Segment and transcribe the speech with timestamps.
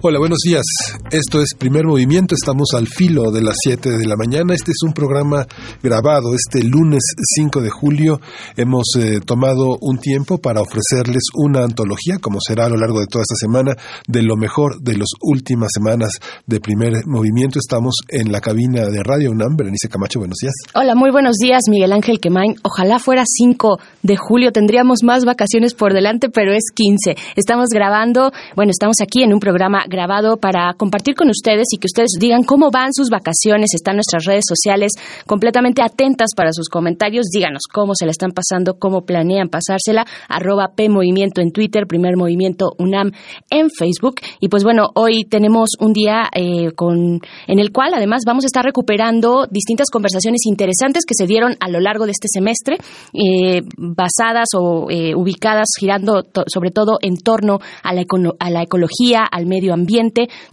[0.00, 0.62] Hola, buenos días.
[1.10, 2.36] Esto es Primer Movimiento.
[2.36, 4.54] Estamos al filo de las 7 de la mañana.
[4.54, 5.44] Este es un programa
[5.82, 7.02] grabado este lunes
[7.34, 8.20] 5 de julio.
[8.56, 13.08] Hemos eh, tomado un tiempo para ofrecerles una antología, como será a lo largo de
[13.08, 13.74] toda esta semana,
[14.06, 16.12] de lo mejor de las últimas semanas
[16.46, 17.58] de Primer Movimiento.
[17.58, 19.56] Estamos en la cabina de Radio UNAM.
[19.56, 20.54] Berenice Camacho, buenos días.
[20.76, 22.54] Hola, muy buenos días, Miguel Ángel Quemain.
[22.62, 24.52] Ojalá fuera 5 de julio.
[24.52, 27.16] Tendríamos más vacaciones por delante, pero es 15.
[27.34, 31.86] Estamos grabando, bueno, estamos aquí en un programa grabado para compartir con ustedes y que
[31.86, 33.74] ustedes digan cómo van sus vacaciones.
[33.74, 34.92] Están nuestras redes sociales
[35.26, 37.26] completamente atentas para sus comentarios.
[37.32, 40.06] Díganos cómo se la están pasando, cómo planean pasársela.
[40.28, 43.12] Arroba P Movimiento en Twitter, Primer Movimiento UNAM
[43.50, 44.16] en Facebook.
[44.40, 48.46] Y pues bueno, hoy tenemos un día eh, con, en el cual además vamos a
[48.46, 52.76] estar recuperando distintas conversaciones interesantes que se dieron a lo largo de este semestre,
[53.12, 58.04] eh, basadas o eh, ubicadas, girando sobre todo en torno a la,
[58.38, 59.77] a la ecología, al medio ambiente.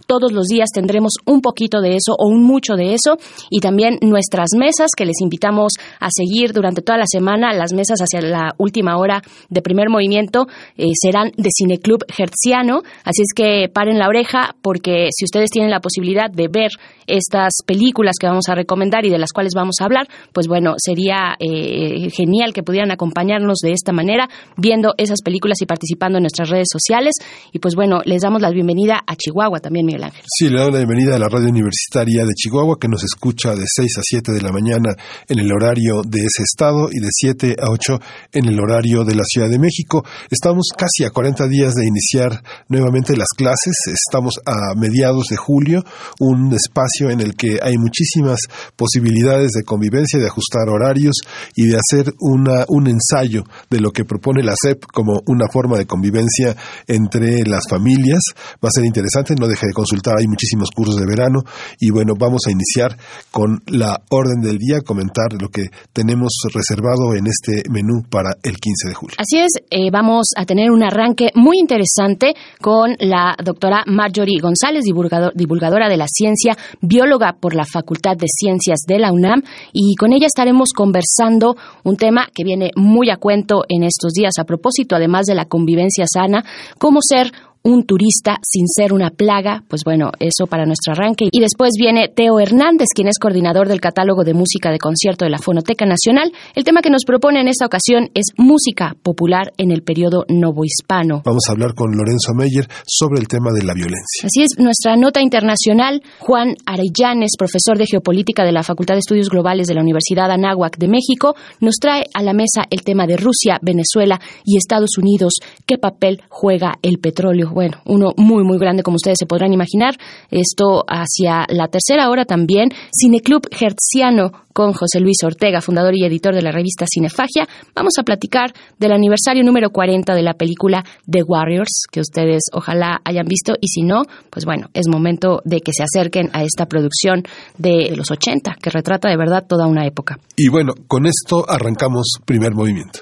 [0.06, 3.16] Todos los días tendremos un poquito de eso o un mucho de eso
[3.50, 7.52] y también nuestras mesas que les invitamos a seguir durante toda la semana.
[7.52, 13.22] Las mesas hacia la última hora de primer movimiento eh, serán de Cineclub Hertziano, así
[13.22, 16.70] es que paren la oreja porque si ustedes tienen la posibilidad de ver
[17.06, 20.74] estas películas que vamos a recomendar y de las cuales vamos a hablar, pues bueno,
[20.78, 26.22] sería eh, genial que pudieran acompañarnos de esta manera, viendo esas películas y participando en
[26.22, 27.14] nuestras redes sociales.
[27.52, 30.22] Y pues bueno, les damos la bienvenida a Chihuahua también, Miguel Ángel.
[30.26, 33.64] Sí, le damos la bienvenida a la radio universitaria de Chihuahua que nos escucha de
[33.66, 34.94] 6 a 7 de la mañana
[35.28, 37.98] en el horario de ese estado y de 7 a 8
[38.32, 40.04] en el horario de la Ciudad de México.
[40.30, 43.74] Estamos casi a 40 días de iniciar nuevamente las clases.
[43.86, 45.84] Estamos a mediados de julio,
[46.20, 48.40] un espacio en el que hay muchísimas
[48.76, 51.14] posibilidades de convivencia, de ajustar horarios
[51.54, 55.78] y de hacer una, un ensayo de lo que propone la SEP como una forma
[55.78, 56.56] de convivencia
[56.86, 58.20] entre las familias.
[58.62, 59.05] Va a ser interesante,
[59.38, 61.40] no deje de consultar, hay muchísimos cursos de verano
[61.80, 62.96] y bueno, vamos a iniciar
[63.30, 68.56] con la orden del día, comentar lo que tenemos reservado en este menú para el
[68.58, 69.16] 15 de julio.
[69.18, 74.84] Así es, eh, vamos a tener un arranque muy interesante con la doctora Marjorie González,
[74.84, 80.12] divulgadora de la ciencia bióloga por la Facultad de Ciencias de la UNAM, y con
[80.12, 84.96] ella estaremos conversando un tema que viene muy a cuento en estos días a propósito,
[84.96, 86.44] además de la convivencia sana,
[86.78, 91.28] cómo ser un turista sin ser una plaga, pues bueno, eso para nuestro arranque.
[91.32, 95.30] Y después viene Teo Hernández, quien es coordinador del catálogo de música de concierto de
[95.30, 96.32] la Fonoteca Nacional.
[96.54, 101.22] El tema que nos propone en esta ocasión es música popular en el periodo novohispano.
[101.24, 104.24] Vamos a hablar con Lorenzo Meyer sobre el tema de la violencia.
[104.24, 109.28] Así es, nuestra nota internacional, Juan Arellanes, profesor de geopolítica de la Facultad de Estudios
[109.28, 113.16] Globales de la Universidad Anáhuac de México, nos trae a la mesa el tema de
[113.16, 115.34] Rusia, Venezuela y Estados Unidos.
[115.66, 117.55] ¿Qué papel juega el petróleo?
[117.56, 119.94] Bueno, uno muy, muy grande, como ustedes se podrán imaginar.
[120.30, 122.68] Esto hacia la tercera hora también.
[122.92, 127.48] Cineclub Hertziano con José Luis Ortega, fundador y editor de la revista Cinefagia.
[127.74, 133.00] Vamos a platicar del aniversario número 40 de la película The Warriors, que ustedes ojalá
[133.06, 136.66] hayan visto, y si no, pues bueno, es momento de que se acerquen a esta
[136.66, 137.22] producción
[137.56, 140.18] de los 80, que retrata de verdad toda una época.
[140.36, 143.00] Y bueno, con esto arrancamos primer movimiento.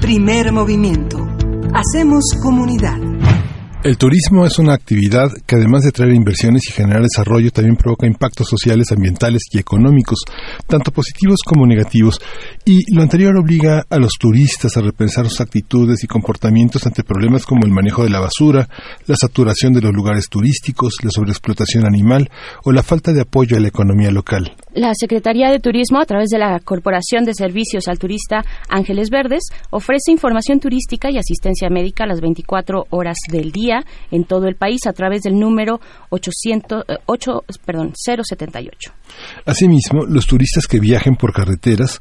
[0.00, 1.35] Primer movimiento
[1.74, 3.15] Hacemos comunidad.
[3.86, 8.04] El turismo es una actividad que además de traer inversiones y generar desarrollo, también provoca
[8.04, 10.24] impactos sociales, ambientales y económicos,
[10.66, 12.20] tanto positivos como negativos,
[12.64, 17.46] y lo anterior obliga a los turistas a repensar sus actitudes y comportamientos ante problemas
[17.46, 18.68] como el manejo de la basura,
[19.06, 22.28] la saturación de los lugares turísticos, la sobreexplotación animal
[22.64, 24.56] o la falta de apoyo a la economía local.
[24.74, 29.44] La Secretaría de Turismo, a través de la Corporación de Servicios al Turista Ángeles Verdes,
[29.70, 33.75] ofrece información turística y asistencia médica a las 24 horas del día
[34.10, 35.80] en todo el país a través del número
[36.10, 38.92] 800, 8, eh, perdón, 078.
[39.44, 42.00] Asimismo, los turistas que viajen por carreteras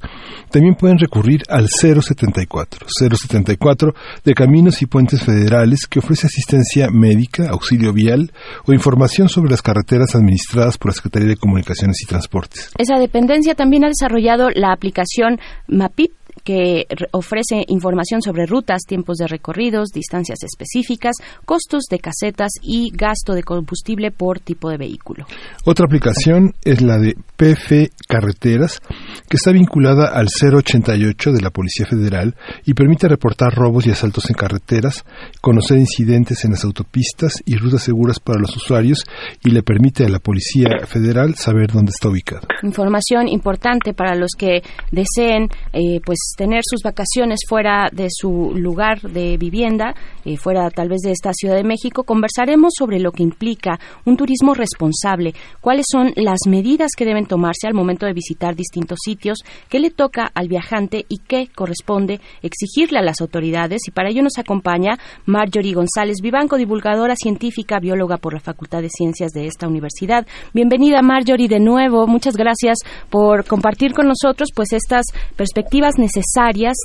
[0.50, 3.94] también pueden recurrir al 074, 074
[4.24, 8.31] de Caminos y Puentes Federales que ofrece asistencia médica, auxilio vial
[8.66, 12.72] o información sobre las carreteras administradas por la Secretaría de Comunicaciones y Transportes.
[12.77, 16.12] Esa dependencia también ha desarrollado la aplicación MAPIP
[16.45, 23.33] que ofrece información sobre rutas, tiempos de recorridos, distancias específicas, costos de casetas y gasto
[23.33, 25.25] de combustible por tipo de vehículo.
[25.65, 28.80] Otra aplicación es la de PF Carreteras,
[29.27, 34.30] que está vinculada al 088 de la Policía Federal y permite reportar robos y asaltos
[34.30, 35.03] en carreteras,
[35.41, 39.03] conocer incidentes en las autopistas y rutas seguras para los usuarios
[39.44, 42.48] y le permite a la Policía Federal saber dónde está ubicado.
[42.62, 49.02] Información importante para los que deseen eh, pues tener sus vacaciones fuera de su lugar
[49.02, 49.96] de vivienda,
[50.26, 52.04] eh, fuera tal vez de esta Ciudad de México.
[52.04, 57.68] Conversaremos sobre lo que implica un turismo responsable, cuáles son las medidas que deben tomarse
[57.68, 59.40] al momento de visitar distintos sitios,
[59.70, 63.82] qué le toca al viajante y qué corresponde exigirle a las autoridades.
[63.88, 68.90] Y para ello nos acompaña Marjorie González Vivanco, divulgadora científica, bióloga por la Facultad de
[68.90, 70.28] Ciencias de esta universidad.
[70.54, 72.08] Bienvenida Marjorie de nuevo.
[72.08, 72.80] Muchas gracias
[73.10, 75.06] por compartir con nosotros pues estas
[75.36, 76.25] perspectivas necesarias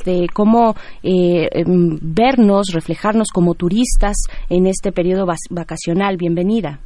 [0.04, 4.16] de cómo eh, em, vernos, reflejarnos como turistas
[4.48, 6.16] en este periodo vacacional.
[6.16, 6.78] Bienvenida.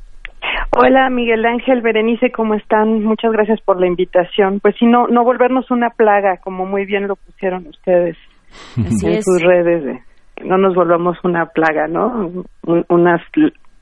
[0.77, 3.05] Hola Miguel Ángel, Berenice, ¿cómo están?
[3.05, 4.59] Muchas gracias por la invitación.
[4.61, 8.17] Pues si no, no volvernos una plaga, como muy bien lo pusieron ustedes
[8.77, 10.01] en sus redes.
[10.45, 12.45] no nos volvamos una plaga, ¿no?
[12.89, 13.21] unas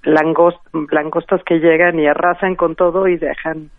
[0.05, 3.71] langostas que llegan y arrasan con todo y dejan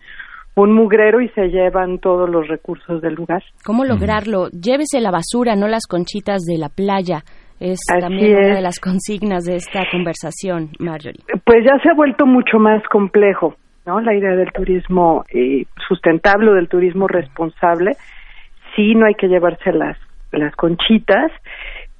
[0.56, 3.42] un mugrero y se llevan todos los recursos del lugar.
[3.64, 4.48] ¿Cómo lograrlo?
[4.50, 7.22] Llévese la basura, no las conchitas de la playa.
[7.60, 11.22] Es también una de las consignas de esta conversación, Marjorie.
[11.44, 13.54] Pues ya se ha vuelto mucho más complejo,
[13.86, 14.00] ¿no?
[14.00, 17.92] La idea del turismo eh, sustentable o del turismo responsable.
[18.74, 19.96] Sí, no hay que llevarse las,
[20.32, 21.30] las conchitas,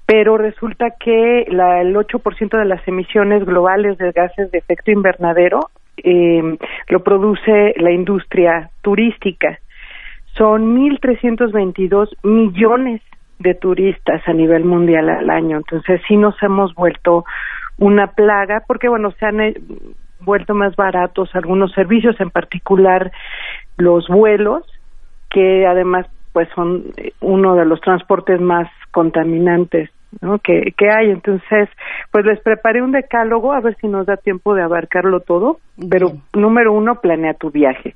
[0.07, 5.61] pero resulta que la, el 8% de las emisiones globales de gases de efecto invernadero
[5.97, 6.59] eh,
[6.89, 9.59] lo produce la industria turística.
[10.37, 13.01] Son 1.322 millones
[13.39, 15.59] de turistas a nivel mundial al año.
[15.59, 17.25] Entonces sí nos hemos vuelto
[17.79, 19.55] una plaga porque, bueno, se han eh,
[20.21, 23.13] vuelto más baratos algunos servicios, en particular
[23.77, 24.65] los vuelos,
[25.31, 30.39] que además pues son eh, uno de los transportes más contaminantes ¿no?
[30.39, 31.11] que, que hay.
[31.11, 31.69] Entonces,
[32.11, 35.59] pues les preparé un decálogo a ver si nos da tiempo de abarcarlo todo.
[35.91, 37.95] Pero número uno, planea tu viaje.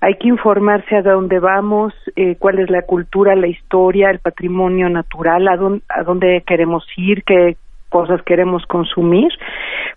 [0.00, 4.90] Hay que informarse a dónde vamos, eh, cuál es la cultura, la historia, el patrimonio
[4.90, 7.56] natural, a dónde, a dónde queremos ir, qué
[7.94, 9.28] cosas queremos consumir.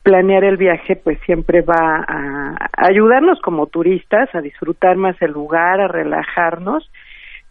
[0.03, 5.81] Planear el viaje pues siempre va a ayudarnos como turistas a disfrutar más el lugar,
[5.81, 6.89] a relajarnos,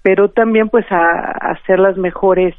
[0.03, 2.55] pero también pues a hacer las mejores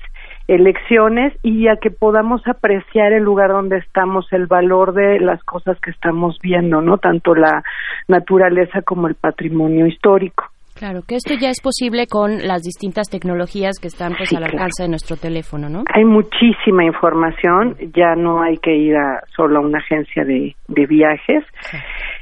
[0.47, 5.77] elecciones y a que podamos apreciar el lugar donde estamos, el valor de las cosas
[5.81, 6.97] que estamos viendo, ¿no?
[6.97, 7.63] Tanto la
[8.07, 10.45] naturaleza como el patrimonio histórico.
[10.77, 14.83] Claro, que esto ya es posible con las distintas tecnologías que están pues al alcance
[14.83, 15.83] de nuestro teléfono, ¿no?
[15.91, 20.85] Hay muchísima información, ya no hay que ir a solo a una agencia de, de
[20.85, 21.43] viajes.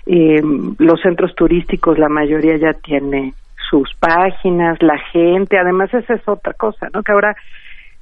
[0.06, 0.42] Eh,
[0.80, 3.34] los centros turísticos, la mayoría ya tiene
[3.70, 7.04] sus páginas, la gente, además esa es otra cosa, ¿no?
[7.04, 7.36] Que ahora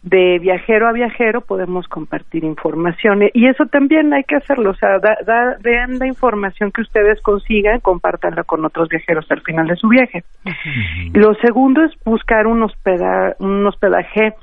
[0.04, 5.00] de viajero a viajero podemos compartir información y eso también hay que hacerlo, o sea,
[5.00, 9.88] da, vean la información que ustedes consigan, compártanla con otros viajeros al final de su
[9.88, 10.24] viaje.
[11.14, 12.70] Lo segundo es buscar un,
[13.40, 14.34] un hospedaje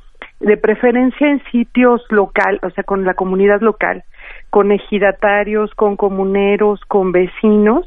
[0.41, 4.05] de preferencia en sitios local, o sea, con la comunidad local,
[4.49, 7.87] con ejidatarios, con comuneros, con vecinos,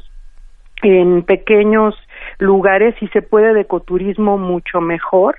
[0.82, 1.94] en pequeños
[2.38, 5.38] lugares y se puede de ecoturismo mucho mejor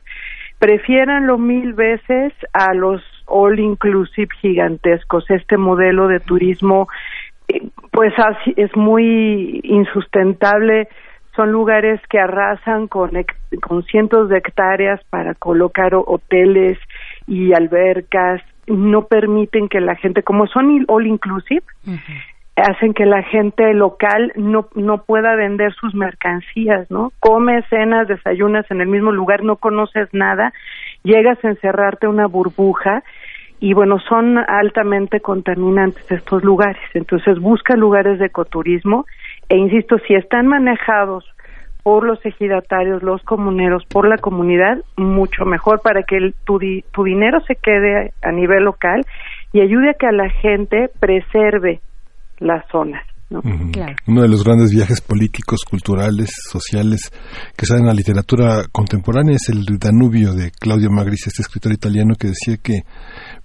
[1.25, 5.29] lo mil veces a los all inclusive gigantescos.
[5.29, 6.87] Este modelo de turismo,
[7.47, 8.13] eh, pues
[8.55, 10.87] es muy insustentable.
[11.35, 13.11] Son lugares que arrasan con,
[13.61, 16.77] con cientos de hectáreas para colocar hoteles
[17.27, 18.41] y albercas.
[18.67, 21.63] No permiten que la gente, como son all inclusive,
[22.55, 27.11] hacen que la gente local no, no pueda vender sus mercancías, ¿no?
[27.19, 30.53] Comes, cenas, desayunas en el mismo lugar, no conoces nada,
[31.03, 33.03] llegas a encerrarte una burbuja
[33.59, 36.81] y bueno, son altamente contaminantes estos lugares.
[36.93, 39.05] Entonces busca lugares de ecoturismo
[39.49, 41.25] e insisto, si están manejados
[41.83, 46.59] por los ejidatarios, los comuneros, por la comunidad, mucho mejor para que el, tu,
[46.91, 49.05] tu dinero se quede a nivel local
[49.53, 51.81] y ayude a que a la gente preserve
[52.39, 53.01] las zonas.
[54.07, 57.11] Uno de los grandes viajes políticos, culturales, sociales
[57.57, 62.13] que salen en la literatura contemporánea es el Danubio de Claudio Magris, este escritor italiano
[62.19, 62.81] que decía que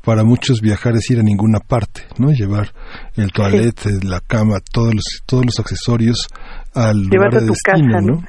[0.04, 2.30] para muchos viajar es ir a ninguna parte, ¿no?
[2.30, 2.72] Llevar
[3.16, 6.28] el toalete, la cama, todos los, todos los accesorios
[6.74, 8.22] al lugar de destino, ¿no?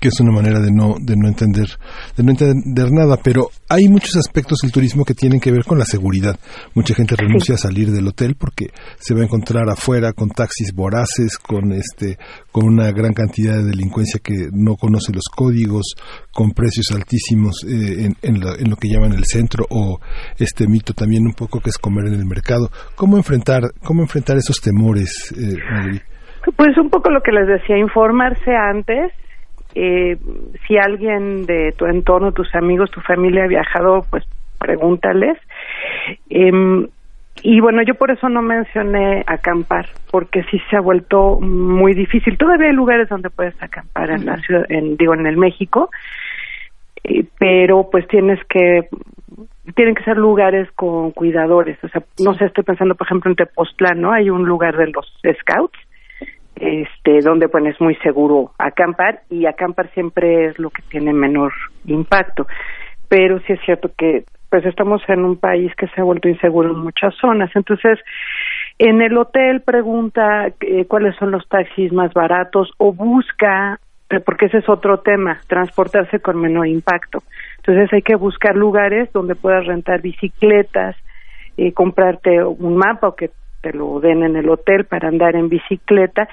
[0.00, 1.68] Que es una manera de no de no entender
[2.16, 5.78] de no entender nada pero hay muchos aspectos del turismo que tienen que ver con
[5.78, 6.38] la seguridad.
[6.74, 8.68] Mucha gente renuncia a salir del hotel porque
[8.98, 12.18] se va a encontrar afuera con taxis voraces con este
[12.52, 15.94] con una gran cantidad de delincuencia que no conoce los códigos
[16.32, 20.00] con precios altísimos eh, en, lo que llaman el centro o
[20.38, 22.70] este mito también un poco que es comer en el mercado.
[22.94, 25.56] Cómo enfrentar cómo enfrentar esos temores eh,
[26.52, 29.12] pues un poco lo que les decía, informarse antes.
[29.74, 30.16] Eh,
[30.66, 34.24] si alguien de tu entorno, tus amigos, tu familia ha viajado, pues
[34.58, 35.38] pregúntales.
[36.30, 36.88] Eh,
[37.42, 42.38] y bueno, yo por eso no mencioné acampar, porque sí se ha vuelto muy difícil.
[42.38, 45.90] Todavía hay lugares donde puedes acampar en la ciudad, en, digo, en el México,
[47.04, 48.88] eh, pero pues tienes que
[49.74, 51.76] tienen que ser lugares con cuidadores.
[51.82, 54.12] O sea, no sé, estoy pensando, por ejemplo, en Tepoztlán, ¿no?
[54.12, 55.78] Hay un lugar de los scouts
[56.56, 61.52] este donde pues es muy seguro acampar y acampar siempre es lo que tiene menor
[61.84, 62.46] impacto.
[63.08, 66.70] Pero sí es cierto que pues estamos en un país que se ha vuelto inseguro
[66.70, 67.50] en muchas zonas.
[67.54, 67.98] Entonces
[68.78, 73.78] en el hotel pregunta eh, cuáles son los taxis más baratos o busca
[74.10, 77.22] eh, porque ese es otro tema transportarse con menor impacto.
[77.58, 80.96] Entonces hay que buscar lugares donde puedas rentar bicicletas
[81.58, 85.48] eh, comprarte un mapa o que te lo den en el hotel para andar en
[85.48, 86.28] bicicleta.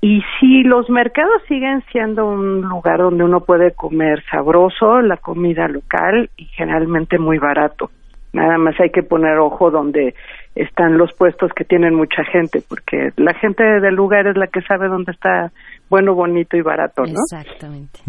[0.00, 5.68] Y si los mercados siguen siendo un lugar donde uno puede comer sabroso, la comida
[5.68, 7.90] local y generalmente muy barato.
[8.32, 10.14] Nada más hay que poner ojo donde
[10.54, 14.62] están los puestos que tienen mucha gente, porque la gente del lugar es la que
[14.62, 15.50] sabe dónde está
[15.88, 17.18] bueno, bonito y barato, ¿no?
[17.30, 18.00] Exactamente.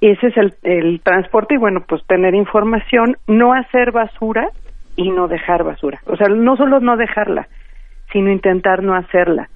[0.00, 4.50] Y ese es el, el transporte y bueno, pues tener información, no hacer basura
[4.96, 6.00] y no dejar basura.
[6.06, 7.46] O sea, no solo no dejarla,
[8.12, 9.48] sino intentar no hacerla.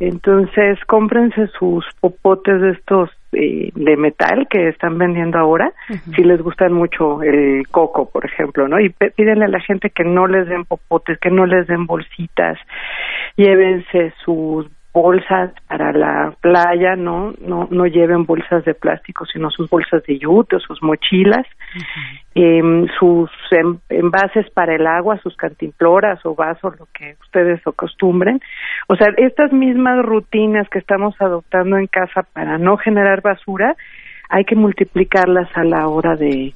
[0.00, 5.72] Entonces, cómprense sus popotes de estos eh, de metal que están vendiendo ahora,
[6.14, 8.80] si les gustan mucho el coco, por ejemplo, ¿no?
[8.80, 12.58] Y pídenle a la gente que no les den popotes, que no les den bolsitas,
[13.36, 17.34] llévense sus bolsas para la playa, ¿no?
[17.40, 21.44] No, no lleven bolsas de plástico, sino sus bolsas de yute o sus mochilas,
[22.36, 23.28] em, sus
[23.88, 28.40] envases para el agua, sus cantimploras o vasos, lo que ustedes acostumbren.
[28.86, 33.74] O sea, estas mismas rutinas que estamos adoptando en casa para no generar basura,
[34.28, 36.54] hay que multiplicarlas a la hora de,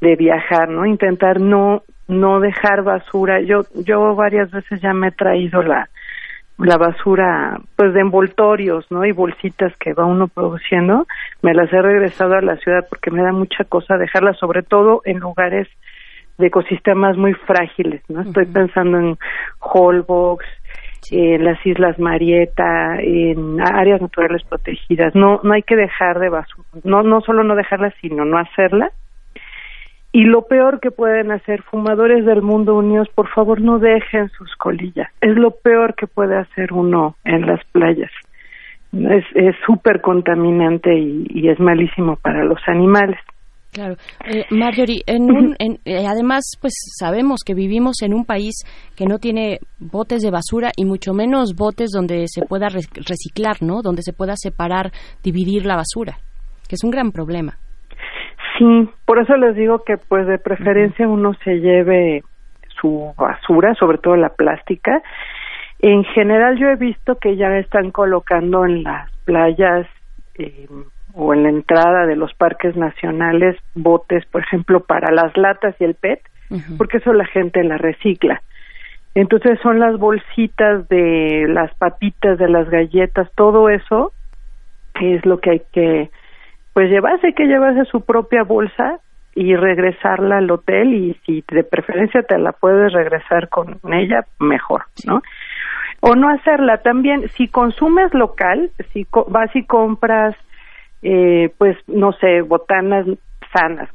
[0.00, 0.86] de viajar, ¿no?
[0.86, 3.40] Intentar no no dejar basura.
[3.40, 5.88] Yo yo varias veces ya me he traído la
[6.58, 11.06] la basura pues de envoltorios no y bolsitas que va uno produciendo
[11.42, 15.02] me las he regresado a la ciudad porque me da mucha cosa dejarlas sobre todo
[15.04, 15.68] en lugares
[16.38, 19.18] de ecosistemas muy frágiles no estoy pensando en
[19.60, 20.44] Holbox
[21.10, 25.14] en las Islas Marieta en áreas naturales protegidas.
[25.14, 28.92] No no hay que dejar de basura no no solo no dejarla sino no hacerla
[30.12, 34.54] y lo peor que pueden hacer fumadores del mundo unidos, por favor no dejen sus
[34.56, 35.08] colillas.
[35.22, 38.10] Es lo peor que puede hacer uno en las playas.
[38.92, 43.18] Es súper contaminante y, es malísimo para los animales.
[43.72, 43.96] Claro.
[44.26, 48.52] Eh, Marjorie, en un, eh, además, pues sabemos que vivimos en un país
[48.94, 53.80] que no tiene botes de basura y mucho menos botes donde se pueda reciclar, ¿no?
[53.80, 54.92] Donde se pueda separar,
[55.22, 56.18] dividir la basura,
[56.68, 57.56] que es un gran problema.
[58.58, 62.22] Sí, por eso les digo que pues de preferencia uno se lleve
[62.80, 65.02] su basura, sobre todo la plástica.
[65.78, 69.86] En general yo he visto que ya están colocando en las playas
[70.36, 70.68] eh,
[71.14, 75.84] o en la entrada de los parques nacionales botes, por ejemplo, para las latas y
[75.84, 76.20] el PET,
[76.76, 78.42] porque eso la gente la recicla.
[79.14, 84.12] Entonces son las bolsitas de las papitas, de las galletas, todo eso
[85.00, 86.10] es lo que hay que
[86.72, 88.98] pues llevarse, que llevarse su propia bolsa
[89.34, 94.84] y regresarla al hotel y si de preferencia te la puedes regresar con ella, mejor,
[95.06, 95.22] ¿no?
[96.00, 100.34] O no hacerla también, si consumes local, si vas y compras,
[101.02, 103.06] eh, pues, no sé, botanas
[103.54, 103.88] sanas.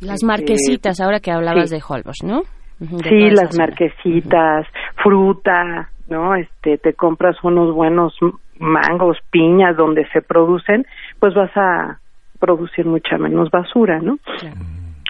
[0.00, 2.42] Las este, marquesitas, ahora que hablabas de Holbox, ¿no?
[2.78, 4.66] sí, las marquesitas,
[5.02, 6.34] fruta, ¿no?
[6.34, 8.14] Este, te compras unos buenos
[8.58, 10.86] mangos, piñas donde se producen,
[11.18, 12.00] pues vas a
[12.46, 14.18] producir mucha menos basura, ¿no?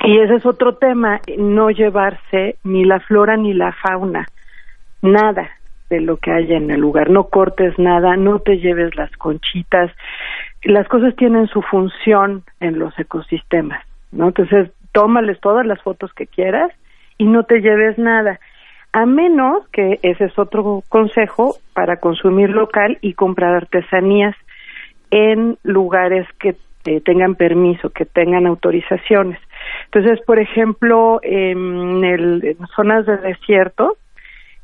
[0.05, 4.27] Y ese es otro tema, no llevarse ni la flora ni la fauna,
[5.03, 5.51] nada
[5.91, 9.91] de lo que haya en el lugar, no cortes nada, no te lleves las conchitas,
[10.63, 14.29] las cosas tienen su función en los ecosistemas, ¿no?
[14.29, 16.73] Entonces, tómales todas las fotos que quieras
[17.19, 18.41] y no te lleves nada,
[18.93, 24.35] a menos que ese es otro consejo para consumir local y comprar artesanías
[25.11, 29.39] en lugares que eh, tengan permiso, que tengan autorizaciones.
[29.87, 33.97] Entonces, por ejemplo, en, el, zonas de desierto,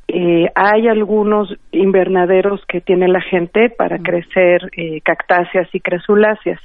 [0.07, 6.59] eh, hay algunos invernaderos que tiene la gente para crecer eh, cactáceas y crasuláceas.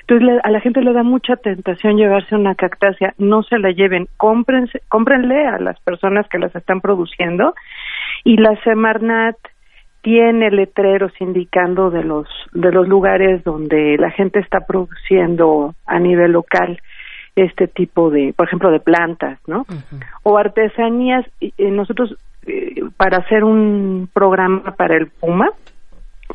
[0.00, 4.08] Entonces a la gente le da mucha tentación llevarse una cactácea, no se la lleven,
[4.16, 7.54] cómprense, cómprenle a las personas que las están produciendo
[8.24, 9.36] y la Semarnat
[10.02, 16.32] tiene letreros indicando de los de los lugares donde la gente está produciendo a nivel
[16.32, 16.80] local
[17.36, 19.66] este tipo de, por ejemplo, de plantas, ¿no?
[20.22, 21.24] O artesanías.
[21.58, 25.50] nosotros, eh, para hacer un programa para el Puma,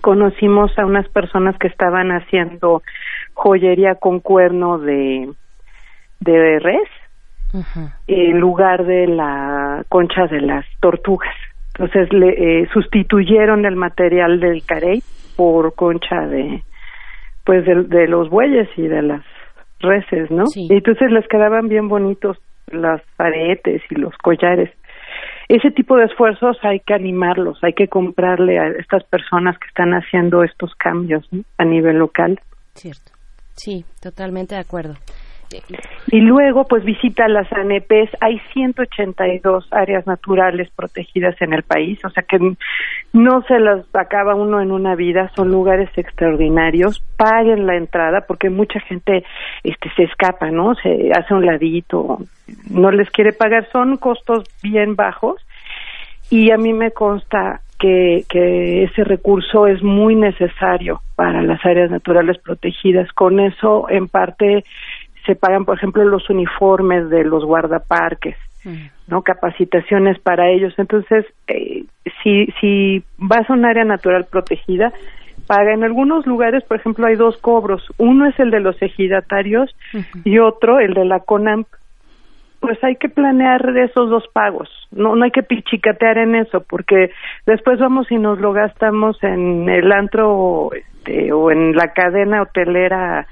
[0.02, 2.82] conocimos a unas personas que estaban haciendo
[3.34, 5.30] joyería con cuerno de,
[6.20, 6.90] de res
[8.08, 11.36] en lugar de la concha de las tortugas.
[11.76, 15.02] Entonces le eh, sustituyeron el material del carey
[15.36, 16.62] por concha de
[17.46, 19.22] pues de, los bueyes y de las
[19.80, 20.46] reses, ¿no?
[20.56, 22.38] Y entonces les quedaban bien bonitos
[22.68, 24.72] las aretes y los collares.
[25.50, 29.92] Ese tipo de esfuerzos hay que animarlos, hay que comprarle a estas personas que están
[29.92, 31.28] haciendo estos cambios
[31.58, 32.40] a nivel local.
[32.76, 33.12] Cierto.
[33.56, 34.96] Sí, totalmente de acuerdo.
[36.08, 38.18] Y luego, pues visita las ANPs.
[38.22, 42.40] Hay 182 áreas naturales protegidas en el país, o sea que
[43.14, 45.32] no se las acaba uno en una vida.
[45.36, 47.04] Son lugares extraordinarios.
[47.18, 49.24] Paguen la entrada porque mucha gente
[49.64, 50.76] este, se escapa, ¿no?
[50.76, 52.20] Se hace un ladito,
[52.70, 53.68] no les quiere pagar.
[53.72, 55.46] Son costos bien bajos
[56.30, 61.92] y a mí me consta que, que ese recurso es muy necesario para las áreas
[61.92, 63.12] naturales protegidas.
[63.12, 64.64] Con eso, en parte,
[65.26, 68.36] se pagan, por ejemplo, los uniformes de los guardaparques,
[69.08, 69.22] ¿no?
[69.22, 70.74] Capacitaciones para ellos.
[70.78, 71.86] Entonces, eh,
[72.22, 74.94] si, si vas a un área natural protegida,
[75.48, 75.74] paga.
[75.74, 77.84] En algunos lugares, por ejemplo, hay dos cobros.
[77.98, 79.76] Uno es el de los ejidatarios
[80.24, 81.68] y otro, el de la CONAMP.
[82.64, 84.70] Pues hay que planear esos dos pagos.
[84.92, 87.12] No, no hay que pichicatear en eso, porque
[87.46, 93.28] después vamos y nos lo gastamos en el antro este, o en la cadena hotelera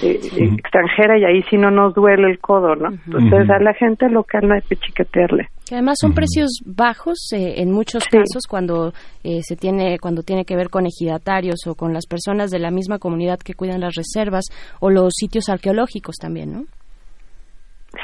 [0.00, 2.88] eh, extranjera y ahí sí no nos duele el codo, ¿no?
[3.06, 5.48] Entonces a la gente local no hay que chiquetearle.
[5.70, 10.56] además son precios bajos eh, en muchos casos cuando eh, se tiene cuando tiene que
[10.56, 14.46] ver con ejidatarios o con las personas de la misma comunidad que cuidan las reservas
[14.80, 16.64] o los sitios arqueológicos también, ¿no?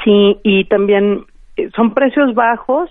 [0.03, 1.25] Sí, y también
[1.75, 2.89] son precios bajos,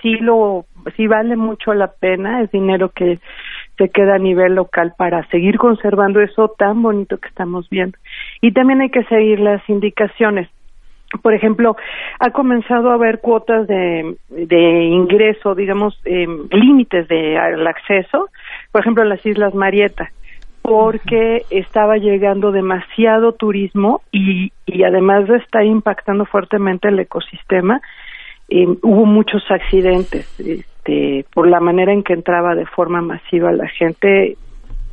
[0.00, 3.20] sí lo sí vale mucho la pena, es dinero que
[3.78, 7.96] se queda a nivel local para seguir conservando eso tan bonito que estamos viendo.
[8.40, 10.48] Y también hay que seguir las indicaciones.
[11.22, 11.76] Por ejemplo,
[12.20, 18.28] ha comenzado a haber cuotas de, de ingreso, digamos, eh, límites de al acceso,
[18.70, 20.10] por ejemplo, las Islas Marieta,
[20.62, 27.80] porque estaba llegando demasiado turismo y, y además de estar impactando fuertemente el ecosistema,
[28.48, 30.38] eh, hubo muchos accidentes.
[30.38, 34.36] Este, por la manera en que entraba de forma masiva la gente,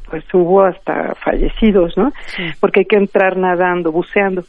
[0.09, 2.11] pues hubo hasta fallecidos, ¿no?
[2.59, 4.43] Porque hay que entrar nadando, buceando.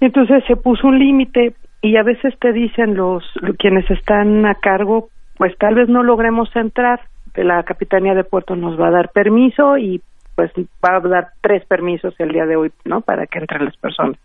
[0.00, 3.24] Entonces se puso un límite y a veces te dicen los
[3.58, 7.00] quienes están a cargo, pues tal vez no logremos entrar,
[7.34, 10.02] la Capitanía de Puerto nos va a dar permiso y
[10.40, 13.02] pues va a dar tres permisos el día de hoy, ¿no?
[13.02, 14.18] Para que entren las personas.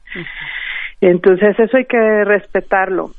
[1.02, 3.10] Entonces eso hay que respetarlo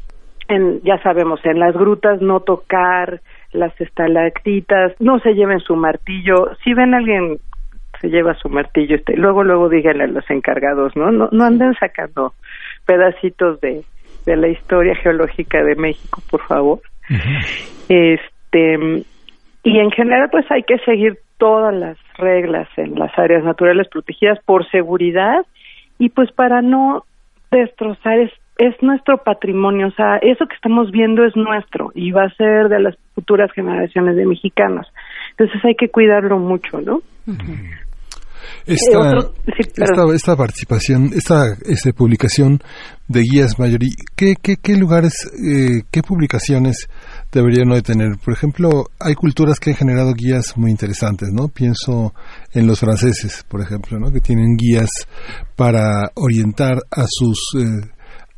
[0.48, 3.20] en, ya sabemos, en las grutas no tocar
[3.52, 6.54] las estalactitas, no se lleven su martillo.
[6.64, 7.38] Si ven a alguien
[8.00, 11.10] se lleva su martillo, este, luego luego díganle a los encargados, ¿no?
[11.10, 12.32] No, no anden sacando
[12.86, 13.82] pedacitos de,
[14.24, 16.80] de la historia geológica de México, por favor.
[17.88, 19.04] Este
[19.64, 24.38] y en general pues hay que seguir todas las reglas en las áreas naturales protegidas
[24.44, 25.44] por seguridad
[25.98, 27.04] y pues para no
[27.50, 28.18] destrozar
[28.58, 32.68] es nuestro patrimonio, o sea, eso que estamos viendo es nuestro y va a ser
[32.68, 34.86] de las futuras generaciones de mexicanos.
[35.30, 37.00] Entonces hay que cuidarlo mucho, ¿no?
[38.66, 42.58] Esta, esta, participación, esta, esta publicación
[43.08, 46.88] de guías mayorí, ¿qué, qué, qué lugares, eh, qué publicaciones
[47.32, 48.18] deberían de tener?
[48.18, 51.48] Por ejemplo, hay culturas que han generado guías muy interesantes, ¿no?
[51.48, 52.14] Pienso
[52.52, 54.12] en los franceses, por ejemplo, ¿no?
[54.12, 54.90] Que tienen guías
[55.56, 57.90] para orientar a sus eh,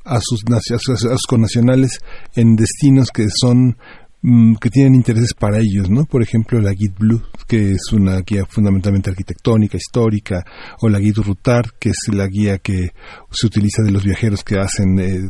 [0.09, 2.01] a sus, a sus,
[2.35, 3.77] en destinos que son
[4.23, 6.05] mm, que tienen intereses para ellos, ¿no?
[6.05, 10.45] Por ejemplo, la Guide Blue, que es una guía fundamentalmente arquitectónica, histórica,
[10.81, 12.93] o la Guide Rutar, que es la guía que
[13.31, 15.29] se utiliza de los viajeros que hacen eh,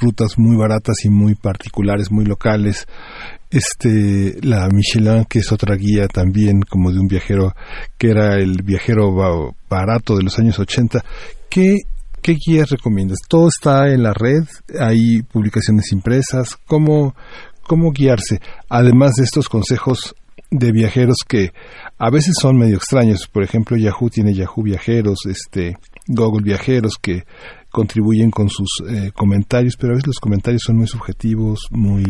[0.00, 2.86] rutas muy baratas y muy particulares, muy locales.
[3.50, 7.54] Este, la Michelin, que es otra guía también como de un viajero,
[7.98, 9.12] que era el viajero
[9.68, 11.04] barato de los años 80.
[11.48, 11.78] ¿Qué,
[12.22, 13.18] qué guías recomiendas?
[13.28, 14.44] ¿Todo está en la red?
[14.78, 16.56] ¿Hay publicaciones impresas?
[16.66, 17.14] ¿Cómo,
[17.62, 18.40] cómo guiarse?
[18.68, 20.14] Además de estos consejos
[20.50, 21.52] de viajeros que
[21.98, 23.28] a veces son medio extraños.
[23.28, 27.24] Por ejemplo, Yahoo tiene Yahoo Viajeros, este, Google Viajeros que
[27.70, 32.02] contribuyen con sus eh, comentarios, pero a veces los comentarios son muy subjetivos, muy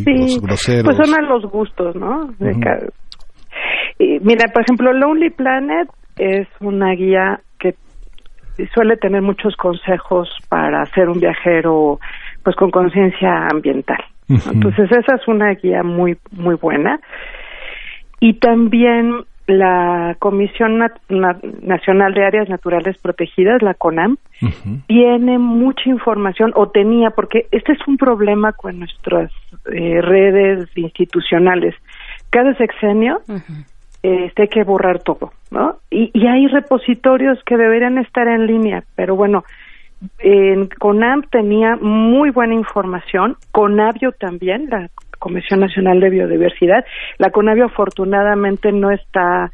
[0.42, 0.96] groseros.
[0.96, 2.30] Pues son a los gustos, ¿no?
[4.22, 7.74] mira, por ejemplo, Lonely Planet es una guía que
[8.74, 11.98] suele tener muchos consejos para ser un viajero
[12.42, 14.02] pues con conciencia ambiental.
[14.28, 17.00] Entonces esa es una guía muy muy buena.
[18.20, 20.78] Y también la Comisión
[21.62, 24.16] Nacional de Áreas Naturales Protegidas, la CONAM,
[24.86, 29.30] tiene mucha información, o tenía, porque este es un problema con nuestras
[29.72, 31.74] eh, redes institucionales.
[32.30, 33.20] Cada sexenio
[34.02, 35.76] este, hay que borrar todo, ¿no?
[35.90, 39.44] Y, y hay repositorios que deberían estar en línea, pero bueno,
[40.18, 44.88] en CONAM tenía muy buena información, CONAVIO también, la
[45.20, 46.84] Comisión Nacional de Biodiversidad.
[47.18, 49.52] La CONAVIO afortunadamente no está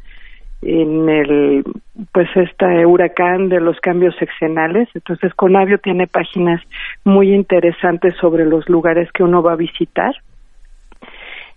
[0.63, 1.63] en el
[2.11, 6.59] pues este huracán de los cambios sexenales entonces Conavio tiene páginas
[7.05, 10.15] muy interesantes sobre los lugares que uno va a visitar.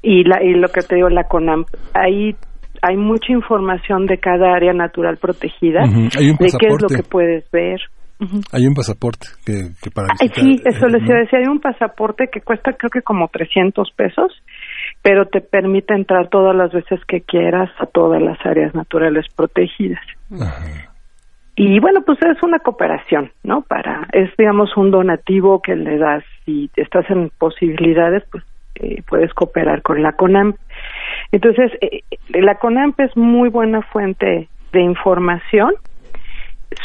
[0.02, 2.36] Y la y lo que te digo la CONAM ahí
[2.82, 6.08] hay mucha información de cada área natural protegida de
[6.58, 7.80] qué es lo que puedes ver
[8.52, 12.28] hay un pasaporte que, que para sí, eso les iba a decir, hay un pasaporte
[12.30, 14.42] que cuesta creo que como 300 pesos,
[15.02, 20.02] pero te permite entrar todas las veces que quieras a todas las áreas naturales protegidas.
[21.56, 23.62] Y bueno, pues es una cooperación, ¿no?
[23.62, 28.44] Para, es digamos un donativo que le das, si estás en posibilidades, pues
[28.76, 30.56] eh, puedes cooperar con la CONAMP.
[31.32, 35.74] Entonces, eh, la CONAMP es muy buena fuente de información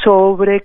[0.04, 0.64] sobre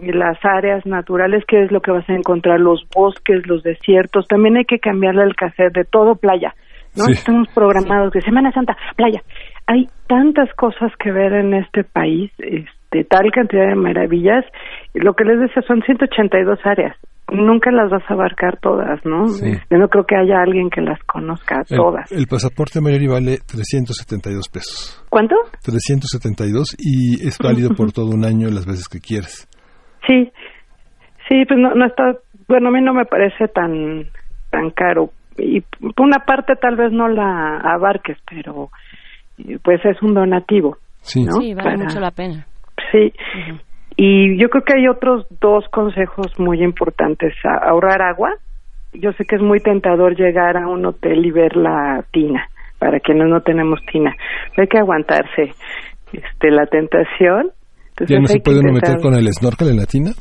[0.00, 4.26] las áreas naturales, que es lo que vas a encontrar, los bosques, los desiertos.
[4.28, 6.54] También hay que cambiarle el cassette de todo playa,
[6.96, 7.06] ¿no?
[7.12, 9.22] Estamos programados de Semana Santa, playa.
[9.66, 14.44] Hay tantas cosas que ver en este país, este, tal cantidad de maravillas.
[14.94, 16.96] Lo que les decía son 182 áreas.
[17.30, 19.26] Nunca las vas a abarcar todas, ¿no?
[19.26, 22.10] Yo no creo que haya alguien que las conozca todas.
[22.10, 25.04] El pasaporte mayor vale 372 pesos.
[25.10, 25.34] ¿Cuánto?
[25.62, 29.46] 372 y es válido por todo un año las veces que quieres.
[30.08, 30.32] Sí,
[31.28, 32.16] sí, pues no, no está,
[32.48, 34.06] bueno, a mí no me parece tan,
[34.50, 35.10] tan caro.
[35.36, 38.70] Y por una parte tal vez no la abarques, pero
[39.62, 40.78] pues es un donativo.
[41.00, 42.46] Sí, sí vale mucho la pena.
[42.90, 43.12] Sí.
[43.96, 47.34] Y yo creo que hay otros dos consejos muy importantes.
[47.44, 48.34] ahorrar agua.
[48.94, 53.00] Yo sé que es muy tentador llegar a un hotel y ver la tina, para
[53.00, 54.14] quienes no tenemos tina.
[54.56, 55.52] hay que aguantarse
[56.12, 57.50] este, la tentación
[58.06, 60.12] ¿Ya no se puede uno meter con el snorkel en la tina?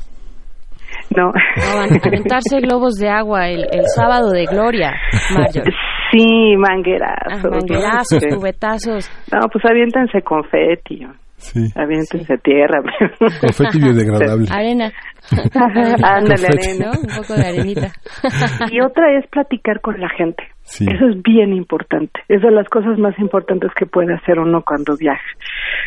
[1.16, 1.32] No.
[1.32, 4.94] No, aventarse globos de agua el, sábado de gloria,
[5.34, 5.74] Marjorie.
[6.12, 7.46] Sí, manguerazos.
[7.46, 9.12] Ah, manguerazos, cubetazos.
[9.32, 11.06] No, pues aviéntense confeti.
[11.38, 11.68] Sí.
[11.76, 12.82] Aviéntense tierra.
[13.20, 14.48] Confeti biodegradable.
[14.52, 14.92] Arena.
[16.04, 16.92] Ándale, arena.
[16.92, 17.92] Un poco de arenita.
[18.72, 20.44] y otra es platicar con la gente.
[20.70, 22.20] Eso es bien importante.
[22.28, 25.24] Es de las cosas más importantes que puede hacer uno cuando viaja.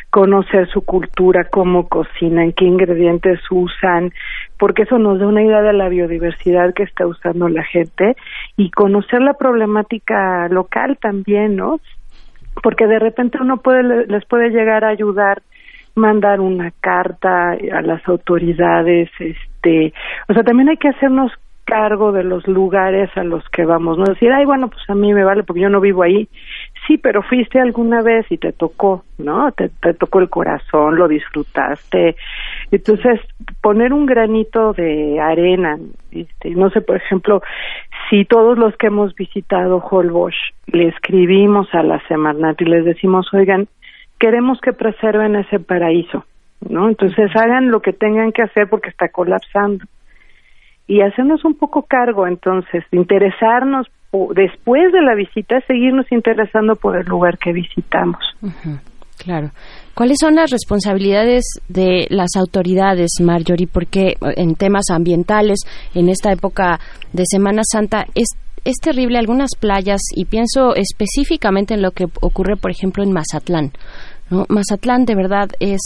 [0.09, 4.11] Conocer su cultura, cómo cocinan, qué ingredientes usan,
[4.59, 8.17] porque eso nos da una idea de la biodiversidad que está usando la gente
[8.57, 11.79] y conocer la problemática local también, ¿no?
[12.63, 15.43] Porque de repente uno puede les puede llegar a ayudar
[15.95, 19.93] mandar una carta a las autoridades, este,
[20.29, 21.33] o sea, también hay que hacernos
[21.71, 25.15] cargo de los lugares a los que vamos, no decir, ay, bueno, pues a mí
[25.15, 26.29] me vale porque yo no vivo ahí.
[26.87, 29.53] Sí, pero fuiste alguna vez y te tocó, ¿no?
[29.53, 32.17] Te, tocó el corazón, lo disfrutaste.
[32.73, 33.21] Entonces,
[33.63, 35.79] poner un granito de arena,
[36.11, 37.41] este, no sé, por ejemplo,
[38.09, 40.35] si todos los que hemos visitado Holbox
[40.67, 43.69] le escribimos a la Semarnat y les decimos, oigan,
[44.21, 46.25] queremos que preserven ese paraíso,
[46.69, 46.89] ¿no?
[46.89, 49.85] Entonces hagan lo que tengan que hacer porque está colapsando
[50.87, 53.87] y hacernos un poco cargo entonces, interesarnos
[54.35, 58.19] después de la visita, seguirnos interesando por el lugar que visitamos.
[59.19, 59.51] Claro.
[59.95, 63.69] ¿Cuáles son las responsabilidades de las autoridades, Marjorie?
[63.73, 65.61] Porque en temas ambientales,
[65.95, 66.81] en esta época
[67.13, 68.29] de Semana Santa, es,
[68.65, 73.71] es terrible algunas playas y pienso específicamente en lo que ocurre, por ejemplo, en Mazatlán.
[74.31, 74.47] ¿No?
[74.49, 75.81] Mazatlán de verdad es,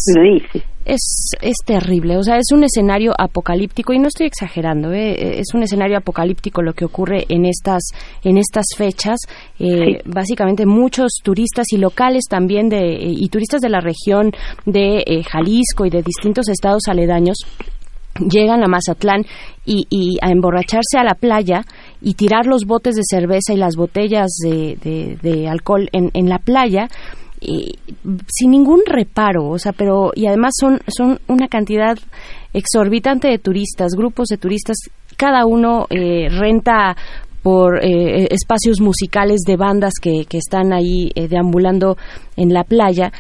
[0.85, 5.39] es, es terrible, o sea, es un escenario apocalíptico y no estoy exagerando, ¿eh?
[5.41, 7.83] es un escenario apocalíptico lo que ocurre en estas
[8.23, 9.19] en estas fechas.
[9.59, 14.33] Eh, básicamente muchos turistas y locales también de y turistas de la región
[14.67, 17.39] de eh, Jalisco y de distintos estados aledaños
[18.21, 19.25] llegan a Mazatlán
[19.65, 21.65] y, y, a emborracharse a la playa
[22.01, 26.39] y tirar los botes de cerveza y las botellas de, de, alcohol en, en la
[26.39, 26.89] playa
[28.27, 31.97] sin ningún reparo, o sea, pero y además son son una cantidad
[32.53, 34.77] exorbitante de turistas, grupos de turistas,
[35.19, 36.97] cada uno eh, renta
[37.43, 41.97] por eh, espacios musicales de bandas que, que están ahí eh, deambulando
[42.37, 43.11] en la playa.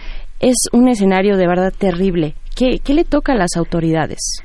[0.41, 2.35] Es un escenario de verdad terrible.
[2.57, 4.43] ¿Qué, qué le toca a las autoridades?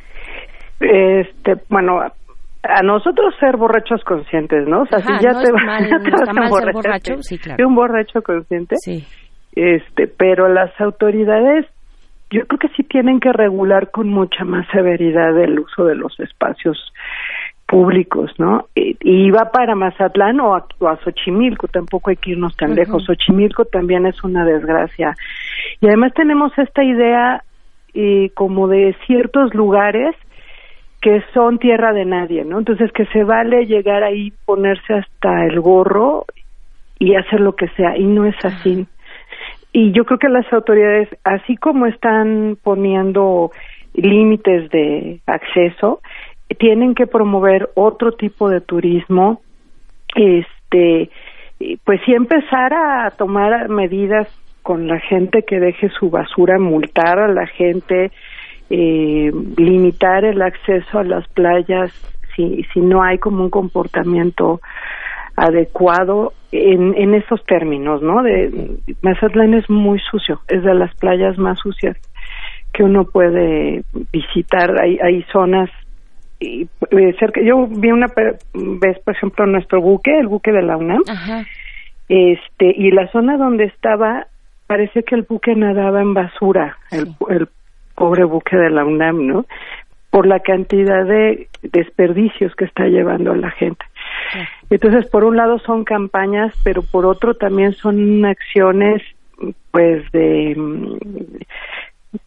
[0.82, 4.82] Este, bueno, a nosotros ser borrachos conscientes, ¿no?
[4.82, 7.68] O sea, si ya te, ser borracho, sí, claro.
[7.68, 9.06] un borracho consciente, sí
[9.54, 11.66] este pero las autoridades
[12.30, 16.20] yo creo que sí tienen que regular con mucha más severidad el uso de los
[16.20, 16.94] espacios
[17.66, 18.68] públicos, ¿no?
[18.76, 20.66] Y, va para Mazatlán o a,
[21.04, 23.06] Xochimilco, tampoco hay que irnos tan lejos.
[23.06, 25.16] Xochimilco también es una desgracia.
[25.80, 27.44] Y además tenemos esta idea
[27.94, 30.16] eh, como de ciertos lugares
[31.00, 32.58] que son tierra de nadie, ¿no?
[32.60, 36.26] Entonces que se vale llegar ahí, ponerse hasta el gorro
[36.98, 38.86] y hacer lo que sea, y no es así
[39.72, 43.52] y yo creo que las autoridades, así como están poniendo
[43.94, 46.02] límites de acceso,
[46.58, 49.42] tienen que promover otro tipo de turismo,
[50.16, 51.10] este,
[51.84, 54.28] pues sí empezar a tomar medidas
[54.64, 58.12] con la gente que deje su basura, multar a la gente,
[58.70, 61.92] eh, limitar el acceso a las playas
[62.36, 64.62] si, si no hay como un comportamiento
[65.40, 68.22] adecuado en, en esos términos, ¿no?
[68.24, 71.98] De Mazatlán es muy sucio, es de las playas más sucias
[72.74, 74.80] que uno puede visitar.
[74.82, 75.70] Hay, hay zonas
[76.40, 77.42] y, eh, cerca.
[77.42, 78.08] Yo vi una
[78.54, 81.04] vez, por ejemplo, nuestro buque, el buque de la UNAM,
[82.10, 84.28] este y la zona donde estaba
[84.68, 87.48] parece que el buque nadaba en basura, el, el
[87.96, 89.46] pobre buque de la UNAM, ¿no?
[90.10, 93.86] Por la cantidad de desperdicios que está llevando a la gente.
[94.70, 99.02] Entonces, por un lado son campañas, pero por otro también son acciones,
[99.72, 100.56] pues de,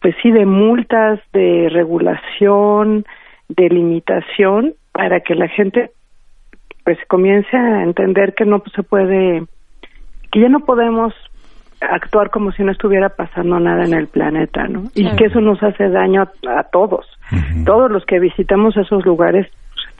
[0.01, 3.05] pues sí, de multas, de regulación,
[3.49, 5.91] de limitación, para que la gente,
[6.83, 9.43] pues comience a entender que no se puede,
[10.31, 11.13] que ya no podemos
[11.81, 14.83] actuar como si no estuviera pasando nada en el planeta, ¿no?
[14.95, 17.05] Y que eso nos hace daño a, todos.
[17.65, 19.47] Todos los que visitamos esos lugares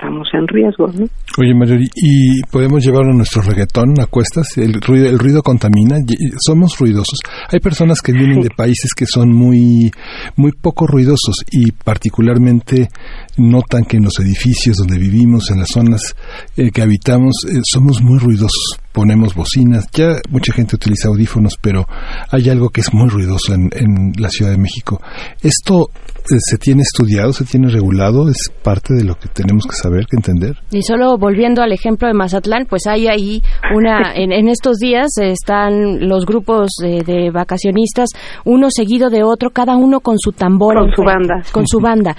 [0.03, 0.87] estamos en riesgo.
[0.87, 1.07] ¿no?
[1.37, 4.57] Oye, Marjorie, ¿y podemos llevar a nuestro reggaetón a cuestas?
[4.57, 5.97] ¿El ruido, el ruido contamina?
[6.45, 7.19] ¿Somos ruidosos?
[7.51, 9.91] Hay personas que vienen de países que son muy,
[10.35, 12.89] muy poco ruidosos y particularmente
[13.37, 16.15] notan que en los edificios donde vivimos, en las zonas
[16.57, 18.83] eh, que habitamos, eh, somos muy ruidosos.
[18.93, 21.86] Ponemos bocinas, ya mucha gente utiliza audífonos, pero
[22.29, 25.01] hay algo que es muy ruidoso en, en la Ciudad de México.
[25.41, 25.89] ¿Esto
[26.23, 28.29] eh, se tiene estudiado, se tiene regulado?
[28.29, 30.56] ¿Es parte de lo que tenemos que saber, que entender?
[30.71, 33.41] Y solo volviendo al ejemplo de Mazatlán, pues hay ahí
[33.75, 38.10] una, en, en estos días están los grupos de, vacacionistas,
[38.45, 40.75] uno seguido de otro, cada uno con su tambor.
[40.75, 41.41] Con su banda.
[41.51, 42.15] Con su banda,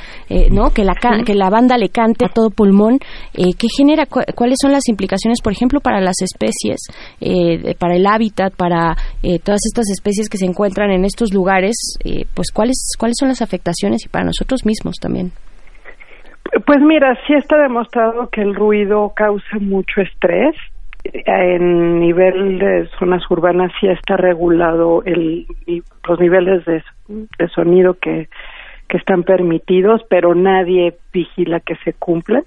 [0.51, 0.71] ¿no?
[0.71, 2.99] Que la que la banda le cante a todo pulmón,
[3.35, 4.07] eh, ¿qué genera?
[4.07, 6.64] ¿Cuáles son las implicaciones, por ejemplo, para las especies,
[7.21, 11.77] eh, para el hábitat, para eh, todas estas especies que se encuentran en estos lugares?
[12.05, 15.33] Eh, pues, ¿cuáles, ¿cuáles son las afectaciones y para nosotros mismos también?
[16.67, 20.55] Pues mira, sí está demostrado que el ruido causa mucho estrés.
[21.05, 25.47] En nivel de zonas urbanas sí está regulado el,
[26.09, 26.83] los niveles de,
[27.49, 28.29] sonido que
[28.89, 32.45] que están permitidos, pero nadie vigila que se cumplan.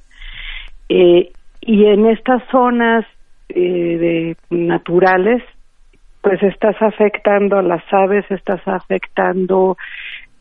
[0.89, 3.05] Eh, y en estas zonas
[3.49, 5.43] eh, de naturales,
[6.21, 9.77] pues estás afectando a las aves, estás afectando,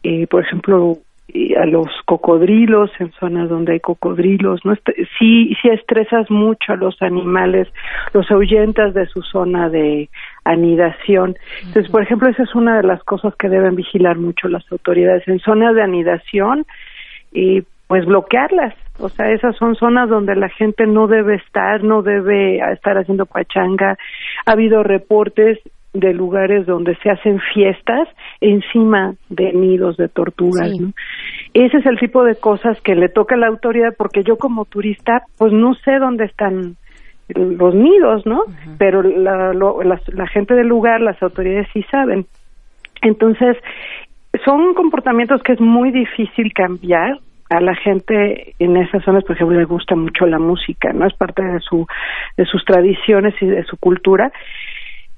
[0.02, 0.98] eh, por ejemplo,
[1.60, 4.74] a los cocodrilos en zonas donde hay cocodrilos, no
[5.18, 7.68] sí sí estresas mucho a los animales,
[8.12, 10.08] los ahuyentas de su zona de
[10.44, 11.36] anidación.
[11.62, 15.26] Entonces, por ejemplo, esa es una de las cosas que deben vigilar mucho las autoridades
[15.26, 16.64] en zonas de anidación
[17.32, 18.74] y pues bloquearlas.
[18.98, 23.26] O sea, esas son zonas donde la gente no debe estar, no debe estar haciendo
[23.26, 23.96] pachanga.
[24.46, 25.58] Ha habido reportes
[25.92, 28.08] de lugares donde se hacen fiestas
[28.40, 30.70] encima de nidos de tortugas.
[30.78, 30.92] ¿no?
[31.54, 34.64] Ese es el tipo de cosas que le toca a la autoridad porque yo como
[34.66, 36.76] turista pues no sé dónde están
[37.28, 38.42] los nidos, ¿no?
[38.78, 42.26] Pero la, la, la gente del lugar, las autoridades sí saben.
[43.02, 43.56] Entonces,
[44.44, 47.18] son comportamientos que es muy difícil cambiar.
[47.48, 51.06] A la gente en esas zonas, por ejemplo, le gusta mucho la música, ¿no?
[51.06, 51.86] Es parte de su
[52.36, 54.32] de sus tradiciones y de su cultura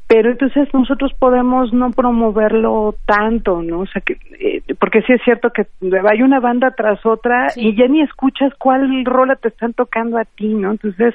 [0.08, 3.80] pero entonces nosotros podemos no promoverlo tanto, ¿no?
[3.80, 5.66] O sea, que, eh, porque sí es cierto que
[6.10, 10.24] hay una banda tras otra y ya ni escuchas cuál rola te están tocando a
[10.24, 10.70] ti, ¿no?
[10.70, 11.14] Entonces,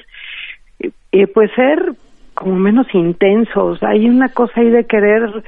[0.78, 1.94] eh, eh pues ser
[2.34, 5.42] como menos intensos, hay una cosa ahí de querer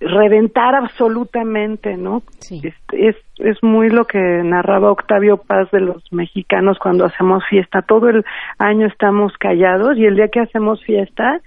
[0.00, 2.22] reventar absolutamente, ¿no?
[2.38, 2.60] Sí.
[2.64, 7.82] Es, es, es muy lo que narraba Octavio Paz de los mexicanos cuando hacemos fiesta.
[7.82, 8.24] Todo el
[8.58, 11.40] año estamos callados y el día que hacemos fiesta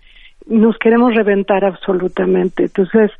[0.46, 2.64] nos queremos reventar absolutamente.
[2.64, 3.12] Entonces,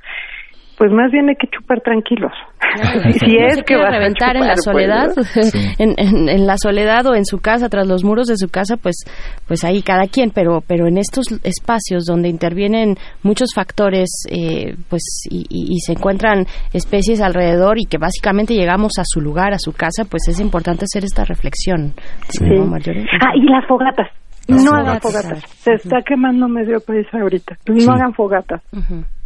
[0.84, 2.34] pues más bien hay que chupar tranquilos.
[3.22, 5.08] si es que va a reventar en la pues, soledad,
[5.80, 9.06] en, en, la soledad o en su casa, tras los muros de su casa, pues,
[9.48, 10.32] pues ahí cada quien.
[10.32, 16.48] Pero, pero en estos espacios donde intervienen muchos factores, eh, pues y, y, se encuentran
[16.74, 20.84] especies alrededor y que básicamente llegamos a su lugar, a su casa, pues es importante
[20.84, 21.94] hacer esta reflexión.
[22.42, 24.10] Ah, y las fogatas.
[24.50, 25.46] No hagan fogatas.
[25.60, 27.56] Se está quemando medio país ahorita.
[27.68, 28.62] No hagan fogatas.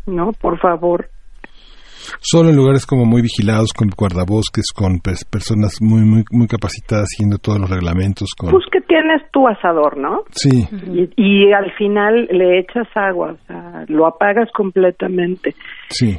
[0.06, 1.10] No, por favor.
[2.20, 7.38] Solo en lugares como muy vigilados, con guardabosques, con personas muy, muy, muy capacitadas siguiendo
[7.38, 8.30] todos los reglamentos.
[8.38, 8.52] Con...
[8.52, 10.24] Pues que tienes tu asador, ¿no?
[10.32, 10.67] Sí.
[11.15, 15.56] y, al final le echas agua, o sea, lo apagas completamente.
[15.89, 16.17] Sí.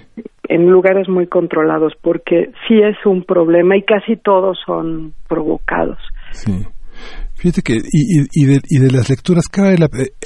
[0.49, 5.99] En lugares muy controlados, porque sí es un problema y casi todos son provocados.
[6.31, 6.67] Sí.
[7.39, 9.77] Fíjate que, y, y, de, y de las lecturas, cabe eh,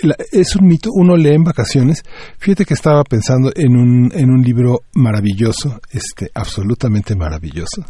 [0.02, 2.02] la, es un mito, uno lee en vacaciones.
[2.38, 7.84] Fíjate que estaba pensando en un, en un libro maravilloso, este, absolutamente maravilloso,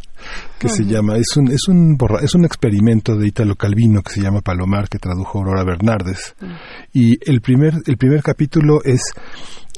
[0.58, 4.22] que se llama, es un, es un es un experimento de Italo Calvino que se
[4.22, 6.34] llama Palomar, que tradujo Aurora Bernardes.
[6.92, 9.02] Y el primer, el primer capítulo es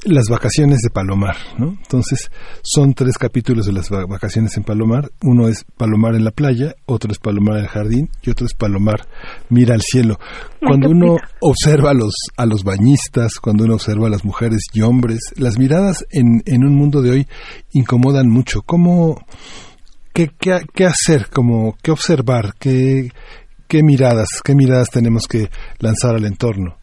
[0.05, 1.69] las vacaciones de Palomar, ¿no?
[1.69, 2.31] Entonces,
[2.63, 5.09] son tres capítulos de las vacaciones en Palomar.
[5.23, 8.53] Uno es Palomar en la playa, otro es Palomar en el jardín y otro es
[8.53, 9.07] Palomar
[9.49, 10.19] mira al cielo.
[10.59, 14.81] Cuando uno observa a los, a los bañistas, cuando uno observa a las mujeres y
[14.81, 17.27] hombres, las miradas en, en un mundo de hoy
[17.73, 18.61] incomodan mucho.
[18.63, 19.21] ¿Cómo,
[20.13, 21.29] qué, qué, qué hacer?
[21.29, 22.53] Como, ¿Qué observar?
[22.59, 23.11] ¿Qué,
[23.67, 26.77] ¿Qué miradas, qué miradas tenemos que lanzar al entorno?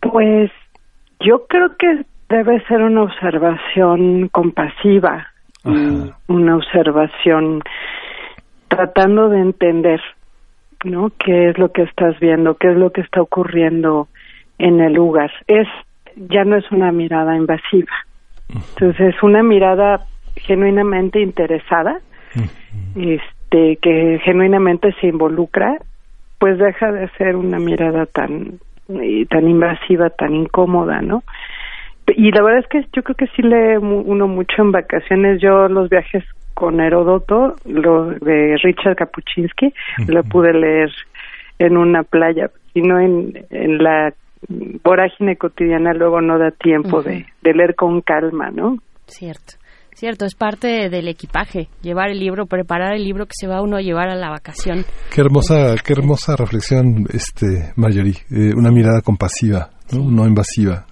[0.00, 0.50] Pues
[1.20, 5.28] yo creo que debe ser una observación compasiva,
[5.64, 7.62] una observación
[8.68, 10.00] tratando de entender,
[10.84, 11.10] ¿no?
[11.18, 12.54] ¿Qué es lo que estás viendo?
[12.54, 14.08] ¿Qué es lo que está ocurriendo
[14.58, 15.30] en el lugar?
[15.46, 15.66] Es
[16.16, 17.92] ya no es una mirada invasiva.
[18.48, 22.00] Entonces, es una mirada genuinamente interesada,
[22.96, 25.76] este que genuinamente se involucra,
[26.38, 28.58] pues deja de ser una mirada tan
[29.28, 31.22] tan invasiva, tan incómoda, ¿no?
[32.06, 35.42] Y la verdad es que yo creo que sí lee uno mucho en vacaciones.
[35.42, 36.24] Yo los viajes
[36.54, 39.72] con Heródoto, lo de Richard Kapuczynski,
[40.08, 40.90] lo pude leer
[41.58, 44.12] en una playa, y no en, en la
[44.82, 48.78] vorágine cotidiana luego no da tiempo de, de leer con calma, ¿no?
[49.06, 49.57] Cierto.
[49.98, 53.78] Cierto, es parte del equipaje, llevar el libro, preparar el libro que se va uno
[53.78, 54.84] a llevar a la vacación.
[55.12, 60.86] Qué hermosa, qué hermosa reflexión, este Marjorie, eh, una mirada compasiva, no, invasiva.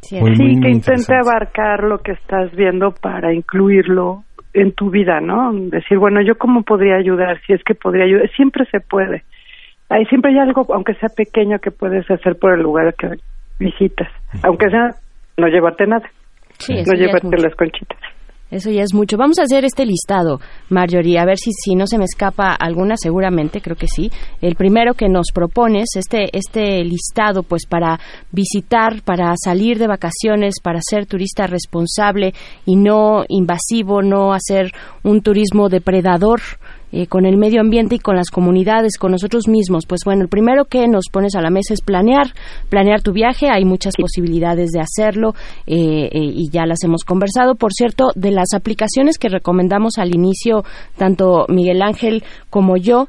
[0.00, 5.52] Sí, que intente abarcar lo que estás viendo para incluirlo en tu vida, ¿no?
[5.70, 9.22] Decir, bueno, yo cómo podría ayudar, si es que podría ayudar, siempre se puede.
[9.90, 13.10] Hay siempre hay algo, aunque sea pequeño, que puedes hacer por el lugar que
[13.60, 14.08] visitas,
[14.42, 14.90] aunque sea
[15.36, 16.10] no llevarte nada.
[16.58, 17.98] Sí, no llevarte las conchitas.
[18.52, 19.16] Eso ya es mucho.
[19.16, 20.38] Vamos a hacer este listado,
[20.68, 24.10] Marjorie, a ver si, si no se me escapa alguna, seguramente, creo que sí.
[24.42, 27.98] El primero que nos propones, este, este listado, pues para
[28.30, 32.34] visitar, para salir de vacaciones, para ser turista responsable
[32.66, 34.70] y no invasivo, no hacer
[35.02, 36.42] un turismo depredador
[36.92, 39.86] eh, con el medio ambiente y con las comunidades, con nosotros mismos.
[39.86, 42.34] Pues bueno, el primero que nos pones a la mesa es planear,
[42.68, 43.48] planear tu viaje.
[43.50, 45.34] Hay muchas posibilidades de hacerlo
[45.66, 47.54] eh, eh, y ya las hemos conversado.
[47.54, 50.64] Por cierto, de las aplicaciones que recomendamos al inicio,
[50.96, 53.06] tanto Miguel Ángel como yo,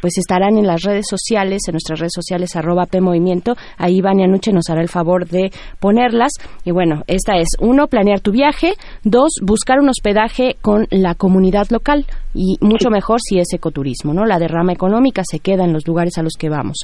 [0.00, 3.56] pues estarán en las redes sociales, en nuestras redes sociales arroba PMovimiento.
[3.76, 6.32] Ahí Vania Nuche nos hará el favor de ponerlas.
[6.64, 8.74] Y bueno, esta es uno, planear tu viaje.
[9.02, 14.26] Dos, buscar un hospedaje con la comunidad local y mucho mejor si es ecoturismo, ¿no?
[14.26, 16.78] La derrama económica se queda en los lugares a los que vamos.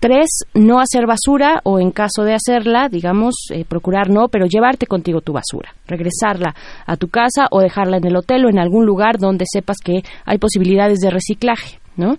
[0.00, 4.86] Tres, no hacer basura o en caso de hacerla, digamos, eh, procurar no, pero llevarte
[4.86, 6.54] contigo tu basura, regresarla
[6.86, 10.02] a tu casa o dejarla en el hotel o en algún lugar donde sepas que
[10.24, 12.16] hay posibilidades de reciclaje, ¿no?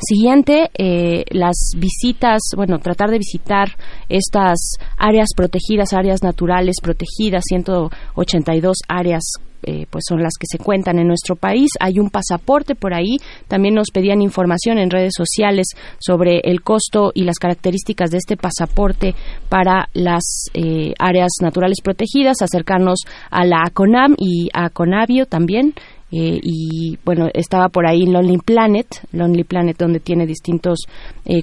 [0.00, 3.76] Siguiente, eh, las visitas, bueno, tratar de visitar
[4.08, 9.22] estas áreas protegidas, áreas naturales protegidas, 182 áreas
[9.64, 11.70] eh, pues son las que se cuentan en nuestro país.
[11.80, 13.16] Hay un pasaporte por ahí.
[13.48, 18.36] También nos pedían información en redes sociales sobre el costo y las características de este
[18.36, 19.14] pasaporte
[19.48, 22.42] para las eh, áreas naturales protegidas.
[22.42, 23.00] Acercarnos
[23.30, 25.74] a la CONAM y a CONAVIO también.
[26.14, 30.80] Eh, y bueno, estaba por ahí Lonely Planet, Lonely Planet donde tiene distintos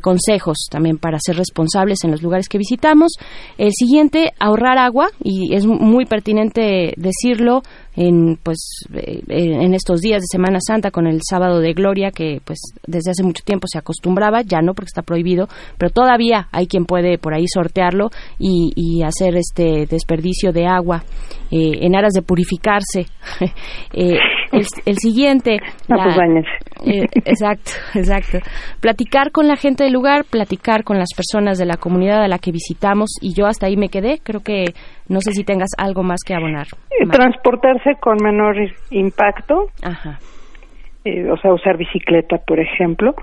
[0.04, 3.14] consejos también para ser responsables en los lugares que visitamos.
[3.58, 7.64] El siguiente, ahorrar agua, y es muy pertinente decirlo,
[8.00, 12.40] en pues eh, en estos días de Semana Santa con el sábado de Gloria que
[12.46, 16.68] pues desde hace mucho tiempo se acostumbraba ya no porque está prohibido pero todavía hay
[16.68, 21.04] quien puede por ahí sortearlo y, hacer este desperdicio de agua
[21.52, 23.06] eh, en aras de purificarse.
[23.92, 24.18] Eh,
[24.52, 26.16] el, siguiente pues
[27.26, 28.38] exacto exacto.
[28.80, 32.38] Platicar con la gente del lugar platicar con las personas de la comunidad a la
[32.38, 34.20] que visitamos y yo hasta ahí me quedé.
[34.24, 34.74] Creo que
[35.10, 36.68] no sé si tengas algo más que abonar.
[37.12, 38.56] Transportarse con menor
[38.92, 39.66] impacto.
[39.82, 40.20] Ajá.
[41.04, 43.14] Eh, o sea, usar bicicleta, por ejemplo.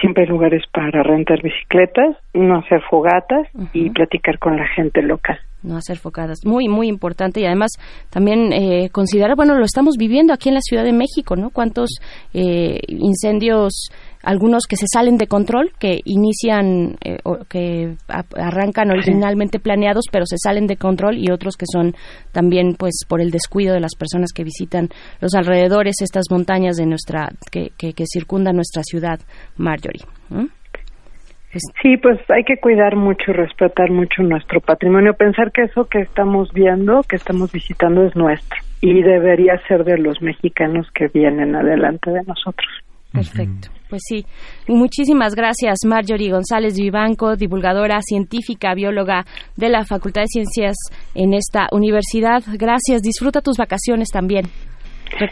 [0.00, 5.38] Siempre hay lugares para rentar bicicletas, no hacer fogatas y platicar con la gente local
[5.62, 6.44] no hacer fogatas.
[6.44, 7.70] Muy, muy importante y además
[8.10, 11.50] también eh, considerar, bueno, lo estamos viviendo aquí en la Ciudad de México, ¿no?
[11.50, 11.90] Cuántos
[12.34, 13.90] eh, incendios
[14.22, 17.18] algunos que se salen de control, que inician, eh,
[17.48, 21.94] que arrancan originalmente planeados, pero se salen de control, y otros que son
[22.32, 24.88] también, pues, por el descuido de las personas que visitan
[25.20, 29.20] los alrededores, estas montañas de nuestra, que, que, circundan nuestra ciudad,
[29.56, 30.04] Marjorie.
[30.30, 35.84] Pues sí, pues hay que cuidar mucho y respetar mucho nuestro patrimonio, pensar que eso
[35.84, 41.08] que estamos viendo, que estamos visitando es nuestro y debería ser de los mexicanos que
[41.08, 42.66] vienen adelante de nosotros.
[43.12, 43.68] Perfecto.
[43.88, 44.24] Pues sí,
[44.68, 50.76] muchísimas gracias Marjorie González Vivanco, divulgadora científica, bióloga de la Facultad de Ciencias
[51.14, 52.42] en esta universidad.
[52.54, 54.46] Gracias, disfruta tus vacaciones también.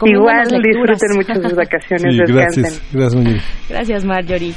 [0.05, 2.15] Igual disfruten mucho sus vacaciones.
[2.27, 3.41] gracias, gracias Marjorie.
[3.67, 4.53] Gracias Marjorie.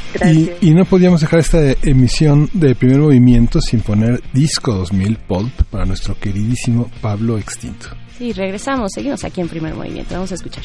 [0.60, 5.62] Y, y, no podíamos dejar esta emisión de primer movimiento sin poner Disco 2000 Pulp
[5.70, 7.88] para nuestro queridísimo Pablo Extinto.
[8.18, 10.62] Sí, regresamos, seguimos aquí en primer movimiento, vamos a escuchar.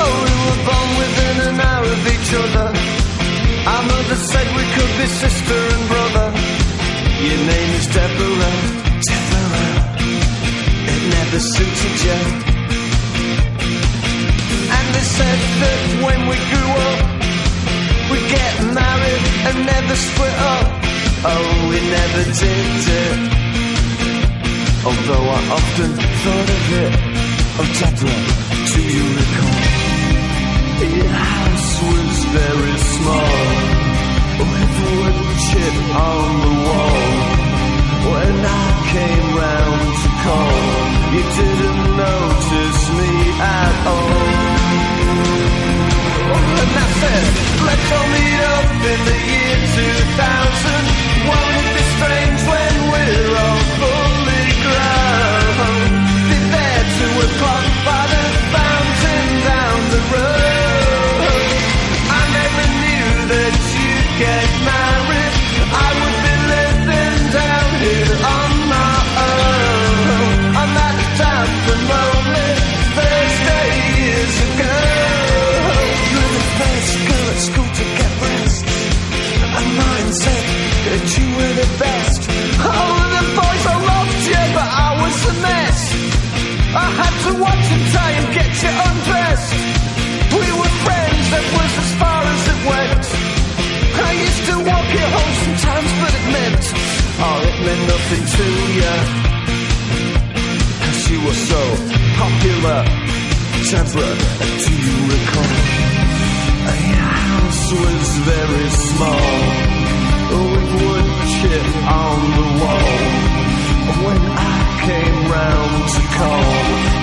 [0.00, 2.68] Oh, we were born within an hour of each other.
[3.72, 6.28] Our mother said we could be sister and brother.
[7.28, 8.56] Your name is Deborah,
[9.08, 9.74] Deborah.
[10.92, 12.20] It never suited you.
[14.76, 17.00] And they said that when we grew up,
[18.10, 20.66] we'd get married and never split up.
[21.30, 23.18] Oh, we never did it.
[24.86, 25.90] Although I often
[26.22, 26.92] thought of it.
[27.60, 28.22] Oh, Deborah,
[28.70, 29.87] do you recall?
[30.78, 33.42] The house was very small,
[34.38, 34.78] with
[35.90, 37.38] on the wall.
[38.14, 40.58] When I came round to call,
[41.14, 43.12] you didn't notice me
[43.42, 44.38] at all.
[46.62, 47.26] And I said,
[47.66, 50.84] let's all meet up in the year 2000.
[51.26, 55.90] Won't it be strange when we're all fully grown?
[56.30, 56.86] Be there
[57.82, 58.24] by the
[58.54, 60.47] fountain down the road.
[87.00, 89.52] Had to watch and try and get you undressed.
[90.32, 93.04] We were friends, that was as far as it went.
[93.98, 96.64] I used to walk you home sometimes, but it meant,
[97.24, 98.46] oh, it meant nothing to
[98.78, 98.94] you.
[100.84, 101.62] Cause you were so
[102.20, 102.80] popular.
[103.68, 104.16] Deborah,
[104.64, 105.54] do you recall?
[106.88, 109.28] Your house was very small,
[110.30, 113.47] with wood chip on the wall.
[113.88, 116.54] When I came round to call,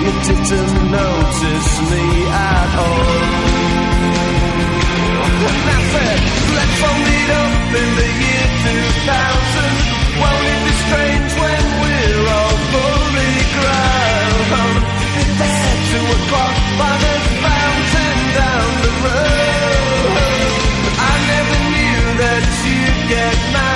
[0.02, 3.66] you didn't notice me at all.
[5.36, 6.18] And I said,
[6.56, 9.96] let's all meet up in the year 2000.
[10.20, 14.80] Won't it be strange when we're all fully grown?
[15.16, 17.14] Be there two o'clock by the
[17.44, 20.16] fountain down the road.
[20.96, 23.75] I never knew that you'd get married.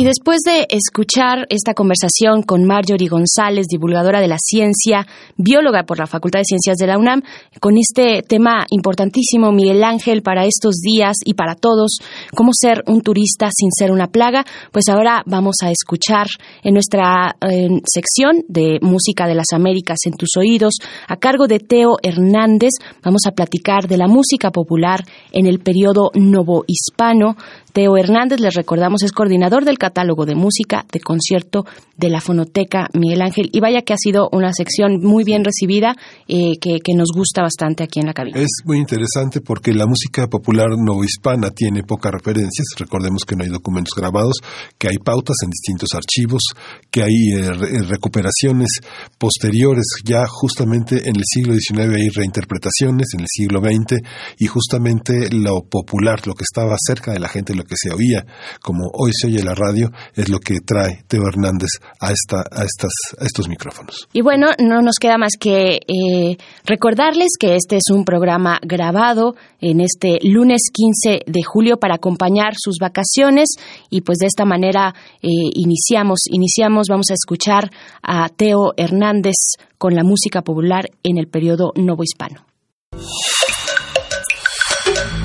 [0.00, 5.98] Y después de escuchar esta conversación con Marjorie González, divulgadora de la ciencia, bióloga por
[5.98, 7.20] la Facultad de Ciencias de la UNAM,
[7.60, 11.98] con este tema importantísimo, Miguel Ángel, para estos días y para todos,
[12.34, 16.28] cómo ser un turista sin ser una plaga, pues ahora vamos a escuchar
[16.62, 17.36] en nuestra
[17.84, 20.76] sección de Música de las Américas en tus oídos,
[21.08, 22.70] a cargo de Teo Hernández,
[23.04, 27.36] vamos a platicar de la música popular en el periodo novohispano.
[27.72, 31.64] Teo Hernández, les recordamos, es coordinador del catálogo de música de concierto
[31.96, 33.48] de la Fonoteca Miguel Ángel.
[33.52, 35.96] Y vaya que ha sido una sección muy bien recibida,
[36.26, 38.40] eh, que, nos gusta bastante aquí en la cabina.
[38.40, 42.66] Es muy interesante porque la música popular novohispana tiene pocas referencias.
[42.76, 44.34] Recordemos que no hay documentos grabados,
[44.76, 46.42] que hay pautas en distintos archivos,
[46.90, 48.80] que hay eh, eh, recuperaciones
[49.18, 49.84] posteriores.
[50.04, 54.00] Ya justamente en el siglo XIX hay reinterpretaciones, en el siglo XX,
[54.38, 58.24] y justamente lo popular, lo que estaba cerca de la gente, lo que se oía,
[58.62, 62.64] como hoy se oye la radio, es lo que trae Teo Hernández a, esta, a,
[62.64, 64.08] estas, a estos micrófonos.
[64.12, 69.34] Y bueno, no nos queda más que eh, recordarles que este es un programa grabado
[69.60, 73.48] en este lunes 15 de julio para acompañar sus vacaciones
[73.90, 77.70] y pues de esta manera eh, iniciamos, iniciamos, vamos a escuchar
[78.02, 79.36] a Teo Hernández
[79.76, 82.44] con la música popular en el periodo novohispano.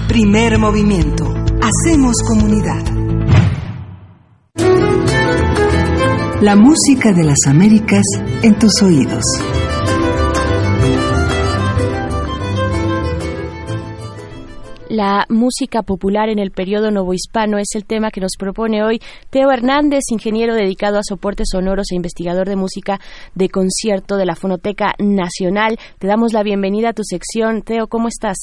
[0.07, 1.24] Primer movimiento.
[1.67, 2.79] Hacemos comunidad.
[6.41, 8.03] La música de las Américas
[8.43, 9.23] en tus oídos.
[14.89, 19.01] La música popular en el periodo novohispano es el tema que nos propone hoy
[19.31, 22.99] Teo Hernández, ingeniero dedicado a soportes sonoros e investigador de música
[23.33, 25.79] de concierto de la Fonoteca Nacional.
[25.97, 27.63] Te damos la bienvenida a tu sección.
[27.63, 28.37] Teo, ¿cómo estás?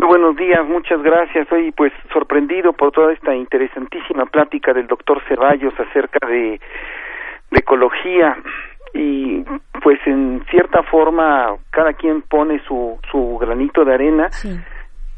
[0.00, 1.44] Muy buenos días, muchas gracias.
[1.44, 6.60] Estoy pues sorprendido por toda esta interesantísima plática del doctor Ceballos acerca de,
[7.50, 8.36] de ecología
[8.92, 9.44] y
[9.82, 14.28] pues en cierta forma cada quien pone su, su granito de arena.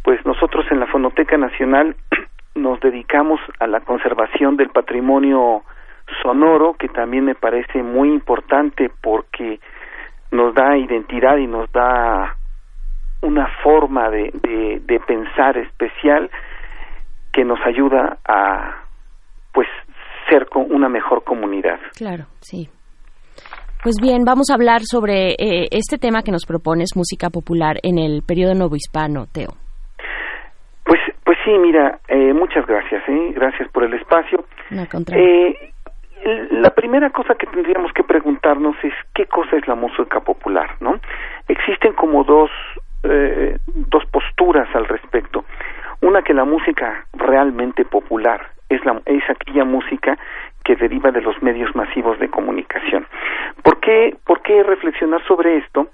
[0.03, 1.97] Pues nosotros en la Fonoteca Nacional
[2.55, 5.62] nos dedicamos a la conservación del patrimonio
[6.22, 9.59] sonoro, que también me parece muy importante porque
[10.31, 12.37] nos da identidad y nos da
[13.27, 14.31] una forma de,
[14.87, 16.31] de, pensar especial
[17.33, 18.83] que nos ayuda a
[19.53, 19.68] pues
[20.29, 21.79] ser una mejor comunidad.
[21.97, 22.68] Claro, sí.
[23.83, 27.99] Pues bien, vamos a hablar sobre eh, este tema que nos propones, música popular en
[27.99, 29.51] el periodo novohispano, Teo.
[30.85, 33.33] Pues, pues sí, mira, eh, muchas gracias, ¿eh?
[33.35, 34.45] gracias por el espacio.
[34.70, 34.83] No,
[35.14, 35.72] eh,
[36.51, 40.99] la primera cosa que tendríamos que preguntarnos es qué cosa es la música popular, ¿no?
[41.47, 42.51] Existen como dos
[43.09, 45.44] eh, dos posturas al respecto.
[46.00, 50.18] Una que la música realmente popular es, la, es aquella música
[50.64, 53.07] que deriva de los medios masivos de comunicación.
[53.62, 55.88] ¿Por qué, ¿Por qué reflexionar sobre esto?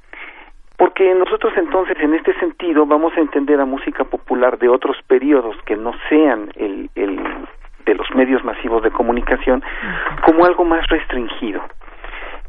[0.77, 5.57] Porque nosotros entonces en este sentido vamos a entender a música popular de otros periodos
[5.67, 7.21] que no sean el, el
[7.85, 9.63] de los medios masivos de comunicación
[10.25, 11.63] como algo más restringido,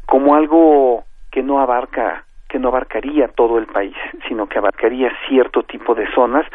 [0.06, 2.24] como algo que no abarca
[2.54, 3.96] que no abarcaría todo el país,
[4.28, 6.46] sino que abarcaría cierto tipo de zonas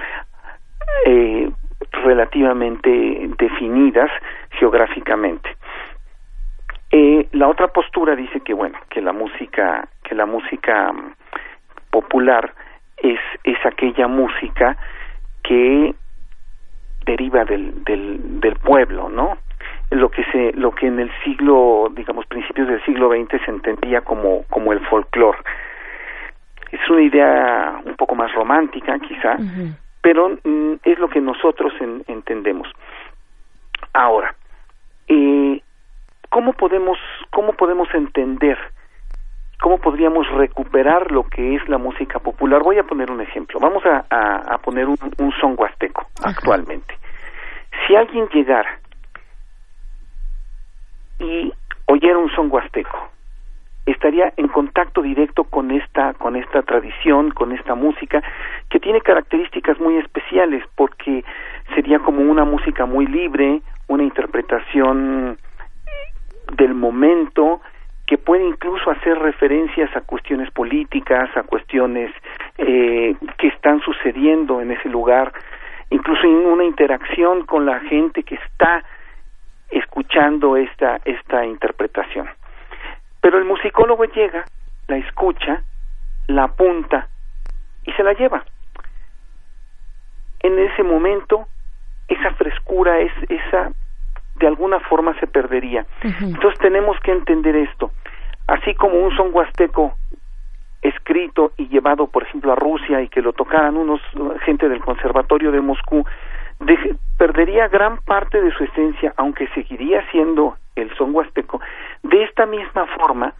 [1.05, 1.51] eh,
[1.91, 2.89] relativamente
[3.37, 4.09] definidas
[4.51, 5.57] geográficamente.
[6.89, 11.15] Eh, la otra postura dice que bueno que la música que la música mm,
[11.91, 12.53] popular
[12.95, 14.77] es es aquella música
[15.43, 15.93] que
[17.05, 19.37] deriva del, del, del pueblo, ¿no?
[19.91, 23.99] Lo que se, lo que en el siglo, digamos, principios del siglo XX se entendía
[24.01, 25.39] como, como el folclore
[26.71, 29.37] es una idea un poco más romántica, quizá,
[30.01, 31.73] pero mm, es lo que nosotros
[32.07, 32.67] entendemos.
[33.93, 34.35] Ahora,
[35.07, 35.61] eh,
[36.29, 36.97] ¿cómo podemos
[37.31, 38.57] cómo podemos entender
[39.59, 42.61] cómo podríamos recuperar lo que es la música popular?
[42.61, 43.59] Voy a poner un ejemplo.
[43.59, 46.97] Vamos a, a, poner un, un, son huasteco actualmente.
[47.87, 48.79] Si alguien llegara
[51.19, 51.51] y
[51.87, 53.09] oyera un son huasteco
[53.91, 58.21] estaría en contacto directo con esta con esta tradición, con esta música
[58.69, 61.23] que tiene características muy especiales porque
[61.75, 65.37] sería como una música muy libre, una interpretación
[66.55, 67.61] del momento
[68.05, 72.11] que puede incluso hacer referencias a cuestiones políticas, a cuestiones
[72.57, 75.31] eh, que están sucediendo en ese lugar,
[75.91, 78.83] incluso en una interacción con la gente que está
[79.69, 82.27] escuchando esta esta interpretación.
[83.21, 84.45] Pero el musicólogo llega,
[84.87, 85.63] la escucha,
[86.27, 87.07] la apunta
[87.85, 88.43] y se la lleva.
[90.41, 91.47] En ese momento
[92.07, 93.71] esa frescura, es, esa
[94.35, 95.85] de alguna forma se perdería.
[96.01, 97.91] Entonces tenemos que entender esto.
[98.47, 99.95] Así como un son huasteco
[100.81, 104.01] escrito y llevado, por ejemplo, a Rusia y que lo tocaran unos
[104.45, 106.05] gente del Conservatorio de Moscú,
[107.17, 111.59] perdería gran parte de su esencia, aunque seguiría siendo el son huasteco.
[112.03, 113.33] De esta misma forma,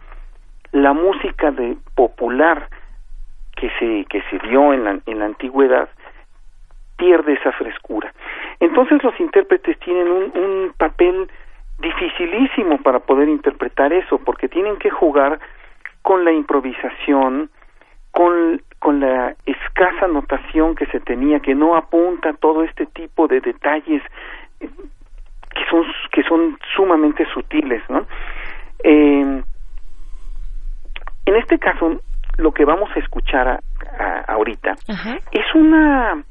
[0.72, 2.68] la música de popular
[3.56, 5.88] que se que se dio en la, en la antigüedad
[6.96, 8.12] pierde esa frescura.
[8.60, 11.30] Entonces los intérpretes tienen un, un papel
[11.78, 15.40] dificilísimo para poder interpretar eso, porque tienen que jugar
[16.02, 17.50] con la improvisación,
[18.12, 23.40] con, con la escasa notación que se tenía, que no apunta todo este tipo de
[23.40, 24.02] detalles
[24.60, 24.68] eh,
[25.54, 28.06] que son, que son sumamente sutiles, ¿no?
[28.82, 29.42] Eh,
[31.26, 32.00] en este caso,
[32.38, 33.60] lo que vamos a escuchar
[34.26, 34.74] ahorita
[35.30, 36.22] es una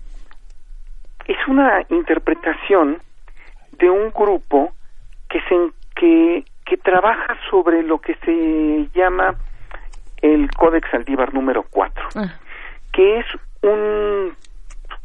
[1.25, 2.99] es una interpretación
[3.73, 4.73] de un grupo
[5.29, 5.55] que se
[5.95, 9.35] que que trabaja sobre lo que se llama
[10.21, 12.33] el Códex Aldívar número 4, ah.
[12.91, 13.25] que es
[13.61, 14.33] un,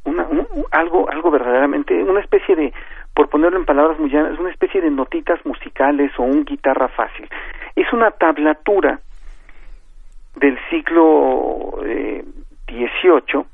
[0.04, 0.26] una,
[0.70, 2.72] algo algo verdaderamente una especie de
[3.14, 7.28] por ponerlo en palabras muy llanas, una especie de notitas musicales o un guitarra fácil.
[7.76, 8.98] Es una tablatura
[10.34, 12.24] del siglo eh,
[12.66, 13.44] XVIII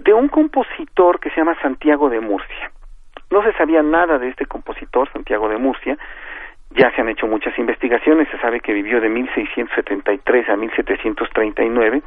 [0.00, 2.70] de un compositor que se llama Santiago de Murcia.
[3.30, 5.98] No se sabía nada de este compositor, Santiago de Murcia.
[6.70, 12.02] Ya se han hecho muchas investigaciones, se sabe que vivió de 1673 a 1739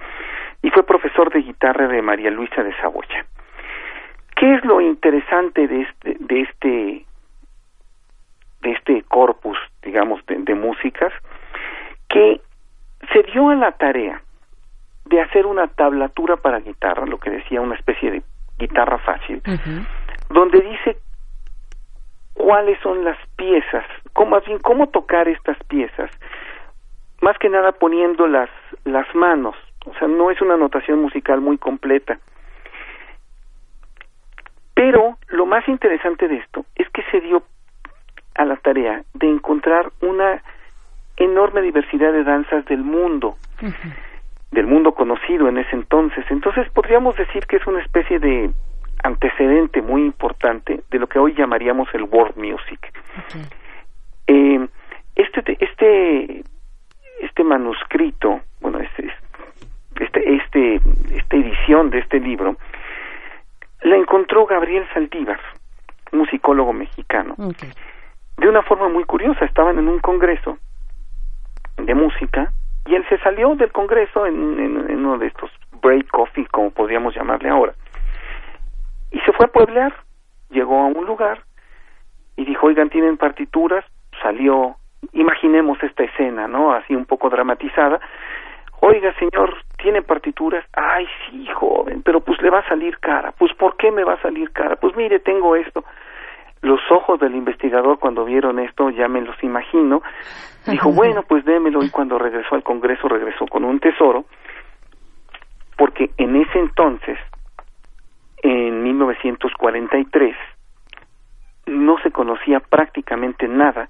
[0.62, 3.26] y fue profesor de guitarra de María Luisa de Saboya.
[4.36, 7.05] ¿Qué es lo interesante de este, de este,
[8.62, 11.12] de este corpus, digamos, de, de músicas?
[12.07, 12.41] Que
[13.12, 14.22] se dio a la tarea
[15.05, 18.24] de hacer una tablatura para guitarra, lo que decía una especie de
[18.57, 19.41] guitarra fácil,
[20.30, 20.97] donde dice
[22.41, 26.09] cuáles son las piezas, cómo, más bien cómo tocar estas piezas,
[27.21, 28.49] más que nada poniendo las,
[28.83, 32.17] las manos, o sea, no es una notación musical muy completa.
[34.73, 37.43] Pero lo más interesante de esto es que se dio
[38.33, 40.41] a la tarea de encontrar una
[41.17, 43.35] enorme diversidad de danzas del mundo,
[44.49, 46.25] del mundo conocido en ese entonces.
[46.31, 48.49] Entonces podríamos decir que es una especie de
[49.03, 52.93] antecedente muy importante de lo que hoy llamaríamos el world music.
[54.27, 54.67] Eh,
[55.15, 56.43] este este
[57.21, 59.13] este manuscrito, bueno, este
[59.99, 60.81] este este
[61.15, 62.57] esta edición de este libro
[63.81, 65.39] la encontró Gabriel Saldívar,
[66.11, 67.35] musicólogo mexicano.
[68.37, 70.57] De una forma muy curiosa, estaban en un congreso
[71.77, 72.51] de música
[72.85, 77.15] y él se salió del Congreso en, en, uno de estos break coffee, como podríamos
[77.15, 77.73] llamarle ahora,
[79.12, 79.93] y se fue a pueblear,
[80.49, 81.43] llegó a un lugar
[82.36, 83.86] y dijo, oigan, tienen partituras,
[84.22, 84.76] salió,
[85.14, 86.74] imaginemos esta escena, ¿no?
[86.74, 87.99] Así un poco dramatizada,
[88.80, 90.66] oiga, señor, ¿tiene partituras?
[90.74, 94.14] Ay, sí, joven, pero pues le va a salir cara, pues ¿por qué me va
[94.14, 94.76] a salir cara?
[94.76, 95.84] Pues mire, tengo esto
[96.62, 100.01] los ojos del investigador cuando vieron esto, ya me los imagino,
[100.68, 104.26] dijo, bueno, pues démelo y cuando regresó al Congreso regresó con un tesoro,
[105.76, 107.18] porque en ese entonces,
[108.41, 110.35] en 1943,
[111.67, 113.89] no se conocía prácticamente nada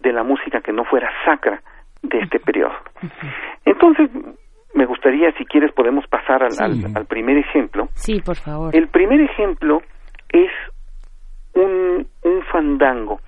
[0.00, 1.62] de la música que no fuera sacra
[2.02, 2.74] de este periodo.
[3.64, 4.10] Entonces,
[4.74, 6.52] me gustaría, si quieres, podemos pasar al,
[6.94, 7.88] al primer ejemplo.
[7.94, 8.76] Sí, por favor.
[8.76, 9.80] El primer ejemplo
[10.28, 10.50] es
[11.54, 13.20] un, un fandango.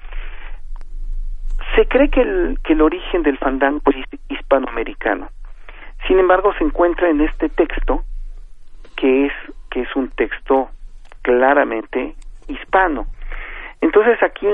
[1.75, 5.29] Se cree que el, que el origen del fandango es hispanoamericano.
[6.07, 8.03] Sin embargo, se encuentra en este texto
[8.97, 9.33] que es
[9.71, 10.71] que es un texto
[11.23, 12.15] claramente
[12.49, 13.07] hispano.
[13.81, 14.47] Entonces aquí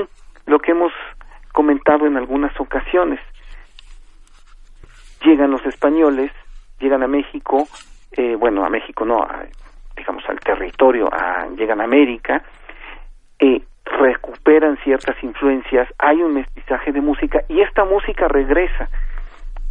[0.45, 0.93] lo que hemos
[1.51, 3.19] comentado en algunas ocasiones,
[5.23, 6.31] llegan los españoles,
[6.79, 7.67] llegan a México,
[8.11, 9.25] eh, bueno, a México no,
[9.95, 12.43] digamos al territorio, a, llegan a América,
[13.39, 18.89] eh, recuperan ciertas influencias, hay un mestizaje de música y esta música regresa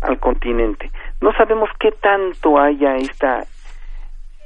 [0.00, 0.90] al continente.
[1.20, 3.44] No sabemos qué tanto haya esta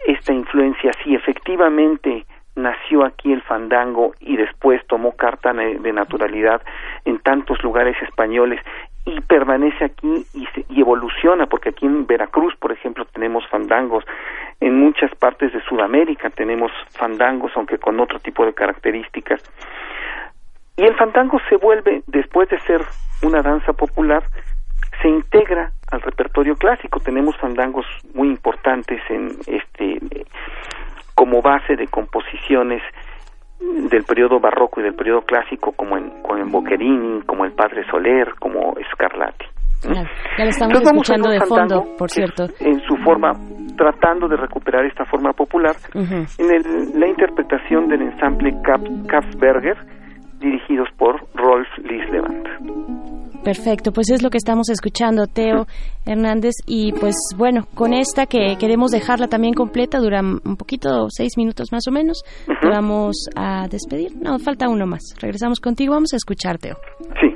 [0.07, 6.61] esta influencia, si efectivamente nació aquí el fandango y después tomó carta de naturalidad
[7.05, 8.61] en tantos lugares españoles
[9.05, 14.05] y permanece aquí y, y, evoluciona, porque aquí en Veracruz, por ejemplo, tenemos fandangos,
[14.61, 19.42] en muchas partes de Sudamérica tenemos fandangos, aunque con otro tipo de características.
[20.76, 22.82] Y el fandango se vuelve, después de ser
[23.22, 24.24] una danza popular,
[25.03, 27.01] se integra al repertorio clásico.
[27.01, 29.99] Tenemos fandangos muy importantes en este
[31.14, 32.80] como base de composiciones
[33.90, 37.84] del periodo barroco y del periodo clásico como en, como en Boccherini, como el Padre
[37.90, 39.46] Soler, como Scarlatti.
[39.82, 42.44] ya lo estamos escuchando de fondo, por cierto.
[42.61, 43.32] En su forma,
[43.76, 48.55] tratando de recuperar esta forma popular, en el, la interpretación del ensamble
[49.09, 49.76] Kapsberger,
[50.38, 53.18] dirigidos por Rolf Lislevant.
[53.43, 55.66] Perfecto, pues es lo que estamos escuchando, Teo
[56.05, 56.55] Hernández.
[56.66, 61.68] Y pues bueno, con esta que queremos dejarla también completa, dura un poquito, seis minutos
[61.72, 62.22] más o menos,
[62.62, 64.16] vamos a despedir.
[64.20, 65.03] No, falta uno más.
[65.20, 66.76] Regresamos contigo, vamos a escuchar, Teo.
[67.20, 67.28] Sí.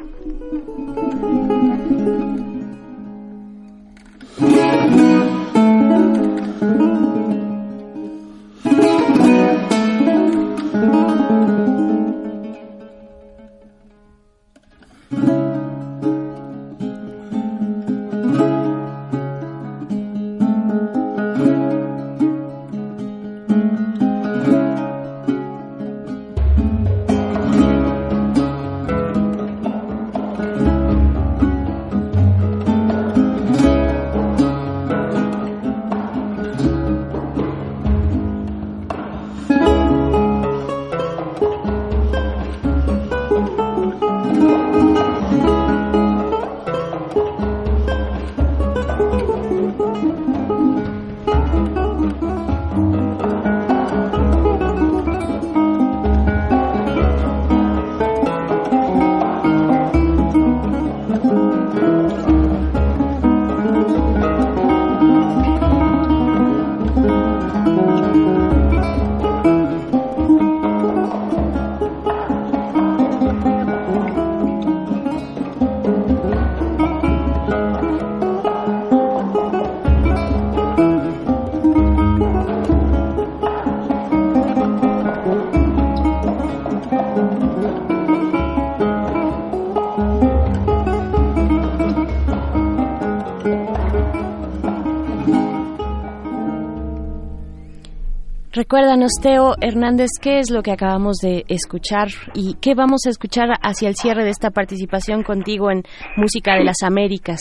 [98.73, 103.51] Recuérdanos, Teo Hernández, qué es lo que acabamos de escuchar y qué vamos a escuchar
[103.61, 105.83] hacia el cierre de esta participación contigo en
[106.17, 107.39] Música de las Américas.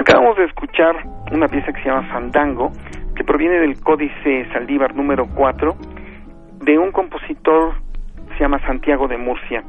[0.00, 0.94] Acabamos de escuchar
[1.32, 2.70] una pieza que se llama Fandango,
[3.16, 5.74] que proviene del Códice Saldívar número 4,
[6.62, 7.74] de un compositor
[8.28, 9.64] que se llama Santiago de Murcia.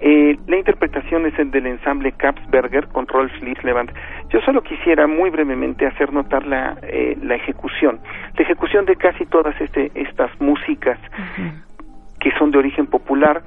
[0.00, 3.90] Eh, la interpretación es el del ensamble Kapsberger con Rolf Lislevant.
[4.28, 8.00] Yo solo quisiera muy brevemente hacer notar la, eh, la ejecución.
[8.36, 10.98] La ejecución de casi todas este, estas músicas
[12.20, 13.42] que son de origen popular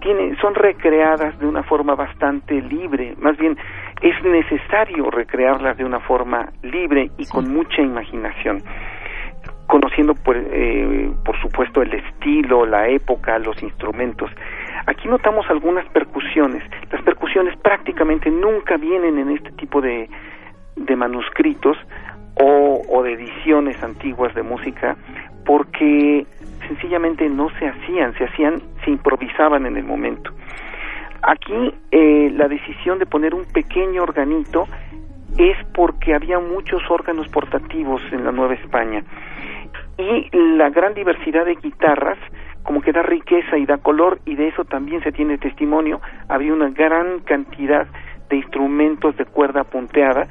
[0.00, 3.14] tiene, son recreadas de una forma bastante libre.
[3.18, 3.56] Más bien,
[4.02, 8.62] es necesario recrearlas de una forma libre y con mucha imaginación
[9.66, 14.30] conociendo por, eh, por supuesto el estilo, la época, los instrumentos.
[14.86, 16.62] Aquí notamos algunas percusiones.
[16.90, 20.08] Las percusiones prácticamente nunca vienen en este tipo de,
[20.76, 21.76] de manuscritos
[22.40, 24.96] o, o de ediciones antiguas de música
[25.44, 26.26] porque
[26.66, 30.30] sencillamente no se hacían, se hacían, se improvisaban en el momento.
[31.22, 34.66] Aquí eh, la decisión de poner un pequeño organito
[35.38, 39.02] es porque había muchos órganos portativos en la Nueva España
[39.98, 42.18] y la gran diversidad de guitarras
[42.64, 46.00] como que da riqueza y da color y de eso también se tiene testimonio.
[46.28, 47.86] Había una gran cantidad
[48.28, 50.26] de instrumentos de cuerda punteada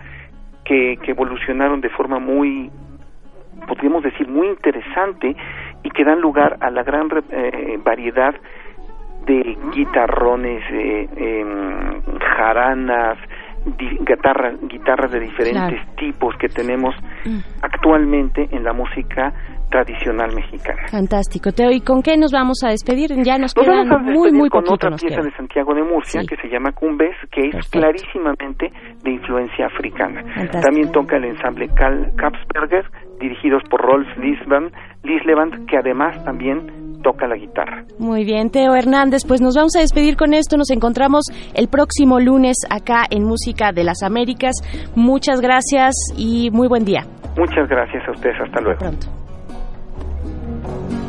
[0.65, 2.69] que, que evolucionaron de forma muy,
[3.67, 5.35] podríamos decir, muy interesante
[5.83, 8.33] y que dan lugar a la gran eh, variedad
[9.25, 13.17] de guitarrones, eh, em, jaranas,
[13.77, 17.37] guitarras, guitarras de diferentes tipos que tenemos mm.
[17.61, 19.33] actualmente en la música
[19.73, 20.83] tradicional mexicana.
[20.91, 21.71] Fantástico, Teo.
[21.71, 23.09] ¿Y con qué nos vamos a despedir?
[23.23, 26.71] Ya nos, quedan muy, muy con otra pieza de Santiago de Murcia que se llama
[26.73, 28.71] Cumbes, que es clarísimamente
[29.03, 30.23] de influencia africana.
[30.61, 32.85] También toca el ensamble Kapsberger,
[33.19, 37.83] dirigidos por Rolf Lislevant, que además también toca la guitarra.
[37.97, 40.55] Muy bien, Teo Hernández, pues nos vamos a despedir con esto.
[40.55, 44.53] Nos encontramos el próximo lunes acá en Música de las Américas.
[44.95, 47.01] Muchas gracias y muy buen día.
[47.35, 48.39] Muchas gracias a ustedes.
[48.39, 48.77] Hasta luego.
[48.77, 49.22] pronto.
[50.63, 51.02] Primer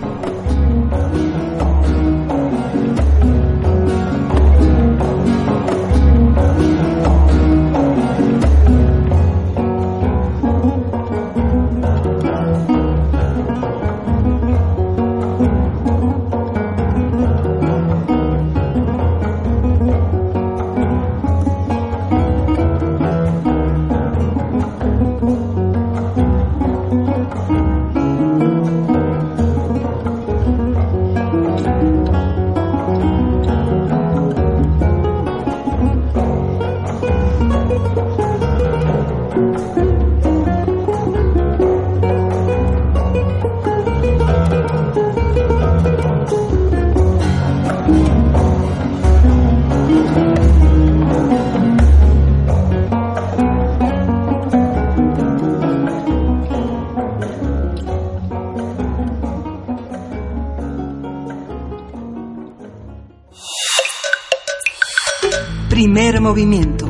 [66.24, 66.86] movimiento.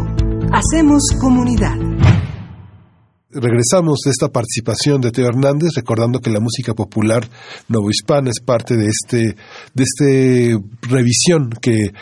[0.53, 1.77] Hacemos comunidad.
[3.31, 7.29] Regresamos de esta participación de Teo Hernández, recordando que la música popular
[7.67, 9.37] novohispana es parte de este,
[9.75, 11.93] de este revisión que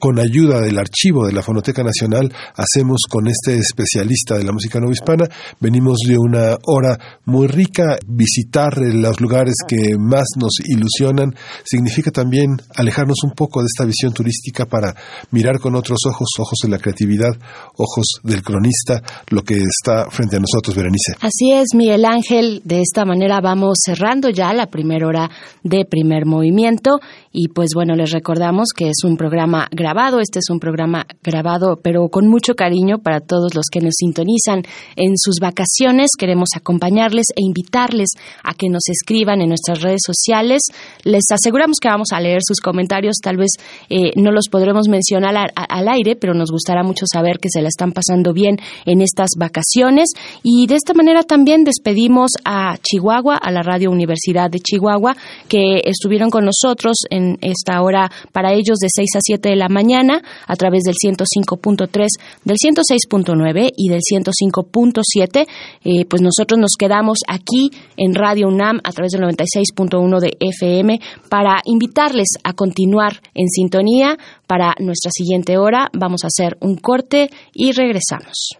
[0.00, 4.80] con ayuda del archivo de la Fonoteca Nacional, hacemos con este especialista de la música
[4.80, 5.28] no hispana.
[5.60, 7.98] Venimos de una hora muy rica.
[8.06, 11.34] Visitar los lugares que más nos ilusionan
[11.64, 14.94] significa también alejarnos un poco de esta visión turística para
[15.30, 17.32] mirar con otros ojos, ojos de la creatividad,
[17.76, 21.14] ojos del cronista, lo que está frente a nosotros, Berenice.
[21.20, 22.62] Así es, Miguel Ángel.
[22.64, 25.30] De esta manera vamos cerrando ya la primera hora
[25.62, 27.00] de primer movimiento.
[27.32, 31.80] Y pues bueno, les recordamos que es un programa grabado este es un programa grabado,
[31.82, 34.62] pero con mucho cariño para todos los que nos sintonizan
[34.94, 36.10] en sus vacaciones.
[36.16, 38.10] Queremos acompañarles e invitarles
[38.44, 40.62] a que nos escriban en nuestras redes sociales.
[41.02, 43.16] Les aseguramos que vamos a leer sus comentarios.
[43.20, 43.50] Tal vez
[43.88, 47.68] eh, no los podremos mencionar al, aire, pero nos gustará mucho saber que se la
[47.68, 50.10] están pasando bien en estas vacaciones.
[50.44, 55.16] Y de esta manera también despedimos a Chihuahua, a la Radio Universidad de Chihuahua,
[55.48, 59.68] que estuvieron con nosotros en esta hora para ellos de 6 a 7 de la
[59.68, 62.06] mañana mañana a través del 105.3,
[62.44, 65.46] del 106.9 y del 105.7.
[65.84, 71.00] Eh, pues nosotros nos quedamos aquí en Radio UNAM a través del 96.1 de FM
[71.28, 75.88] para invitarles a continuar en sintonía para nuestra siguiente hora.
[75.92, 78.59] Vamos a hacer un corte y regresamos.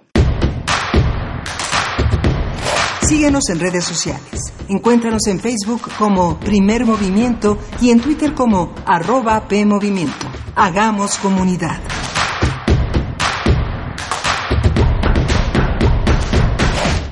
[3.10, 4.54] Síguenos en redes sociales.
[4.68, 10.28] Encuéntranos en Facebook como Primer Movimiento y en Twitter como arroba PMovimiento.
[10.54, 11.80] Hagamos comunidad.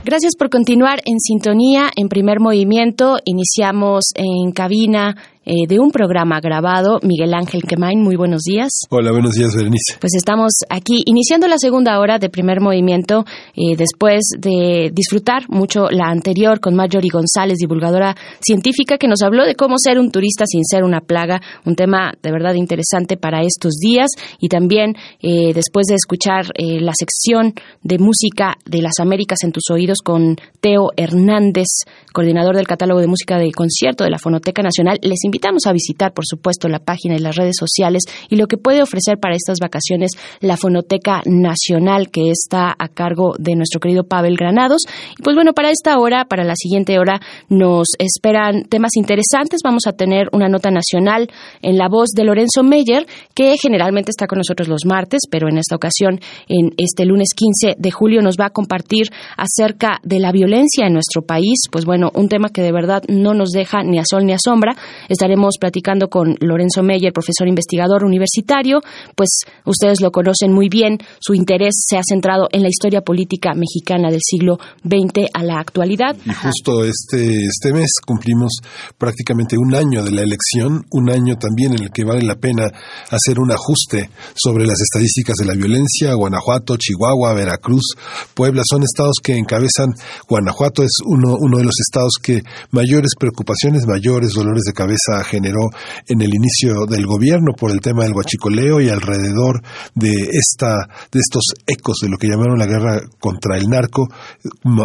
[0.05, 3.17] Gracias por continuar en sintonía en primer movimiento.
[3.25, 5.17] Iniciamos en cabina
[5.51, 6.99] eh, de un programa grabado.
[7.03, 8.69] Miguel Ángel Quemain, muy buenos días.
[8.91, 9.97] Hola, buenos días, Berenice.
[9.99, 13.25] Pues estamos aquí iniciando la segunda hora de primer movimiento,
[13.57, 19.47] eh, después de disfrutar mucho la anterior con Marjorie González, divulgadora científica, que nos habló
[19.47, 23.41] de cómo ser un turista sin ser una plaga, un tema de verdad interesante para
[23.41, 24.11] estos días.
[24.41, 29.71] Y también eh, después de escuchar la sección de música de las Américas en tus
[29.71, 31.69] oídos con Teo Hernández,
[32.13, 35.73] coordinador del catálogo de música de concierto de la Fonoteca Nacional, les invito invitamos a
[35.73, 39.37] visitar, por supuesto, la página y las redes sociales y lo que puede ofrecer para
[39.37, 40.11] estas vacaciones
[40.41, 44.83] la Fonoteca Nacional, que está a cargo de nuestro querido Pavel Granados.
[45.23, 49.61] Pues bueno, para esta hora, para la siguiente hora, nos esperan temas interesantes.
[49.63, 51.29] Vamos a tener una nota nacional
[51.63, 55.59] en la voz de Lorenzo Meyer, que generalmente está con nosotros los martes, pero en
[55.59, 56.19] esta ocasión,
[56.49, 60.95] en este lunes 15 de julio, nos va a compartir acerca de la violencia en
[60.95, 61.69] nuestro país.
[61.71, 64.39] Pues bueno, un tema que de verdad no nos deja ni a sol ni a
[64.43, 64.75] sombra.
[65.09, 65.28] Estaremos
[65.59, 68.81] platicando con Lorenzo Meyer, profesor investigador universitario,
[69.17, 69.29] pues
[69.65, 74.11] ustedes lo conocen muy bien, su interés se ha centrado en la historia política mexicana
[74.11, 76.17] del siglo XX a la actualidad.
[76.25, 78.59] Y justo este, este mes cumplimos
[78.97, 82.67] prácticamente un año de la elección, un año también en el que vale la pena
[83.11, 86.15] hacer un ajuste sobre las estadísticas de la violencia.
[86.15, 87.95] Guanajuato, Chihuahua, Veracruz,
[88.35, 89.89] Puebla son estados que encabezan.
[90.29, 95.71] Guanajuato es uno, uno de los estados que mayores preocupaciones, mayores dolores de cabeza generó
[96.07, 99.63] en el inicio del gobierno por el tema del guachicoleo y alrededor
[99.95, 104.07] de esta de estos ecos de lo que llamaron la guerra contra el narco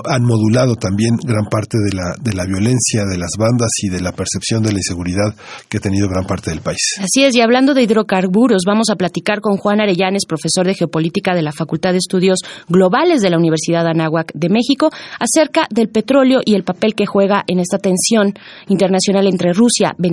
[0.06, 4.02] han modulado también gran parte de la de la violencia de las bandas y de
[4.02, 5.36] la percepción de la inseguridad
[5.70, 6.80] que ha tenido gran parte del país.
[7.00, 11.34] Así es, y hablando de hidrocarburos, vamos a platicar con Juan Arellanes, profesor de geopolítica
[11.34, 16.42] de la Facultad de Estudios Globales de la Universidad Anáhuac de México, acerca del petróleo
[16.46, 18.34] y el papel que juega en esta tensión
[18.68, 20.13] internacional entre Rusia, Venezuela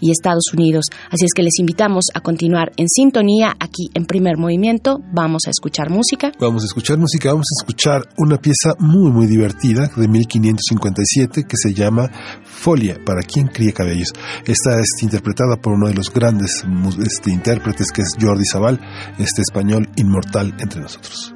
[0.00, 0.86] y Estados Unidos.
[1.10, 5.00] Así es que les invitamos a continuar en sintonía aquí en Primer Movimiento.
[5.12, 6.32] Vamos a escuchar música.
[6.40, 11.56] Vamos a escuchar música, vamos a escuchar una pieza muy muy divertida de 1557 que
[11.56, 12.10] se llama
[12.44, 14.12] Folia, para quien cría cabellos.
[14.46, 16.64] Esta es interpretada por uno de los grandes
[17.04, 18.80] este, intérpretes que es Jordi Zaval,
[19.18, 21.34] este español inmortal entre nosotros.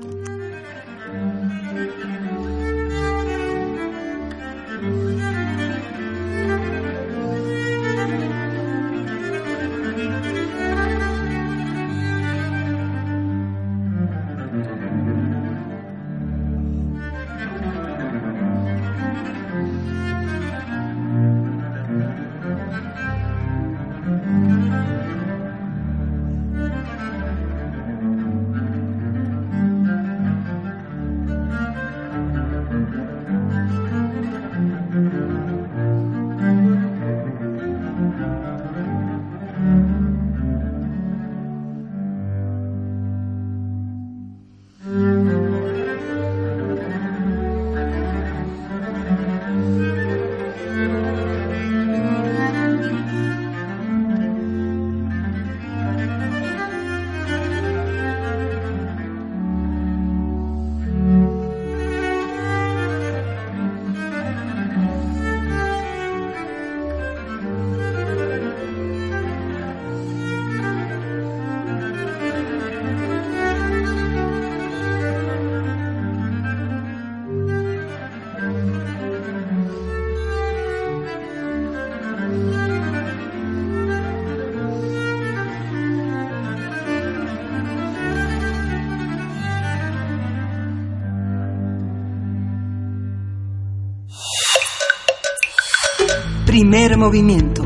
[97.05, 97.65] Movimiento.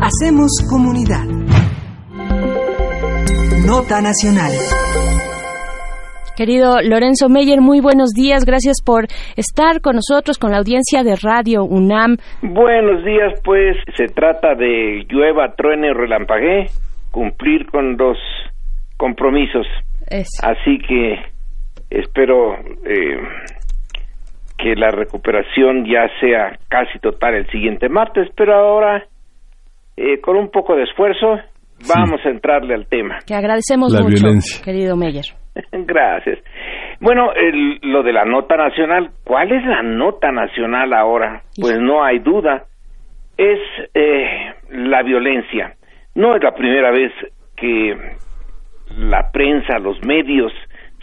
[0.00, 1.26] Hacemos comunidad.
[3.66, 4.52] Nota Nacional.
[6.36, 8.44] Querido Lorenzo Meyer, muy buenos días.
[8.44, 12.18] Gracias por estar con nosotros, con la audiencia de Radio UNAM.
[12.42, 16.66] Buenos días, pues se trata de llueva, truene o relampaguee,
[17.10, 18.18] cumplir con los
[18.96, 19.66] compromisos.
[20.44, 21.16] Así que
[21.90, 23.18] espero eh,
[24.58, 29.04] que la recuperación ya sea casi total el siguiente martes, pero ahora
[29.96, 31.38] eh, con un poco de esfuerzo
[31.88, 33.18] vamos a entrarle al tema.
[33.26, 34.26] Que agradecemos mucho,
[34.64, 35.24] querido Meyer.
[35.72, 36.38] Gracias.
[37.00, 37.30] Bueno,
[37.82, 41.42] lo de la nota nacional, ¿cuál es la nota nacional ahora?
[41.60, 42.64] Pues no hay duda,
[43.36, 43.58] es
[43.94, 45.74] eh, la violencia.
[46.14, 47.12] No es la primera vez
[47.56, 47.94] que
[48.96, 50.52] la prensa, los medios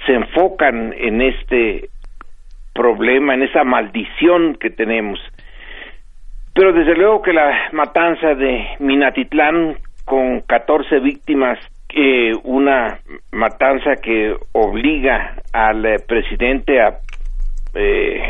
[0.06, 1.90] se enfocan en este
[2.74, 5.20] problema, en esa maldición que tenemos.
[6.54, 11.58] Pero desde luego que la matanza de Minatitlán con 14 víctimas,
[11.90, 13.00] eh, una
[13.32, 16.98] matanza que obliga al eh, presidente a
[17.76, 18.22] eh,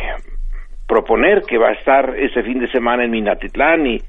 [0.88, 4.02] proponer que va a estar ese fin de semana en Minatitlán y,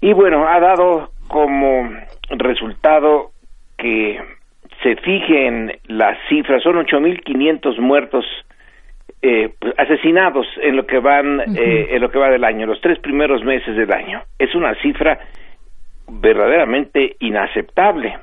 [0.00, 1.90] y bueno, ha dado como
[2.30, 3.30] resultado
[3.76, 4.20] que
[4.82, 8.24] se fijen las cifras, son 8.500 muertos
[9.26, 12.80] eh, pues, asesinados en lo que van eh, en lo que va del año, los
[12.80, 14.22] tres primeros meses del año.
[14.38, 15.18] Es una cifra
[16.08, 18.16] verdaderamente inaceptable.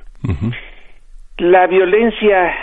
[1.37, 2.53] La violencia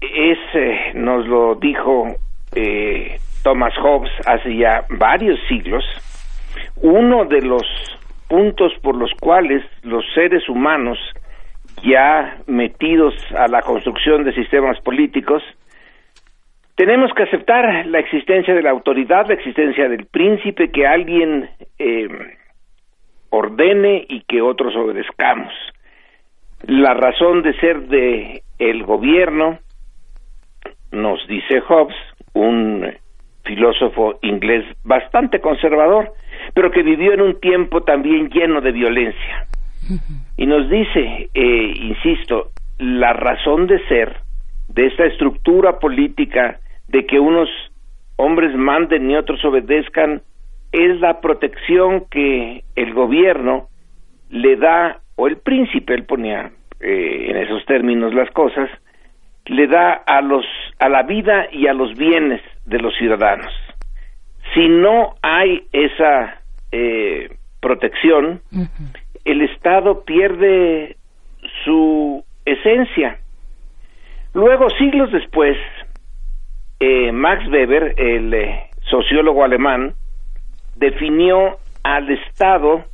[0.00, 2.06] es, eh, nos lo dijo
[2.54, 5.84] eh, Thomas Hobbes hace ya varios siglos,
[6.76, 7.62] uno de los
[8.28, 10.98] puntos por los cuales los seres humanos
[11.82, 15.42] ya metidos a la construcción de sistemas políticos,
[16.84, 22.08] tenemos que aceptar la existencia de la autoridad, la existencia del príncipe, que alguien eh,
[23.30, 25.52] ordene y que otros obedezcamos.
[26.66, 29.60] La razón de ser de el gobierno,
[30.90, 31.94] nos dice Hobbes,
[32.32, 32.92] un
[33.44, 36.12] filósofo inglés bastante conservador,
[36.52, 39.46] pero que vivió en un tiempo también lleno de violencia.
[40.36, 44.16] Y nos dice, eh, insisto, la razón de ser
[44.66, 46.58] de esta estructura política
[46.92, 47.48] de que unos
[48.16, 50.22] hombres manden y otros obedezcan
[50.70, 53.68] es la protección que el gobierno
[54.30, 58.70] le da, o el príncipe, él ponía eh, en esos términos las cosas,
[59.46, 60.44] le da a los
[60.78, 63.52] a la vida y a los bienes de los ciudadanos.
[64.54, 66.40] Si no hay esa
[66.72, 68.42] eh, protección,
[69.24, 70.96] el Estado pierde
[71.64, 73.18] su esencia.
[74.34, 75.56] Luego, siglos después,
[76.84, 79.94] eh, Max Weber, el eh, sociólogo alemán,
[80.74, 82.84] definió al Estado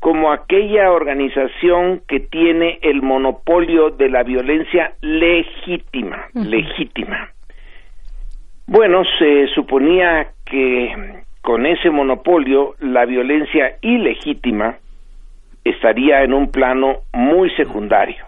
[0.00, 7.28] como aquella organización que tiene el monopolio de la violencia legítima, legítima.
[8.66, 14.78] Bueno, se suponía que con ese monopolio la violencia ilegítima
[15.64, 18.24] estaría en un plano muy secundario.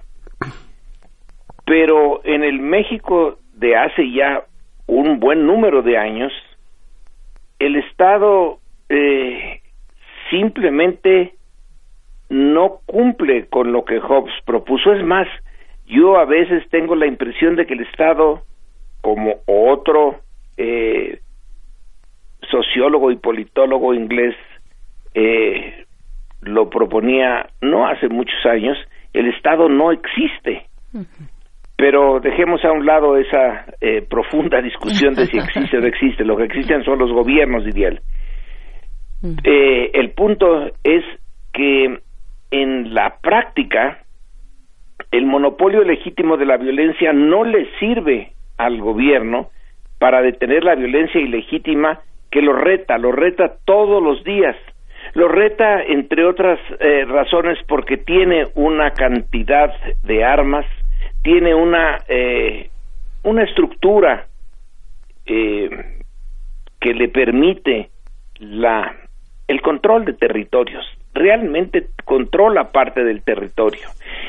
[1.65, 4.45] Pero en el México de hace ya
[4.87, 6.33] un buen número de años,
[7.59, 8.59] el Estado
[8.89, 9.61] eh,
[10.31, 11.35] simplemente
[12.29, 14.93] no cumple con lo que Hobbes propuso.
[14.93, 15.29] Es más,
[15.87, 18.43] yo a veces tengo la impresión de que el Estado,
[19.01, 20.21] como otro
[20.57, 21.21] eh,
[22.51, 24.35] sociólogo y politólogo inglés
[25.15, 25.85] eh,
[26.43, 28.77] lo proponía no hace muchos años,
[29.13, 30.67] el Estado no existe.
[31.77, 36.25] Pero dejemos a un lado esa eh, profunda discusión de si existe o no existe.
[36.25, 38.01] Lo que existen son los gobiernos, diría él.
[39.43, 41.03] Eh, el punto es
[41.53, 41.99] que
[42.51, 44.05] en la práctica
[45.11, 49.49] el monopolio legítimo de la violencia no le sirve al gobierno
[49.99, 52.01] para detener la violencia ilegítima
[52.31, 54.57] que lo reta, lo reta todos los días.
[55.15, 59.71] Lo reta, entre otras eh, razones, porque tiene una cantidad
[60.03, 60.67] de armas,
[61.25, 62.69] tiene una, eh,
[63.23, 64.27] una estructura
[65.25, 65.71] eh,
[66.79, 67.89] que le permite
[68.39, 68.95] la,
[69.49, 70.85] el control de territorios.
[71.15, 73.89] Realmente controla parte del territorio.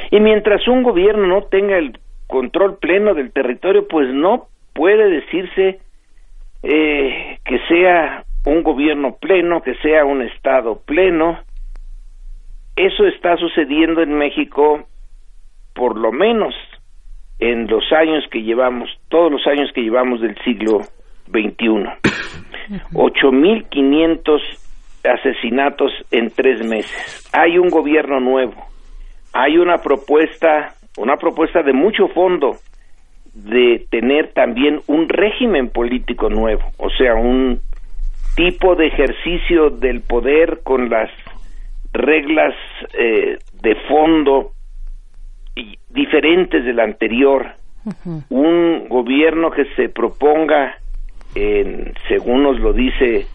[0.09, 5.81] Y mientras un gobierno no tenga el control pleno del territorio, pues no puede decirse
[6.63, 11.39] eh, que sea un gobierno pleno, que sea un Estado pleno.
[12.77, 14.87] Eso está sucediendo en México
[15.73, 16.55] por lo menos
[17.39, 20.79] en los años que llevamos, todos los años que llevamos del siglo
[21.27, 21.89] XXI.
[22.93, 24.41] 8.500
[25.03, 27.29] asesinatos en tres meses.
[27.33, 28.55] Hay un gobierno nuevo,
[29.33, 32.57] hay una propuesta, una propuesta de mucho fondo
[33.33, 37.59] de tener también un régimen político nuevo, o sea, un
[38.35, 41.09] tipo de ejercicio del poder con las
[41.91, 42.53] reglas
[42.97, 44.54] eh, de fondo
[45.89, 47.53] diferentes del anterior,
[48.29, 50.77] un gobierno que se proponga,
[51.35, 53.27] en, según nos lo dice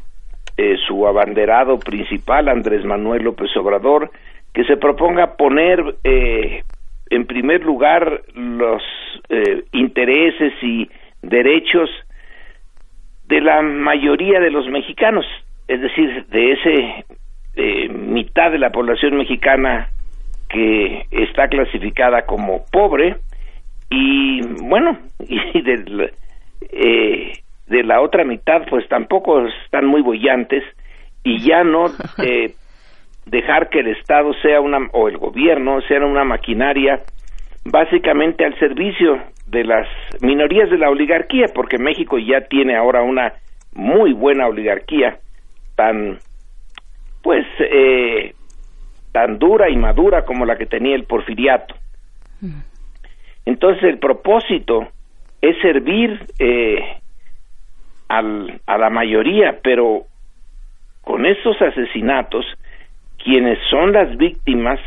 [0.56, 4.10] eh, su abanderado principal, Andrés Manuel López Obrador,
[4.52, 6.62] que se proponga poner eh,
[7.08, 8.82] en primer lugar los
[9.28, 10.90] eh, intereses y
[11.22, 11.88] derechos
[13.28, 15.24] de la mayoría de los mexicanos,
[15.68, 17.04] es decir, de ese
[17.90, 19.88] mitad de la población mexicana
[20.50, 23.16] que está clasificada como pobre
[23.88, 26.12] y bueno y de,
[26.72, 27.32] eh,
[27.66, 30.64] de la otra mitad pues tampoco están muy bollantes
[31.22, 31.86] y ya no
[32.18, 32.52] eh,
[33.26, 37.00] dejar que el Estado sea una o el gobierno sea una maquinaria
[37.64, 39.86] básicamente al servicio de las
[40.20, 43.34] minorías de la oligarquía porque México ya tiene ahora una
[43.72, 45.18] muy buena oligarquía
[45.76, 46.18] tan
[47.22, 48.32] pues eh,
[49.12, 51.74] tan dura y madura como la que tenía el porfiriato.
[53.44, 54.88] Entonces el propósito
[55.40, 57.00] es servir eh,
[58.08, 60.04] al, a la mayoría, pero
[61.02, 62.44] con estos asesinatos,
[63.22, 64.78] quienes son las víctimas,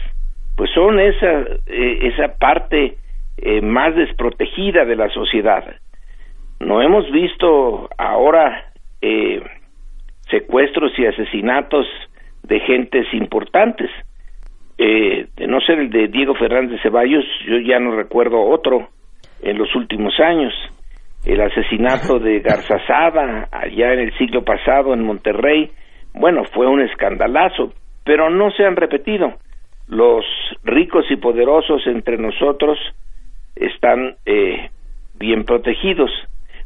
[0.55, 2.97] pues son esa, eh, esa parte
[3.37, 5.75] eh, más desprotegida de la sociedad.
[6.59, 8.69] No hemos visto ahora
[10.29, 11.85] secuestros y asesinatos
[12.43, 13.91] de gentes importantes
[14.77, 18.89] eh, de no ser el de Diego Fernández Ceballos, yo ya no recuerdo otro
[19.41, 20.53] en los últimos años.
[21.25, 25.69] El asesinato de Garzazada allá en el siglo pasado en Monterrey,
[26.13, 29.33] bueno, fue un escandalazo, pero no se han repetido.
[29.87, 30.25] Los
[30.63, 32.77] ricos y poderosos entre nosotros
[33.55, 34.69] están eh,
[35.19, 36.09] bien protegidos.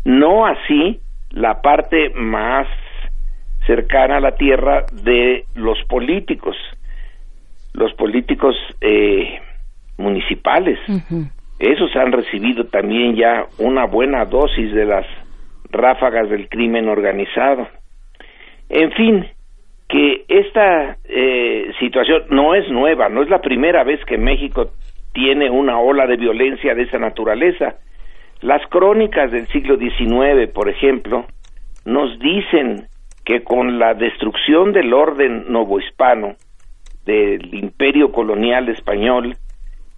[0.05, 0.99] No así
[1.32, 2.68] la parte más
[3.66, 6.55] cercana a la tierra de los políticos
[7.78, 9.40] los políticos eh,
[9.98, 10.80] municipales.
[11.60, 15.06] Esos han recibido también ya una buena dosis de las
[15.70, 17.68] ráfagas del crimen organizado.
[18.70, 19.28] En fin,
[19.88, 24.72] que esta eh, situación no es nueva, no es la primera vez que México
[25.14, 27.76] tiene una ola de violencia de esa naturaleza.
[28.41, 31.26] Las crónicas del siglo XIX, por ejemplo,
[31.86, 32.88] nos dicen
[33.24, 36.36] que con la destrucción del orden novohispano,
[37.08, 39.36] del imperio colonial español,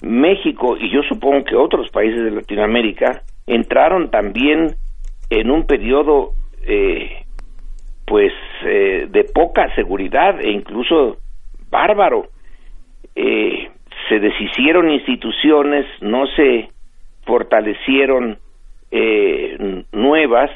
[0.01, 4.75] México y yo supongo que otros países de Latinoamérica entraron también
[5.29, 6.33] en un periodo
[6.65, 7.25] eh,
[8.05, 8.31] pues
[8.63, 11.17] eh, de poca seguridad e incluso
[11.69, 12.27] bárbaro.
[13.15, 13.69] Eh,
[14.07, 16.69] se deshicieron instituciones, no se
[17.25, 18.37] fortalecieron
[19.91, 20.49] nuevas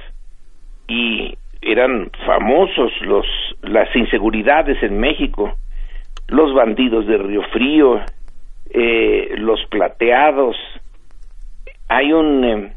[0.87, 3.27] y eran famosos los
[3.61, 5.53] las inseguridades en México
[6.33, 8.01] los bandidos de Río Frío,
[8.71, 10.55] eh, los plateados.
[11.87, 12.73] Hay un, eh,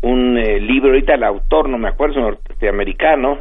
[0.00, 3.40] un eh, libro, ahorita el autor, no me acuerdo, norteamericano,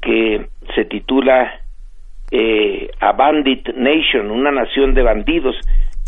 [0.00, 1.60] que se titula
[3.00, 5.56] A Bandit Nation, una nación de bandidos,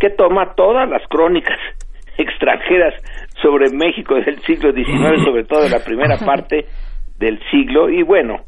[0.01, 1.59] que toma todas las crónicas
[2.17, 2.95] extranjeras
[3.43, 6.65] sobre México del siglo XIX, sobre todo de la primera parte
[7.19, 8.47] del siglo, y bueno,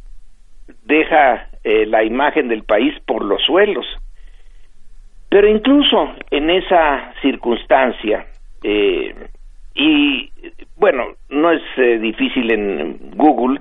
[0.87, 3.87] deja eh, la imagen del país por los suelos.
[5.31, 8.27] Pero incluso en esa circunstancia,
[8.63, 9.15] eh,
[9.75, 10.31] y
[10.77, 13.61] bueno, no es eh, difícil en Google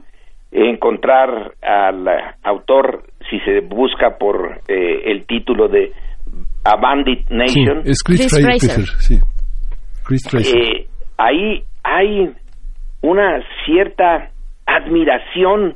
[0.51, 2.07] encontrar al
[2.43, 5.91] autor si se busca por el título de
[6.63, 7.81] A Bandit Nation.
[7.85, 8.27] es Chris,
[10.05, 10.53] Chris
[11.17, 12.29] ahí hay
[13.01, 14.29] una cierta
[14.65, 15.75] admiración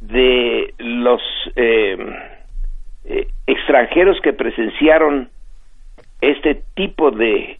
[0.00, 1.22] de los
[1.56, 1.96] eh,
[3.04, 5.28] eh, extranjeros que presenciaron
[6.20, 7.58] este tipo de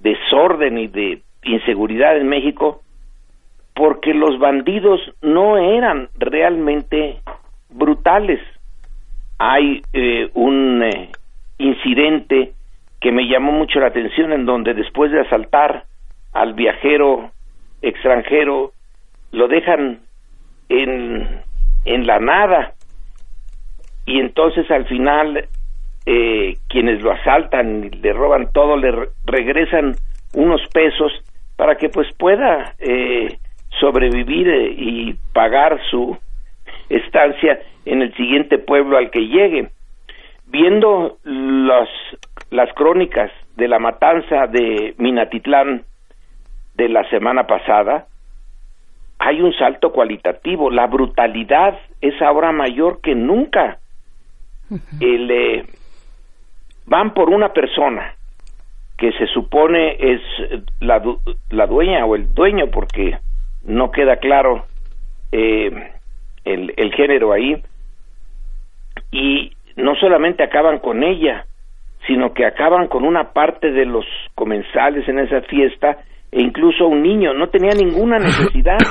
[0.00, 2.82] desorden y de inseguridad en México
[3.74, 7.20] porque los bandidos no eran realmente
[7.68, 8.40] brutales.
[9.38, 10.82] Hay eh, un
[11.58, 12.52] incidente
[13.00, 15.84] que me llamó mucho la atención en donde después de asaltar
[16.32, 17.30] al viajero
[17.82, 18.72] extranjero
[19.32, 20.00] lo dejan
[20.68, 21.42] en
[21.86, 22.72] en la nada
[24.04, 25.48] y entonces al final
[26.04, 29.94] eh, quienes lo asaltan y le roban todo le regresan
[30.34, 31.12] unos pesos
[31.56, 33.38] para que pues pueda eh,
[33.80, 36.16] sobrevivir eh, y pagar su
[36.88, 39.70] estancia en el siguiente pueblo al que llegue.
[40.48, 41.88] Viendo las,
[42.50, 45.82] las crónicas de la matanza de Minatitlán
[46.74, 48.06] de la semana pasada,
[49.18, 50.70] hay un salto cualitativo.
[50.70, 53.78] La brutalidad es ahora mayor que nunca.
[55.00, 55.64] El, eh,
[56.86, 58.14] van por una persona
[58.98, 60.20] que se supone es
[60.80, 61.02] la,
[61.50, 63.18] la dueña o el dueño, porque
[63.64, 64.64] no queda claro
[65.32, 65.92] eh,
[66.44, 67.62] el, el género ahí,
[69.10, 71.44] y no solamente acaban con ella,
[72.06, 75.98] sino que acaban con una parte de los comensales en esa fiesta
[76.36, 78.78] e incluso un niño, no tenía ninguna necesidad.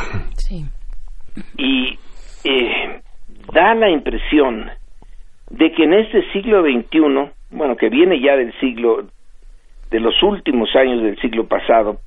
[1.58, 2.00] Y
[2.46, 3.02] eh,
[3.52, 4.70] da la impresión
[5.50, 9.04] de que en este siglo XXI, bueno, que viene ya del siglo,
[9.92, 11.98] de los últimos años del siglo pasado,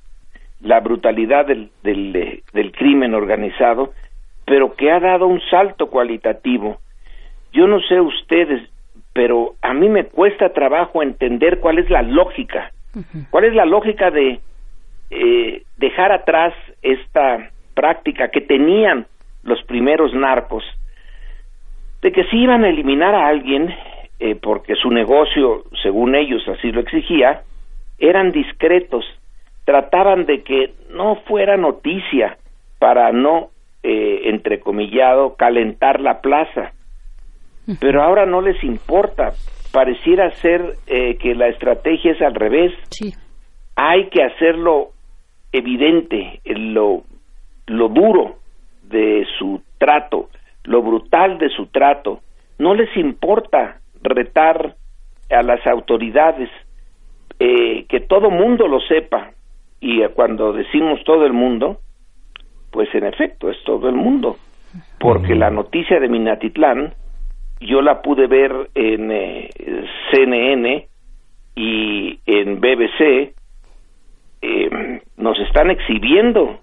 [0.62, 3.92] la brutalidad del, del, del crimen organizado,
[4.46, 6.78] pero que ha dado un salto cualitativo.
[7.52, 8.62] Yo no sé ustedes,
[9.12, 12.72] pero a mí me cuesta trabajo entender cuál es la lógica,
[13.28, 14.40] cuál es la lógica de
[15.10, 19.06] eh, dejar atrás esta práctica que tenían
[19.42, 20.64] los primeros narcos,
[22.02, 23.74] de que si iban a eliminar a alguien,
[24.20, 27.42] eh, porque su negocio, según ellos así lo exigía,
[27.98, 29.04] eran discretos,
[29.64, 32.38] trataban de que no fuera noticia
[32.78, 33.50] para no,
[33.82, 36.72] eh, entrecomillado, calentar la plaza.
[37.80, 39.32] Pero ahora no les importa,
[39.72, 42.72] pareciera ser eh, que la estrategia es al revés.
[43.76, 44.92] Hay que hacerlo
[45.52, 47.02] evidente, lo,
[47.66, 48.36] lo duro
[48.82, 50.28] de su trato,
[50.64, 52.20] lo brutal de su trato.
[52.58, 54.74] No les importa retar
[55.30, 56.50] a las autoridades,
[57.38, 59.30] eh, que todo mundo lo sepa.
[59.80, 61.78] Y cuando decimos todo el mundo,
[62.70, 64.36] pues en efecto es todo el mundo,
[64.98, 66.94] porque la noticia de Minatitlán
[67.60, 69.50] yo la pude ver en eh,
[70.10, 70.86] CNN
[71.54, 73.34] y en BBC,
[74.42, 76.60] eh, nos están exhibiendo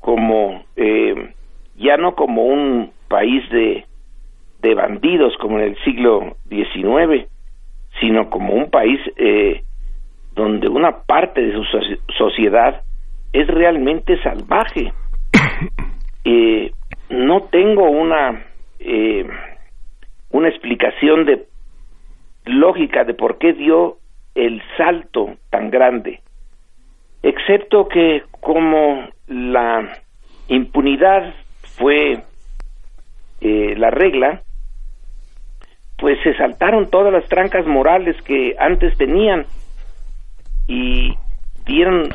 [0.00, 0.64] como
[1.76, 3.84] ya no como un país de
[4.62, 7.28] de bandidos como en el siglo XIX,
[8.00, 9.62] sino como un país eh,
[10.34, 11.64] donde una parte de su
[12.16, 12.82] sociedad
[13.32, 14.92] es realmente salvaje.
[16.24, 16.70] Eh,
[17.10, 18.44] no tengo una
[18.78, 19.26] eh,
[20.30, 21.46] una explicación de
[22.44, 23.96] lógica de por qué dio
[24.36, 26.20] el salto tan grande,
[27.22, 29.98] excepto que como la
[30.48, 31.34] impunidad
[31.76, 32.22] fue
[33.40, 34.42] la regla,
[35.98, 39.46] pues se saltaron todas las trancas morales que antes tenían
[40.68, 41.14] y
[41.64, 42.08] dieron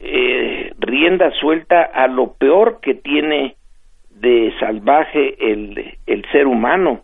[0.00, 3.56] eh, rienda suelta a lo peor que tiene
[4.10, 7.02] de salvaje el, el ser humano.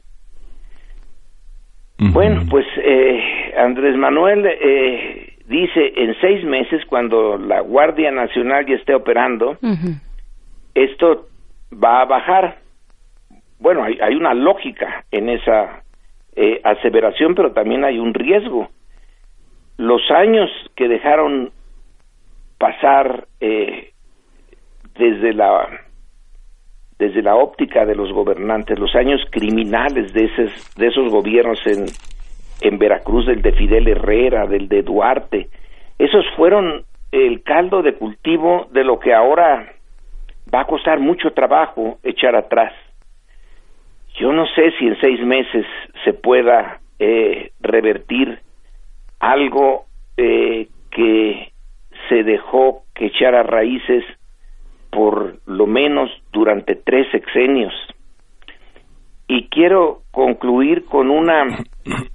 [1.98, 8.74] Bueno, pues eh, Andrés Manuel eh, dice en seis meses, cuando la Guardia Nacional ya
[8.74, 9.58] esté operando,
[10.74, 11.26] esto
[11.72, 12.58] va a bajar.
[13.58, 15.82] Bueno, hay, hay una lógica en esa
[16.36, 18.68] eh, aseveración, pero también hay un riesgo.
[19.76, 21.52] Los años que dejaron
[22.58, 23.92] pasar eh,
[24.98, 25.80] desde la
[26.98, 31.86] desde la óptica de los gobernantes, los años criminales de esos, de esos gobiernos en,
[32.60, 35.48] en Veracruz, del de Fidel Herrera, del de Duarte,
[35.98, 39.72] esos fueron el caldo de cultivo de lo que ahora
[40.52, 42.72] va a costar mucho trabajo echar atrás.
[44.16, 45.66] Yo no sé si en seis meses
[46.04, 48.38] se pueda eh, revertir
[49.18, 49.86] algo
[50.16, 51.52] eh, que
[52.08, 54.04] se dejó que echara raíces
[54.90, 57.74] por lo menos durante tres sexenios.
[59.26, 61.44] Y quiero concluir con una,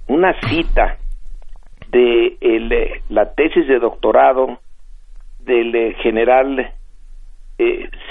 [0.08, 0.98] una cita
[1.90, 4.58] de el, la tesis de doctorado
[5.40, 6.72] del eh, general,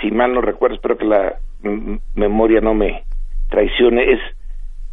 [0.01, 1.37] si mal no recuerdo, espero que la
[2.13, 3.03] memoria no me
[3.49, 4.19] traicione, es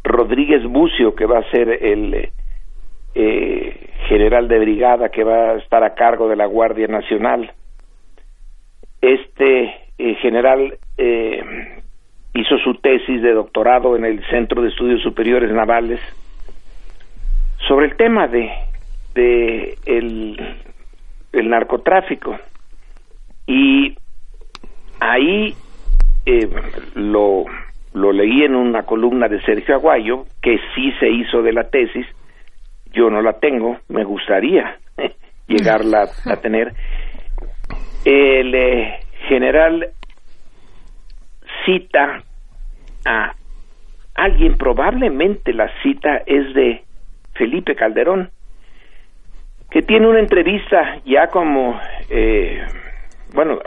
[0.03, 2.31] Rodríguez Bucio, que va a ser el
[3.15, 7.51] eh, general de brigada que va a estar a cargo de la Guardia Nacional.
[9.01, 11.83] Este eh, general eh,
[12.37, 16.01] hizo su tesis de doctorado en el Centro de Estudios Superiores Navales
[17.67, 18.51] sobre el tema de,
[19.15, 20.39] de el,
[21.33, 22.39] el narcotráfico
[23.47, 23.97] y
[25.01, 25.55] ahí
[26.95, 27.45] lo
[27.97, 32.07] lo leí en una columna de Sergio Aguayo, que sí se hizo de la tesis,
[32.93, 34.77] yo no la tengo, me gustaría
[35.49, 36.75] llegarla a tener.
[38.05, 39.89] El eh, general
[41.65, 42.23] cita
[43.07, 43.35] a
[44.15, 46.83] alguien, probablemente la cita es de
[47.35, 48.31] Felipe Calderón,
[49.71, 51.79] que tiene una entrevista ya como,
[52.11, 52.65] eh,
[53.35, 53.59] bueno,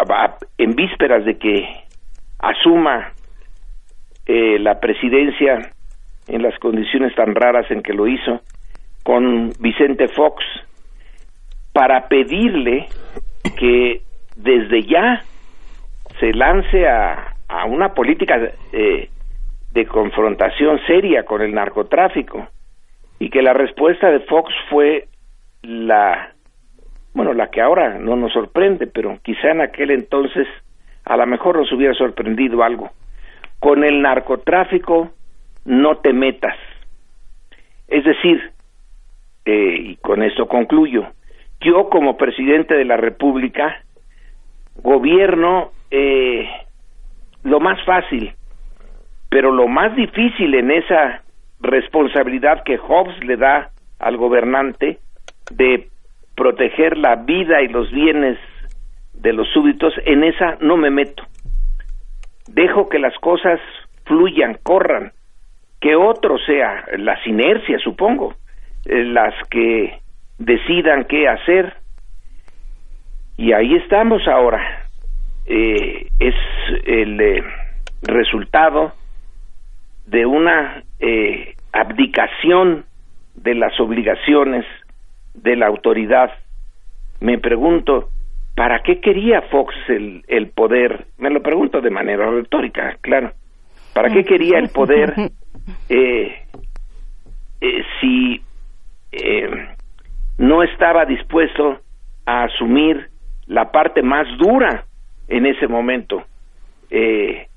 [0.57, 1.67] en vísperas de que
[2.39, 3.13] asuma
[4.25, 5.71] eh, la presidencia
[6.27, 8.41] en las condiciones tan raras en que lo hizo,
[9.03, 10.43] con Vicente Fox,
[11.73, 12.87] para pedirle
[13.57, 14.01] que
[14.35, 15.23] desde ya
[16.19, 19.09] se lance a, a una política eh,
[19.71, 22.47] de confrontación seria con el narcotráfico
[23.19, 25.07] y que la respuesta de Fox fue
[25.61, 26.33] la
[27.13, 30.47] bueno la que ahora no nos sorprende pero quizá en aquel entonces
[31.05, 32.91] a lo mejor nos hubiera sorprendido algo.
[33.59, 35.11] Con el narcotráfico
[35.65, 36.55] no te metas.
[37.87, 38.51] Es decir
[39.45, 41.07] eh, y con esto concluyo
[41.61, 43.83] yo como presidente de la república
[44.77, 46.47] gobierno eh,
[47.43, 48.33] lo más fácil
[49.29, 51.21] pero lo más difícil en esa
[51.61, 53.69] responsabilidad que Hobbes le da
[53.99, 54.99] al gobernante
[55.51, 55.87] de
[56.35, 58.37] proteger la vida y los bienes
[59.13, 61.23] de los súbditos, en esa no me meto.
[62.47, 63.59] Dejo que las cosas
[64.05, 65.11] fluyan, corran,
[65.81, 68.35] que otro sea, las inercias supongo,
[68.85, 69.99] eh, las que
[70.37, 71.75] decidan qué hacer.
[73.37, 74.85] Y ahí estamos ahora.
[75.45, 76.35] Eh, es
[76.85, 77.43] el eh,
[78.03, 78.93] resultado
[80.09, 82.85] de una eh, abdicación
[83.35, 84.65] de las obligaciones
[85.35, 86.31] de la autoridad.
[87.19, 88.09] Me pregunto,
[88.55, 91.05] ¿para qué quería Fox el, el poder?
[91.19, 93.31] Me lo pregunto de manera retórica, claro.
[93.93, 95.13] ¿Para qué quería el poder
[95.89, 96.43] eh,
[97.61, 98.41] eh, si
[100.37, 101.79] no estaba dispuesto
[102.25, 103.09] a asumir
[103.47, 104.85] la parte más dura
[105.27, 106.23] en ese momento,
[106.89, 107.47] que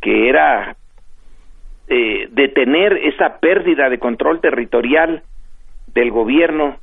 [0.00, 0.74] era
[1.92, 5.24] eh, detener esa pérdida de control territorial
[5.92, 6.76] del gobierno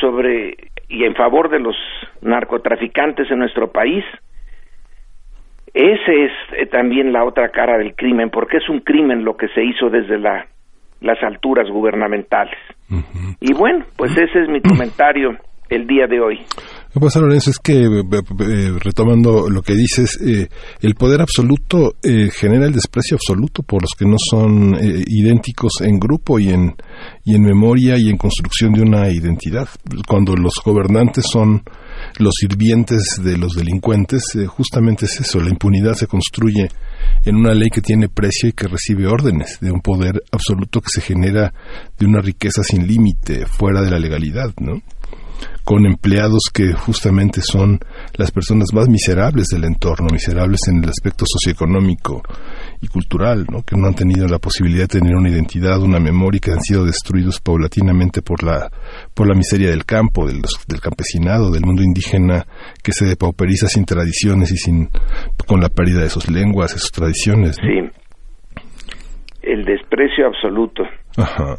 [0.00, 0.54] sobre
[0.86, 1.74] y en favor de los
[2.20, 4.04] narcotraficantes en nuestro país.
[5.72, 9.48] Ese es eh, también la otra cara del crimen, porque es un crimen lo que
[9.48, 10.46] se hizo desde la,
[11.00, 12.58] las alturas gubernamentales.
[13.40, 15.38] Y bueno, pues ese es mi comentario
[15.70, 16.40] el día de hoy.
[16.94, 20.48] Lo que pasa, Lorenzo, es que, eh, eh, retomando lo que dices, eh,
[20.80, 26.38] el poder absoluto genera el desprecio absoluto por los que no son idénticos en grupo
[26.38, 26.76] y en,
[27.24, 29.68] y en memoria y en construcción de una identidad.
[30.06, 31.64] Cuando los gobernantes son
[32.18, 36.68] los sirvientes de los delincuentes, justamente es eso, la impunidad se construye
[37.24, 40.90] en una ley que tiene precio y que recibe órdenes de un poder absoluto que
[40.92, 41.52] se genera
[41.98, 44.80] de una riqueza sin límite, fuera de la legalidad, ¿no?
[45.64, 47.78] Con empleados que justamente son
[48.16, 52.22] las personas más miserables del entorno, miserables en el aspecto socioeconómico
[52.80, 53.62] y cultural, ¿no?
[53.62, 56.84] que no han tenido la posibilidad de tener una identidad, una memoria, que han sido
[56.84, 58.70] destruidos paulatinamente por la,
[59.14, 62.44] por la miseria del campo, del, del campesinado, del mundo indígena,
[62.82, 64.88] que se depauperiza sin tradiciones y sin,
[65.46, 67.56] con la pérdida de sus lenguas, de sus tradiciones.
[67.56, 67.90] Sí,
[69.42, 70.82] el desprecio absoluto.
[71.16, 71.56] Ajá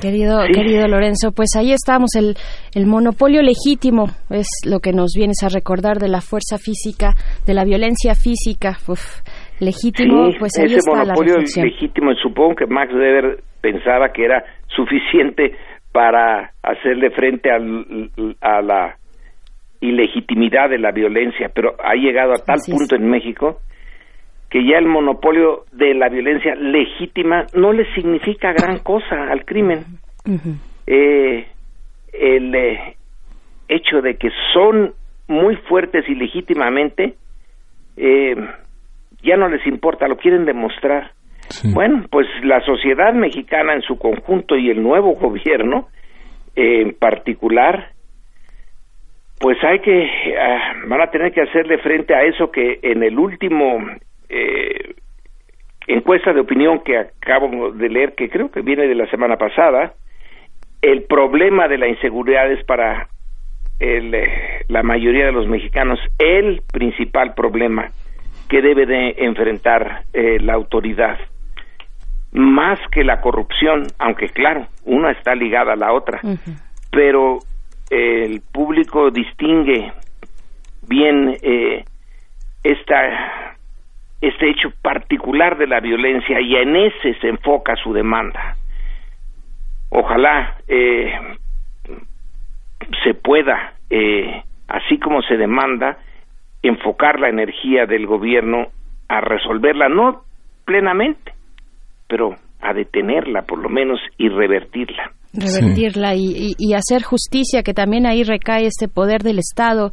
[0.00, 2.34] querido, querido Lorenzo, pues ahí estamos, el,
[2.74, 7.14] el monopolio legítimo es lo que nos vienes a recordar de la fuerza física,
[7.46, 8.76] de la violencia física,
[9.60, 15.54] legítimo, pues ahí ese está monopolio legítimo, supongo que Max Weber pensaba que era suficiente
[15.92, 18.10] para hacerle frente al,
[18.40, 18.96] a la
[19.80, 23.60] ilegitimidad de la violencia, pero ha llegado a tal punto en México
[24.52, 29.82] que ya el monopolio de la violencia legítima no le significa gran cosa al crimen.
[30.86, 31.46] eh,
[32.12, 32.96] el eh,
[33.66, 34.92] hecho de que son
[35.26, 37.14] muy fuertes y legítimamente,
[37.96, 38.36] eh,
[39.22, 41.12] ya no les importa, lo quieren demostrar.
[41.72, 45.88] Bueno, pues la sociedad mexicana en su conjunto y el nuevo gobierno
[46.56, 47.92] en particular,
[49.40, 53.18] pues hay que, ah, van a tener que hacerle frente a eso que en el
[53.18, 53.78] último
[54.32, 54.94] eh,
[55.86, 59.94] encuesta de opinión que acabo de leer, que creo que viene de la semana pasada,
[60.80, 63.08] el problema de la inseguridad es para
[63.78, 67.90] el, eh, la mayoría de los mexicanos el principal problema
[68.48, 71.18] que debe de enfrentar eh, la autoridad,
[72.32, 76.20] más que la corrupción, aunque claro, una está ligada a la otra,
[76.90, 77.38] pero
[77.90, 79.92] el público distingue
[80.88, 81.84] bien eh,
[82.62, 83.56] esta
[84.22, 88.56] este hecho particular de la violencia y en ese se enfoca su demanda.
[89.90, 91.12] Ojalá eh,
[93.02, 95.98] se pueda, eh, así como se demanda,
[96.62, 98.68] enfocar la energía del gobierno
[99.08, 100.22] a resolverla, no
[100.64, 101.34] plenamente,
[102.06, 108.06] pero a detenerla por lo menos y revertirla revertirla y, y, hacer justicia, que también
[108.06, 109.92] ahí recae este poder del Estado,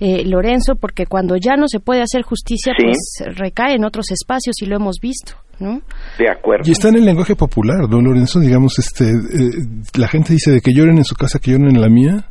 [0.00, 4.56] eh, Lorenzo, porque cuando ya no se puede hacer justicia, pues recae en otros espacios
[4.62, 5.34] y lo hemos visto.
[5.60, 5.82] ¿no?
[6.18, 6.64] De acuerdo.
[6.66, 9.50] Y está en el lenguaje popular, don Lorenzo, digamos, este, eh,
[9.98, 12.24] la gente dice de que lloren en su casa, que lloren en la mía.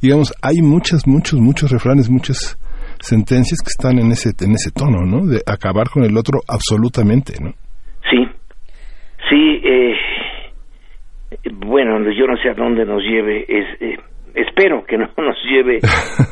[0.00, 2.56] Digamos, hay muchas, muchos, muchos refranes, muchas
[3.00, 5.26] sentencias que están en ese, en ese tono, ¿no?
[5.26, 7.50] De acabar con el otro absolutamente, ¿no?
[8.08, 8.24] Sí,
[9.28, 9.94] sí, eh,
[11.52, 13.98] bueno, yo no sé a dónde nos lleve, es, eh,
[14.34, 15.78] espero que no nos lleve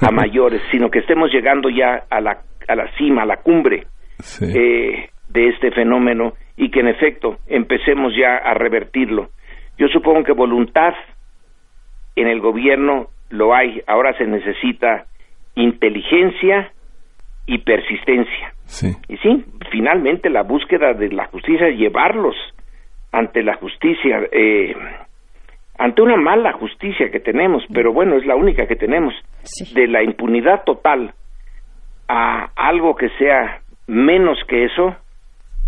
[0.01, 3.87] a mayores, sino que estemos llegando ya a la, a la cima, a la cumbre
[4.41, 9.31] eh, de este fenómeno y que en efecto empecemos ya a revertirlo.
[9.79, 10.95] Yo supongo que voluntad
[12.15, 15.07] en el gobierno lo hay, ahora se necesita
[15.55, 16.73] inteligencia
[17.47, 18.53] y persistencia.
[19.09, 22.37] Y sí, finalmente la búsqueda de la justicia, llevarlos
[23.11, 24.75] ante la justicia, eh,
[25.79, 29.15] ante una mala justicia que tenemos, pero bueno, es la única que tenemos,
[29.75, 31.15] de la impunidad total
[32.09, 34.95] a algo que sea menos que eso,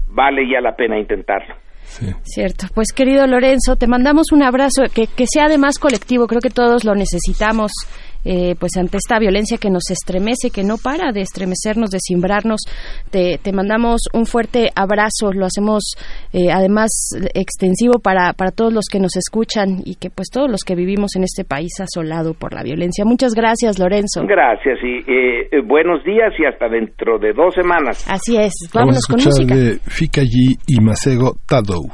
[0.08, 1.54] vale ya la pena intentarlo.
[2.22, 2.66] Cierto.
[2.74, 6.26] Pues querido Lorenzo, te mandamos un abrazo que, que sea además colectivo.
[6.26, 7.72] Creo que todos lo necesitamos
[8.24, 12.60] eh, pues ante esta violencia que nos estremece, que no para de estremecernos, de simbrarnos.
[13.10, 15.94] Te, mandamos un fuerte abrazo, lo hacemos
[16.32, 16.90] eh, además
[17.34, 21.14] extensivo para, para todos los que nos escuchan y que pues todos los que vivimos
[21.16, 23.04] en este país asolado por la violencia.
[23.04, 24.22] Muchas gracias, Lorenzo.
[24.26, 28.04] Gracias y eh, buenos días y hasta dentro de dos semanas.
[28.10, 29.54] Así es, vámonos con música.
[29.54, 31.90] De Fikayi y Masego Tadou.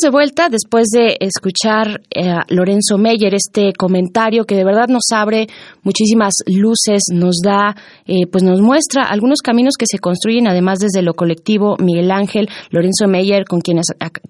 [0.00, 5.04] De vuelta después de escuchar eh, a Lorenzo Meyer este comentario que de verdad nos
[5.12, 5.48] abre
[5.82, 7.74] muchísimas luces, nos da,
[8.06, 11.76] eh, pues nos muestra algunos caminos que se construyen además desde lo colectivo.
[11.78, 13.80] Miguel Ángel, Lorenzo Meyer, con quien,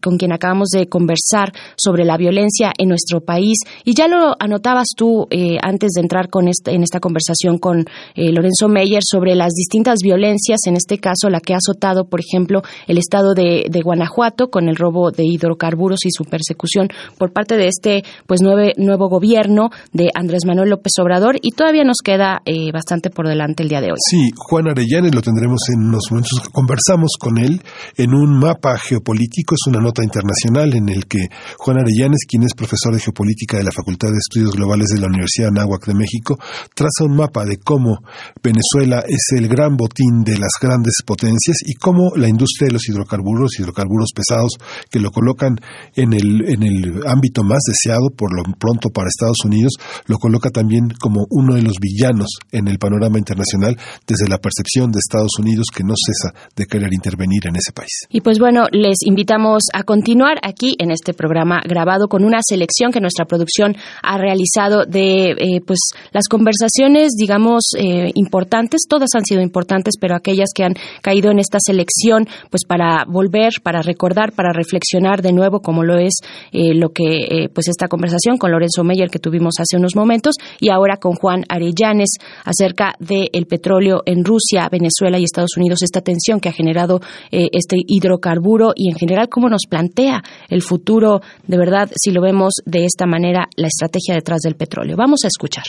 [0.02, 3.58] con quien acabamos de conversar sobre la violencia en nuestro país.
[3.84, 7.84] Y ya lo anotabas tú eh, antes de entrar con este, en esta conversación con
[8.14, 12.62] Lorenzo Meyer sobre las distintas violencias, en este caso la que ha azotado, por ejemplo,
[12.86, 16.88] el estado de, de Guanajuato con el robo de hidrocarburos y su persecución
[17.18, 21.98] por parte de este pues nuevo gobierno de Andrés Manuel López Obrador y todavía nos
[22.04, 23.98] queda eh, bastante por delante el día de hoy.
[24.08, 26.48] Sí, Juan Arellanes lo tendremos en unos momentos.
[26.52, 27.60] Conversamos con él
[27.96, 31.26] en un mapa geopolítico, es una nota internacional en el que
[31.58, 35.08] Juan Arellanes, quien es profesor de geopolítica de la Facultad de Estudios Globales de la
[35.08, 36.38] Universidad Anáhuac de México,
[36.74, 37.98] traza un mapa de cómo
[38.42, 42.88] Venezuela es el gran botín de las grandes potencias y cómo la industria de los
[42.88, 44.52] hidrocarburos, hidrocarburos pesados
[44.90, 45.56] que lo lo colocan
[45.96, 49.72] en el, en el ámbito más deseado, por lo pronto para Estados Unidos,
[50.06, 53.76] lo coloca también como uno de los villanos en el panorama internacional
[54.06, 58.06] desde la percepción de Estados Unidos que no cesa de querer intervenir en ese país.
[58.10, 62.92] Y pues bueno, les invitamos a continuar aquí en este programa grabado con una selección
[62.92, 65.78] que nuestra producción ha realizado de eh, pues
[66.12, 71.38] las conversaciones, digamos, eh, importantes, todas han sido importantes, pero aquellas que han caído en
[71.38, 76.14] esta selección, pues para volver, para recordar, para reflexionar de nuevo como lo es
[76.52, 80.70] eh, lo que pues esta conversación con Lorenzo Meyer que tuvimos hace unos momentos y
[80.70, 86.40] ahora con Juan Arellanes acerca del petróleo en Rusia, Venezuela y Estados Unidos, esta tensión
[86.40, 87.00] que ha generado
[87.30, 92.22] eh, este hidrocarburo y en general cómo nos plantea el futuro de verdad si lo
[92.22, 94.96] vemos de esta manera la estrategia detrás del petróleo.
[94.96, 95.64] Vamos a escuchar.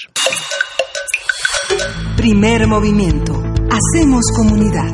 [2.16, 3.34] Primer movimiento.
[3.70, 4.92] Hacemos comunidad.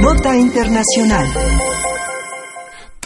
[0.00, 1.26] Nota Internacional.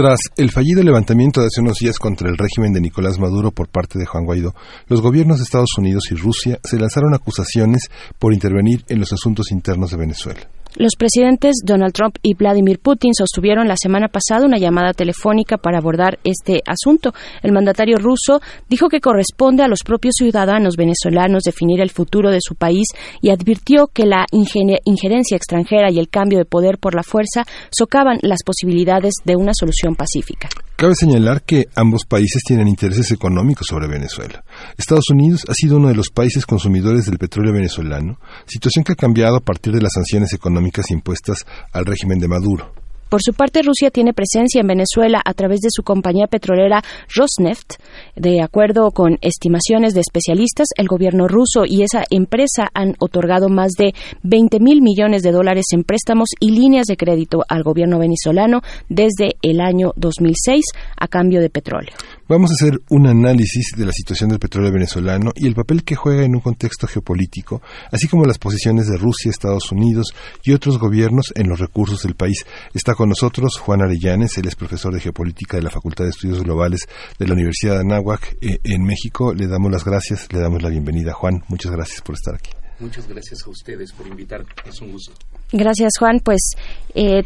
[0.00, 3.68] Tras el fallido levantamiento de hace unos días contra el régimen de Nicolás Maduro por
[3.68, 4.54] parte de Juan Guaidó,
[4.86, 9.50] los gobiernos de Estados Unidos y Rusia se lanzaron acusaciones por intervenir en los asuntos
[9.50, 10.48] internos de Venezuela.
[10.76, 15.78] Los presidentes Donald Trump y Vladimir Putin sostuvieron la semana pasada una llamada telefónica para
[15.78, 17.12] abordar este asunto.
[17.42, 22.40] El mandatario ruso dijo que corresponde a los propios ciudadanos venezolanos definir el futuro de
[22.40, 22.86] su país
[23.20, 28.18] y advirtió que la injerencia extranjera y el cambio de poder por la fuerza socavan
[28.22, 30.48] las posibilidades de una solución pacífica.
[30.80, 34.42] Cabe señalar que ambos países tienen intereses económicos sobre Venezuela.
[34.78, 38.96] Estados Unidos ha sido uno de los países consumidores del petróleo venezolano, situación que ha
[38.96, 41.44] cambiado a partir de las sanciones económicas impuestas
[41.74, 42.72] al régimen de Maduro.
[43.10, 46.80] Por su parte, Rusia tiene presencia en Venezuela a través de su compañía petrolera
[47.12, 47.74] Rosneft.
[48.14, 53.72] De acuerdo con estimaciones de especialistas, el gobierno ruso y esa empresa han otorgado más
[53.72, 58.60] de 20 mil millones de dólares en préstamos y líneas de crédito al gobierno venezolano
[58.88, 60.64] desde el año 2006
[60.96, 61.92] a cambio de petróleo.
[62.30, 65.96] Vamos a hacer un análisis de la situación del petróleo venezolano y el papel que
[65.96, 70.78] juega en un contexto geopolítico, así como las posiciones de Rusia, Estados Unidos y otros
[70.78, 72.46] gobiernos en los recursos del país.
[72.72, 76.44] Está con nosotros Juan Arellanes, él es profesor de geopolítica de la Facultad de Estudios
[76.44, 76.86] Globales
[77.18, 79.34] de la Universidad de Anáhuac eh, en México.
[79.34, 81.12] Le damos las gracias, le damos la bienvenida.
[81.12, 82.50] Juan, muchas gracias por estar aquí.
[82.78, 84.50] Muchas gracias a ustedes por invitarme.
[84.64, 85.12] Es un gusto.
[85.50, 86.20] Gracias, Juan.
[86.20, 86.52] Pues
[86.94, 87.24] eh, eh,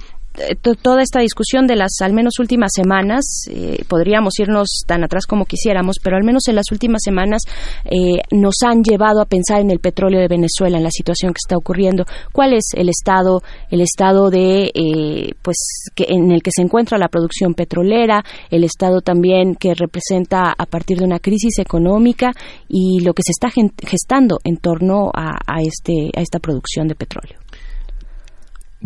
[0.82, 5.44] toda esta discusión de las al menos últimas semanas, eh, podríamos irnos tan atrás como
[5.44, 7.42] quisiéramos, pero al menos en las últimas semanas
[7.84, 11.40] eh, nos han llevado a pensar en el petróleo de Venezuela, en la situación que
[11.44, 12.04] está ocurriendo.
[12.32, 15.56] ¿Cuál es el estado, el estado de, pues,
[15.94, 20.66] que, en el que se encuentra la producción petrolera, el estado también que representa a
[20.66, 22.32] partir de una crisis económica
[22.68, 23.48] y lo que se está
[23.86, 27.43] gestando en torno a, este, a esta producción de petróleo?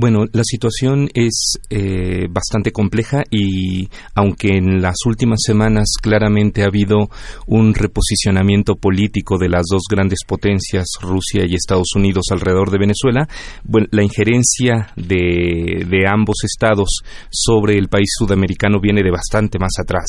[0.00, 6.66] Bueno, la situación es eh, bastante compleja y aunque en las últimas semanas claramente ha
[6.66, 7.10] habido
[7.48, 13.28] un reposicionamiento político de las dos grandes potencias, Rusia y Estados Unidos, alrededor de Venezuela,
[13.64, 19.72] bueno, la injerencia de, de ambos estados sobre el país sudamericano viene de bastante más
[19.80, 20.06] atrás.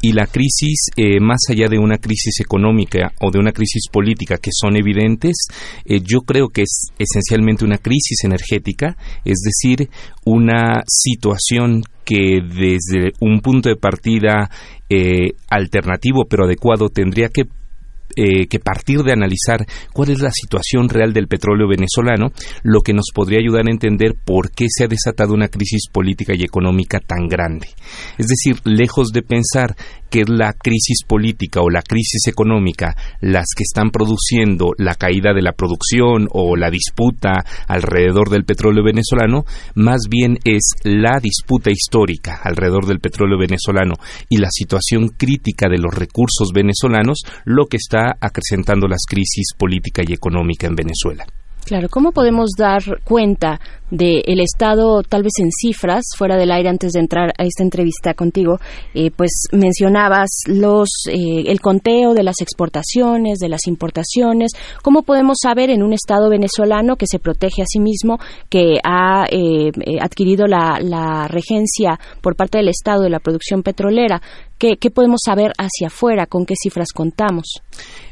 [0.00, 4.38] Y la crisis, eh, más allá de una crisis económica o de una crisis política
[4.38, 5.36] que son evidentes,
[5.84, 9.88] eh, yo creo que es esencialmente una crisis energética es decir,
[10.24, 14.50] una situación que desde un punto de partida
[14.88, 17.44] eh, alternativo pero adecuado tendría que
[18.16, 22.32] eh, que partir de analizar cuál es la situación real del petróleo venezolano,
[22.64, 26.32] lo que nos podría ayudar a entender por qué se ha desatado una crisis política
[26.34, 27.68] y económica tan grande.
[28.16, 29.76] Es decir, lejos de pensar
[30.10, 35.32] que es la crisis política o la crisis económica las que están produciendo la caída
[35.34, 39.44] de la producción o la disputa alrededor del petróleo venezolano,
[39.74, 43.94] más bien es la disputa histórica alrededor del petróleo venezolano
[44.28, 50.02] y la situación crítica de los recursos venezolanos lo que está acrecentando las crisis política
[50.06, 51.24] y económica en Venezuela.
[51.68, 56.92] Claro, ¿cómo podemos dar cuenta del estado, tal vez en cifras, fuera del aire antes
[56.92, 58.58] de entrar a esta entrevista contigo?
[58.94, 64.52] Eh, pues mencionabas los, eh, el conteo de las exportaciones, de las importaciones.
[64.82, 68.18] ¿Cómo podemos saber en un estado venezolano que se protege a sí mismo,
[68.48, 69.70] que ha eh,
[70.00, 74.22] adquirido la, la regencia por parte del Estado de la producción petrolera?
[74.58, 76.26] ¿Qué, podemos saber hacia afuera?
[76.26, 77.62] ¿Con qué cifras contamos?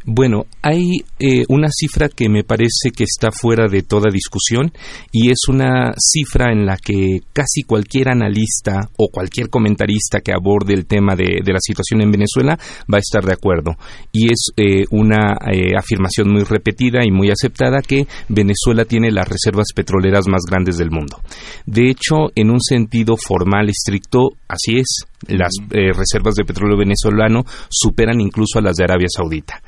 [0.08, 4.72] Bueno, hay eh, una cifra que me parece que está fuera de toda discusión
[5.10, 10.74] y es una cifra en la que casi cualquier analista o cualquier comentarista que aborde
[10.74, 12.56] el tema de, la situación en Venezuela
[12.92, 13.72] va a estar de acuerdo.
[14.12, 19.28] Y es eh, una eh, afirmación muy repetida y muy aceptada que Venezuela tiene las
[19.28, 21.20] reservas petroleras más grandes del mundo.
[21.66, 25.06] De hecho, en un sentido formal estricto, así es.
[25.28, 29.62] Las reservas de petróleo venezolano superan incluso a las de Arabia Saudita.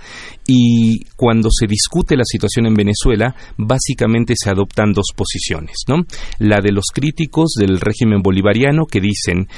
[0.47, 6.05] Y cuando se discute la situación en Venezuela, básicamente se adoptan dos posiciones, ¿no?
[6.39, 9.49] La de los críticos del régimen bolivariano que dicen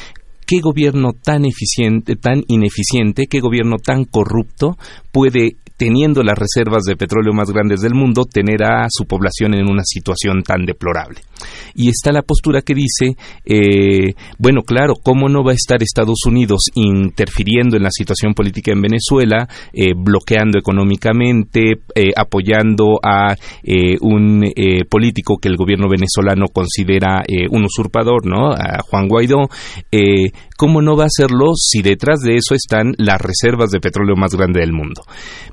[0.50, 4.76] qué gobierno tan eficiente, tan ineficiente, qué gobierno tan corrupto
[5.12, 9.66] puede teniendo las reservas de petróleo más grandes del mundo, tener a su población en
[9.66, 11.20] una situación tan deplorable.
[11.74, 13.16] Y está la postura que dice,
[13.46, 18.72] eh, bueno, claro, ¿cómo no va a estar Estados Unidos interfiriendo en la situación política
[18.72, 23.34] en Venezuela, eh, bloqueando económicamente, eh, apoyando a
[24.02, 24.52] un
[24.90, 28.50] político que el gobierno venezolano considera un usurpador, ¿no?
[28.50, 29.48] A Juan Guaidó.
[30.56, 34.34] ¿Cómo no va a hacerlo si detrás de eso están las reservas de petróleo más
[34.34, 35.02] grandes del mundo?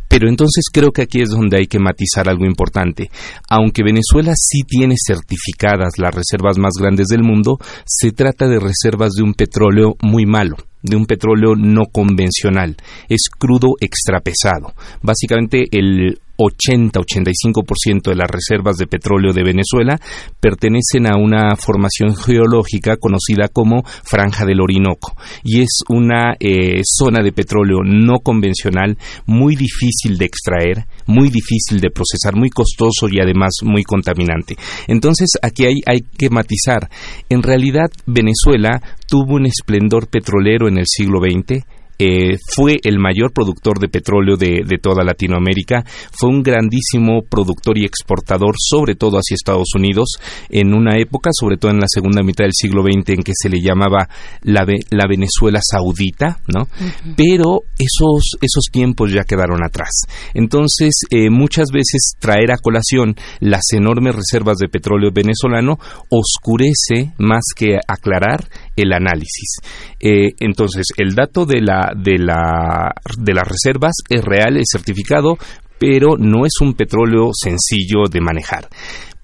[0.08, 3.10] Pero entonces creo que aquí es donde hay que matizar algo importante.
[3.50, 9.12] Aunque Venezuela sí tiene certificadas las reservas más grandes del mundo, se trata de reservas
[9.14, 12.78] de un petróleo muy malo de un petróleo no convencional.
[13.10, 14.74] Es crudo extrapesado.
[15.02, 20.00] Básicamente el 80-85% de las reservas de petróleo de Venezuela
[20.40, 27.24] pertenecen a una formación geológica conocida como Franja del Orinoco y es una eh, zona
[27.24, 33.20] de petróleo no convencional muy difícil de extraer, muy difícil de procesar, muy costoso y
[33.20, 34.56] además muy contaminante.
[34.88, 36.90] Entonces aquí hay, hay que matizar.
[37.30, 41.66] En realidad Venezuela tuvo un esplendor petrolero en el siglo XX
[42.00, 47.86] eh, fue el mayor productor de petróleo de, toda Latinoamérica, fue un grandísimo productor y
[47.86, 50.10] exportador, sobre todo hacia Estados Unidos,
[50.50, 53.50] en una época, sobre todo en la segunda mitad del siglo XX, en que se
[53.50, 54.08] le llamaba
[54.42, 56.68] la, la Venezuela saudita, ¿no?
[57.16, 60.04] Pero esos, esos tiempos ya quedaron atrás.
[60.34, 65.80] Entonces, eh, muchas veces traer a colación las enormes reservas de petróleo venezolano
[66.10, 68.46] oscurece más que aclarar
[68.78, 69.60] el análisis.
[70.00, 75.38] Eh, entonces, el dato de, la, de, la, de las reservas es real, es certificado,
[75.78, 78.70] pero no es un petróleo sencillo de manejar.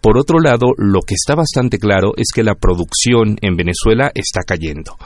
[0.04, 4.42] Por otro lado, lo que está bastante claro es que la producción en Venezuela está
[4.46, 4.98] cayendo.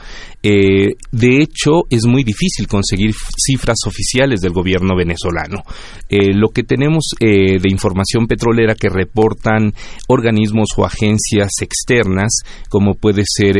[0.42, 5.62] Eh, de hecho, es muy difícil conseguir cifras oficiales del gobierno venezolano.
[6.08, 9.72] Eh, lo que tenemos eh, de información petrolera que reportan
[10.08, 13.54] organismos o agencias externas, como puede ser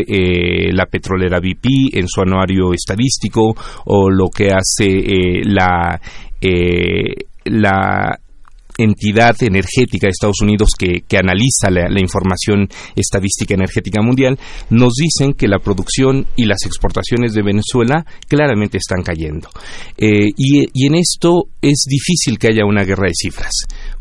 [0.74, 3.54] la petrolera BP en su anuario estadístico,
[3.84, 6.00] o lo que hace la
[7.44, 8.18] la
[8.78, 14.38] entidad energética de Estados Unidos que, analiza la, información estadística energética mundial,
[14.70, 19.48] nos dicen que la producción y las exportaciones de Venezuela claramente están cayendo.
[19.96, 23.52] Eh, y en esto es difícil que haya una guerra de cifras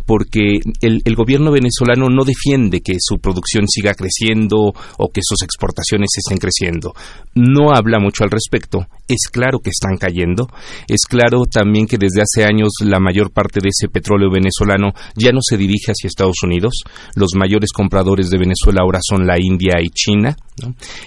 [0.08, 4.58] porque el, gobierno venezolano no defiende que su producción siga creciendo
[4.98, 6.94] o que sus exportaciones estén creciendo.
[7.36, 8.88] No habla mucho al respecto.
[9.10, 10.48] Es claro que están cayendo.
[10.88, 15.34] Es claro también que desde hace años la mayor parte de ese petróleo venezolano ya
[15.34, 16.84] no se dirige hacia Estados Unidos.
[17.16, 20.38] Los mayores compradores de Venezuela ahora son la India y China.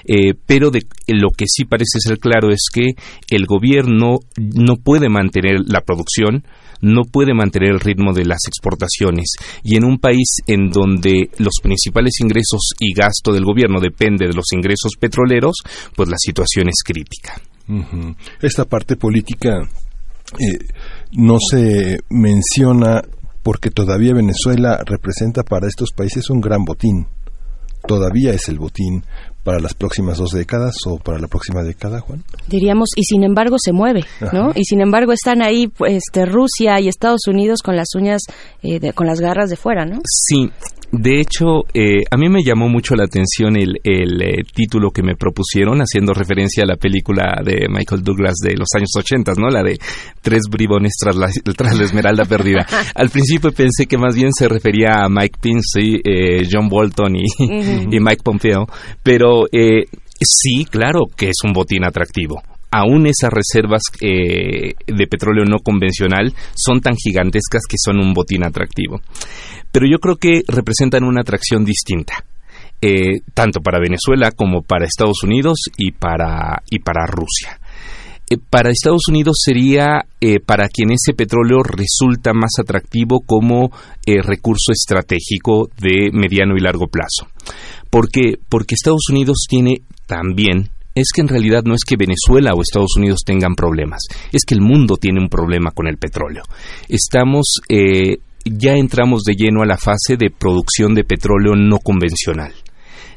[0.05, 2.89] Eh, pero de, lo que sí parece ser claro es que
[3.31, 6.45] el gobierno no puede mantener la producción
[6.81, 11.55] no puede mantener el ritmo de las exportaciones y en un país en donde los
[11.63, 15.57] principales ingresos y gasto del gobierno depende de los ingresos petroleros,
[15.95, 17.41] pues la situación es crítica.
[18.43, 19.61] Esta parte política
[20.39, 20.59] eh,
[21.13, 23.03] no se menciona
[23.43, 27.07] porque todavía Venezuela representa para estos países un gran botín.
[27.87, 29.05] Todavía es el botín
[29.45, 32.25] para las próximas dos décadas o para la próxima década, Juan?
[32.49, 34.51] Diríamos, y sin embargo se mueve, ¿no?
[34.55, 38.23] Y sin embargo están ahí pues, este, Rusia y Estados Unidos con las uñas,
[38.63, 40.01] eh, con las garras de fuera, ¿no?
[40.05, 40.51] Sí,
[40.93, 45.15] de hecho, eh, a mí me llamó mucho la atención el, eh, título que me
[45.15, 49.49] propusieron, haciendo referencia a la película de Michael Douglas de los años 80, ¿no?
[49.49, 49.79] La de
[50.21, 52.67] Tres bribones tras la, tras la esmeralda perdida.
[52.95, 57.25] Al principio pensé que más bien se refería a Mike Pincy, eh, John Bolton y,
[57.39, 58.67] y, Mike Pompeo,
[59.03, 62.43] pero sí, claro que es un botín atractivo
[62.73, 69.01] aún esas reservas de petróleo no convencional son tan gigantescas que son un botín atractivo
[69.73, 72.25] pero yo creo que representan una atracción distinta.
[72.83, 77.60] Eh, tanto para Venezuela como para Estados Unidos y para, y para Rusia.
[78.31, 83.71] Eh, para Estados Unidos sería eh, para quien ese petróleo resulta más atractivo como
[84.07, 87.29] recurso estratégico de mediano y largo plazo.
[87.91, 88.39] ¿Por qué?
[88.49, 92.97] Porque Estados Unidos tiene también es que en realidad no es que Venezuela o Estados
[92.97, 94.03] Unidos tengan problemas,
[94.33, 96.43] es que el mundo tiene un problema con el petróleo.
[96.89, 97.61] Estamos
[98.45, 102.53] ya entramos de lleno a la fase de producción de petróleo no convencional.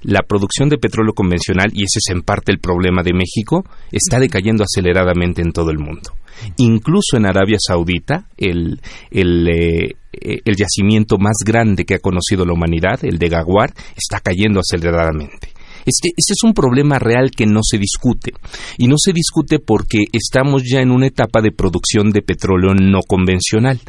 [0.04, 4.20] La producción de petróleo convencional, y ese es en parte el problema de México, está
[4.20, 6.12] decayendo aceleradamente en todo el mundo.
[6.58, 8.82] Incluso en Arabia Saudita, el,
[9.12, 14.20] el, eh, el yacimiento más grande que ha conocido la humanidad, el de Gaguar, está
[14.20, 15.50] cayendo aceleradamente.
[15.86, 18.32] Este, es un problema real que no se discute.
[18.78, 23.00] Y no se discute porque estamos ya en una etapa de producción de petróleo no
[23.08, 23.80] convencional.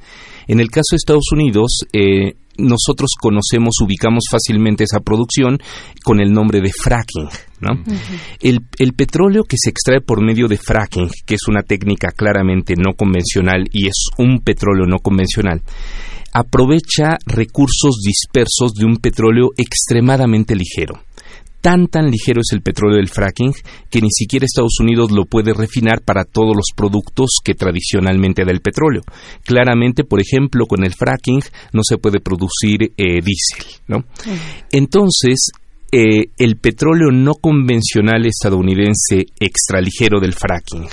[0.47, 5.59] En el caso de Estados Unidos, eh, nosotros conocemos, ubicamos fácilmente esa producción
[6.05, 7.29] con el nombre de fracking.
[8.41, 12.75] el, el, petróleo que se extrae por medio de fracking, que es una técnica claramente
[12.77, 15.63] no convencional y es un petróleo no convencional,
[16.33, 21.01] aprovecha recursos dispersos de un petróleo extremadamente ligero
[21.65, 23.55] tan tan ligero es el petróleo del fracking
[23.91, 28.53] que ni siquiera Estados Unidos lo puede refinar para todos los productos que tradicionalmente da
[28.53, 29.01] el petróleo.
[29.47, 31.41] Claramente, por ejemplo, con el fracking
[31.73, 34.05] no se puede producir eh, diésel, ¿no?
[34.73, 35.53] Entonces,
[35.91, 40.87] eh, el petróleo no convencional estadounidense extraligero del fracking,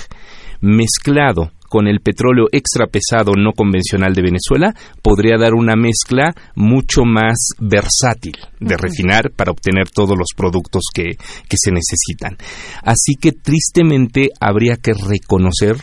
[0.62, 7.06] mezclado con el petróleo extra pesado no convencional de Venezuela podría dar una mezcla mucho
[7.06, 12.36] más versátil de refinar para obtener todos los productos que, que se necesitan.
[12.82, 15.78] Así que tristemente habría que reconocer,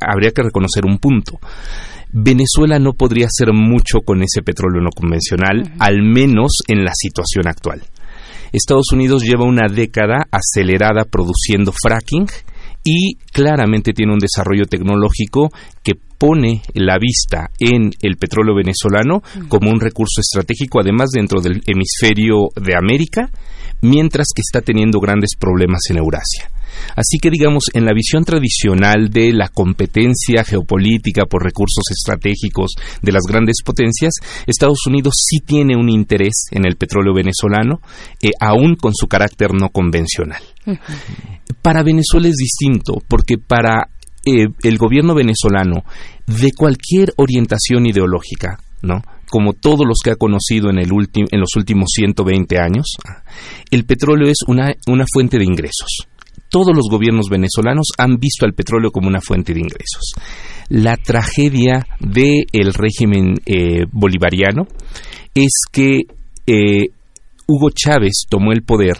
[0.00, 1.38] habría que reconocer un punto.
[2.10, 7.46] Venezuela no podría hacer mucho con ese petróleo no convencional, al menos en la situación
[7.46, 7.84] actual.
[8.52, 12.26] Estados Unidos lleva una década acelerada produciendo fracking
[12.84, 15.50] y claramente tiene un desarrollo tecnológico
[15.82, 21.62] que pone la vista en el petróleo venezolano como un recurso estratégico, además dentro del
[21.66, 23.28] hemisferio de América,
[23.82, 26.50] mientras que está teniendo grandes problemas en Eurasia.
[26.96, 32.72] Así que, digamos, en la visión tradicional de la competencia geopolítica por recursos estratégicos
[33.02, 34.14] de las grandes potencias,
[34.46, 37.80] Estados Unidos sí tiene un interés en el petróleo venezolano,
[38.22, 40.42] eh, aún con su carácter no convencional.
[41.60, 43.88] Para Venezuela es distinto, porque para
[44.24, 45.84] eh, el gobierno venezolano,
[46.26, 49.02] de cualquier orientación ideológica, ¿no?
[49.32, 52.96] Como todos los que ha conocido en, el en los últimos 120 años,
[53.70, 56.06] el petróleo es una, una fuente de ingresos
[56.50, 60.12] todos los gobiernos venezolanos han visto al petróleo como una fuente de ingresos.
[60.68, 64.66] La tragedia del régimen eh, bolivariano
[65.34, 66.00] es que
[66.46, 66.88] eh,
[67.46, 68.98] Hugo Chávez tomó el poder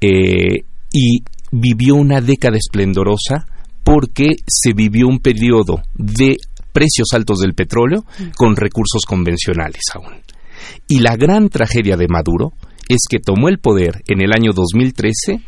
[0.00, 1.22] eh, y
[1.52, 3.46] vivió una década esplendorosa
[3.84, 6.38] porque se vivió un periodo de
[6.72, 8.04] precios altos del petróleo
[8.36, 10.22] con recursos convencionales aún.
[10.86, 12.52] Y la gran tragedia de Maduro
[12.88, 15.40] es que tomó el poder en el año 2013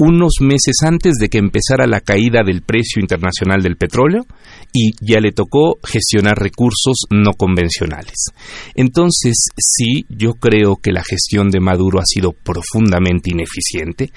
[0.00, 4.24] unos meses antes de que empezara la caída del precio internacional del petróleo
[4.72, 8.30] y ya le tocó gestionar recursos no convencionales.
[8.74, 14.10] Entonces, sí, yo creo que la gestión de Maduro ha sido profundamente ineficiente.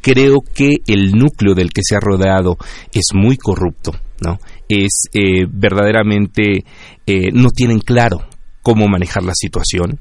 [0.00, 2.56] Creo que el núcleo del que se ha rodeado
[2.92, 4.38] es muy corrupto, ¿no?
[4.68, 6.64] Es eh, verdaderamente
[7.06, 8.20] eh, no tienen claro
[8.62, 9.98] cómo manejar la situación.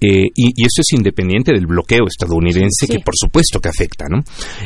[0.00, 4.22] Eh, y, y, eso es independiente del bloqueo estadounidense, que por supuesto que afecta, ¿no?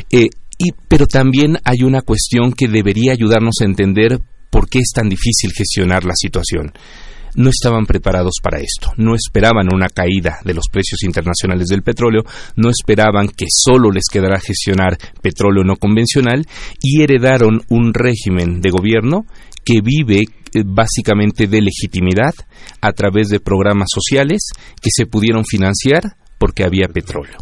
[0.09, 0.27] Eh,
[0.57, 5.09] y, pero también hay una cuestión que debería ayudarnos a entender por qué es tan
[5.09, 6.73] difícil gestionar la situación.
[7.33, 12.23] No estaban preparados para esto, no esperaban una caída de los precios internacionales del petróleo,
[12.57, 16.45] no esperaban que solo les quedara gestionar petróleo no convencional
[16.81, 19.25] y heredaron un régimen de gobierno
[19.63, 20.23] que vive
[20.53, 22.33] eh, básicamente de legitimidad
[22.81, 24.49] a través de programas sociales
[24.81, 27.37] que se pudieron financiar porque había petróleo.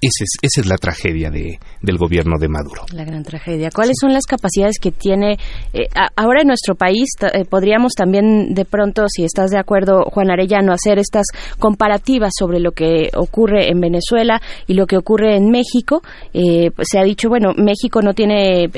[0.00, 2.82] esa es, esa es la tragedia de, del gobierno de Maduro.
[2.92, 3.70] La gran tragedia.
[3.74, 5.38] ¿Cuáles son las capacidades que tiene
[5.72, 7.08] eh, ahora en nuestro país?
[7.22, 11.26] Eh, podríamos también, de pronto, si estás de acuerdo, Juan Arellano, hacer estas
[11.58, 16.02] comparativas sobre lo que ocurre en Venezuela y lo que ocurre en México.
[16.34, 18.70] Eh, se ha dicho, bueno, México no tiene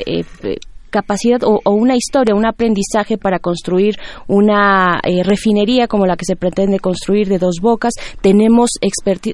[0.89, 3.95] capacidad o, una historia, un aprendizaje para construir
[4.27, 7.93] una eh, refinería como la que se pretende construir de dos bocas.
[8.21, 8.71] Tenemos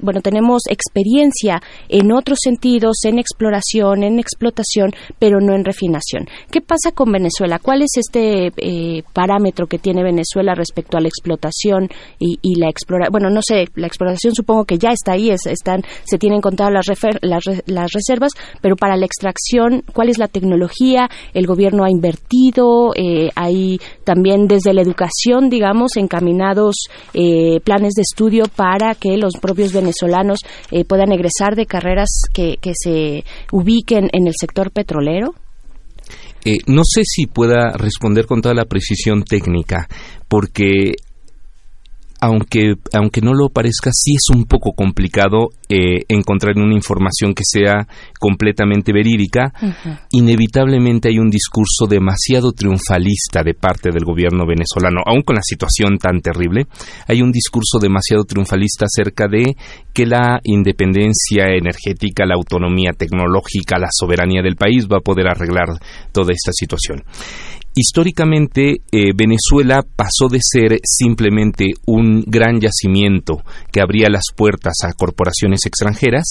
[0.01, 6.27] bueno, tenemos experiencia en otros sentidos, en exploración, en explotación, pero no en refinación.
[6.51, 7.59] ¿Qué pasa con Venezuela?
[7.59, 11.89] ¿Cuál es este eh, parámetro que tiene Venezuela respecto a la explotación
[12.19, 13.11] y, la exploración?
[13.11, 16.85] Bueno, no sé, la exploración supongo que ya está ahí, están, se tienen contadas las,
[17.21, 18.31] las, las reservas,
[18.61, 21.09] pero para la extracción, ¿cuál es la tecnología?
[21.34, 26.76] El gobierno ha invertido, eh, hay también desde la educación, digamos, encaminados
[27.14, 30.40] eh, planes de estudio para que los propios venezolanos
[30.72, 35.34] eh, puedan egresar de carreras que se ubiquen en el sector petrolero.
[36.68, 39.88] no sé si pueda responder con toda la precisión técnica,
[40.28, 40.94] porque
[42.23, 47.43] aunque, aunque no lo parezca, sí es un poco complicado eh, encontrar una información que
[47.43, 47.85] sea
[48.17, 49.51] completamente verídica.
[50.11, 55.97] Inevitablemente hay un discurso demasiado triunfalista de parte del gobierno venezolano, aun con la situación
[55.97, 56.67] tan terrible,
[57.09, 59.57] hay un discurso demasiado triunfalista acerca de
[59.93, 65.67] que la independencia energética, la autonomía tecnológica, la soberanía del país va a poder arreglar
[66.13, 67.03] toda esta situación.
[67.75, 73.41] Históricamente, eh, Venezuela pasó de ser simplemente un gran yacimiento
[73.71, 76.23] que abría las puertas a corporaciones extranjeras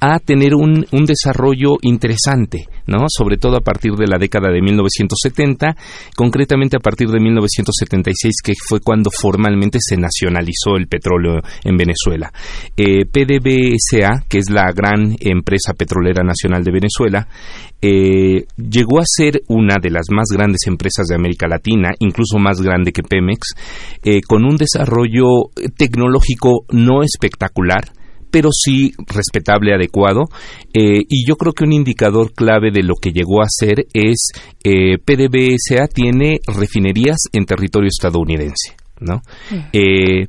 [0.00, 3.04] a tener un, un desarrollo interesante, ¿no?
[3.08, 5.76] Sobre todo a partir de la década de 1970,
[6.16, 12.32] concretamente a partir de 1976, que fue cuando formalmente se nacionalizó el petróleo en Venezuela.
[12.76, 17.28] Eh, PDVSA, que es la gran empresa petrolera nacional de Venezuela,
[17.80, 22.60] eh, llegó a ser una de las más grandes empresas de América Latina, incluso más
[22.60, 23.54] grande que Pemex,
[24.02, 27.92] eh, con un desarrollo tecnológico no espectacular,
[28.30, 30.24] pero sí respetable, adecuado.
[30.72, 34.30] Eh, y yo creo que un indicador clave de lo que llegó a ser es
[34.62, 38.76] PDVSA tiene refinerías en territorio estadounidense.
[39.00, 39.22] ¿no?
[39.50, 40.26] Mm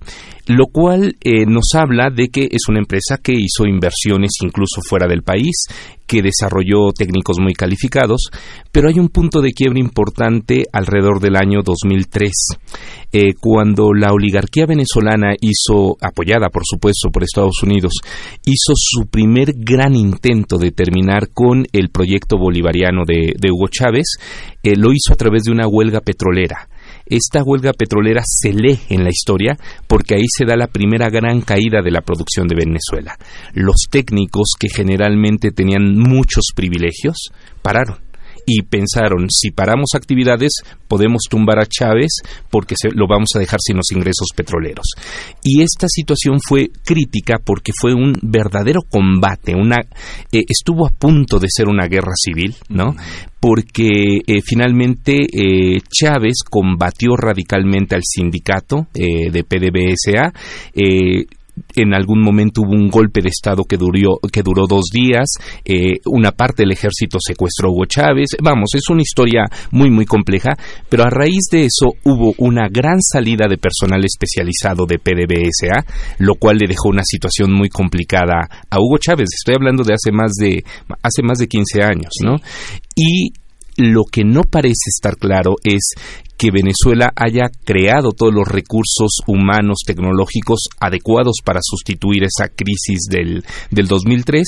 [0.55, 5.07] lo cual eh, nos habla de que es una empresa que hizo inversiones incluso fuera
[5.07, 5.65] del país,
[6.07, 8.29] que desarrolló técnicos muy calificados,
[8.71, 12.31] pero hay un punto de quiebre importante alrededor del año 2003,
[13.13, 17.93] eh, cuando la oligarquía venezolana hizo, apoyada por supuesto por Estados Unidos,
[18.45, 24.17] hizo su primer gran intento de terminar con el proyecto bolivariano de, Hugo Chávez,
[24.63, 26.67] eh, lo hizo a través de una huelga petrolera
[27.11, 29.57] esta huelga petrolera se lee en la historia
[29.87, 33.17] porque ahí se da la primera gran caída de la producción de Venezuela.
[33.53, 37.31] Los técnicos que generalmente tenían muchos privilegios
[37.61, 38.10] pararon
[38.45, 40.51] y pensaron, si paramos actividades,
[40.87, 42.17] podemos tumbar a Chávez
[42.49, 44.85] porque se, lo vamos a dejar sin los ingresos petroleros.
[45.43, 49.77] Y esta situación fue crítica porque fue un verdadero combate, una,
[50.31, 52.95] eh, estuvo a punto de ser una guerra civil, ¿no?
[53.39, 60.31] Porque eh, finalmente eh, Chávez combatió radicalmente al sindicato de PDVSA,
[61.75, 65.29] en algún momento hubo un golpe de Estado que, duró, que duró dos días,
[65.65, 70.05] eh, una parte del ejército secuestró a Hugo Chávez, vamos, es una historia muy, muy
[70.05, 70.51] compleja,
[70.89, 75.85] pero a raíz de eso hubo una gran salida de personal especializado de PDVSA,
[76.19, 80.11] lo cual le dejó una situación muy complicada a Hugo Chávez, estoy hablando de hace
[80.11, 80.63] más de,
[81.03, 82.35] hace más de 15 años, ¿no?
[82.95, 83.33] Y
[83.81, 85.93] lo que no parece estar claro es
[86.37, 93.43] que Venezuela haya creado todos los recursos humanos, tecnológicos adecuados para sustituir esa crisis del,
[93.69, 94.47] del 2003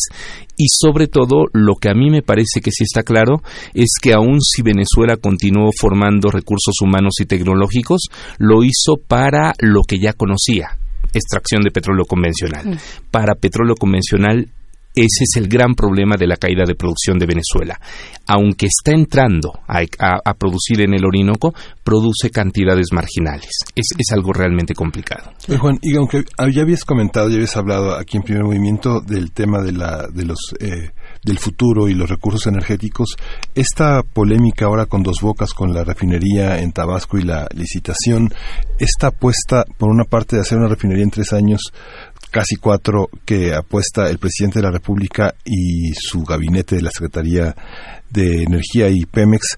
[0.57, 3.43] y sobre todo lo que a mí me parece que sí está claro
[3.75, 8.07] es que aun si Venezuela continuó formando recursos humanos y tecnológicos,
[8.39, 10.77] lo hizo para lo que ya conocía,
[11.13, 12.69] extracción de petróleo convencional.
[12.69, 12.77] Mm.
[13.11, 14.47] Para petróleo convencional
[14.95, 17.79] ese es el gran problema de la caída de producción de Venezuela.
[18.27, 21.53] Aunque está entrando a, producir en el Orinoco,
[21.83, 23.51] produce cantidades marginales.
[23.75, 25.31] Es, algo realmente complicado.
[25.59, 29.61] Juan, y aunque ya habías comentado, ya habías hablado aquí en primer movimiento del tema
[29.61, 30.37] de, la, de los...
[30.59, 30.91] Eh,
[31.23, 33.15] del futuro y los recursos energéticos,
[33.55, 38.33] esta polémica ahora con dos bocas, con la refinería en Tabasco y la licitación,
[38.79, 41.71] esta apuesta, por una parte, de hacer una refinería en tres años,
[42.33, 47.55] casi cuatro que apuesta el presidente de la República y su gabinete de la Secretaría
[48.09, 49.55] de Energía y Pemex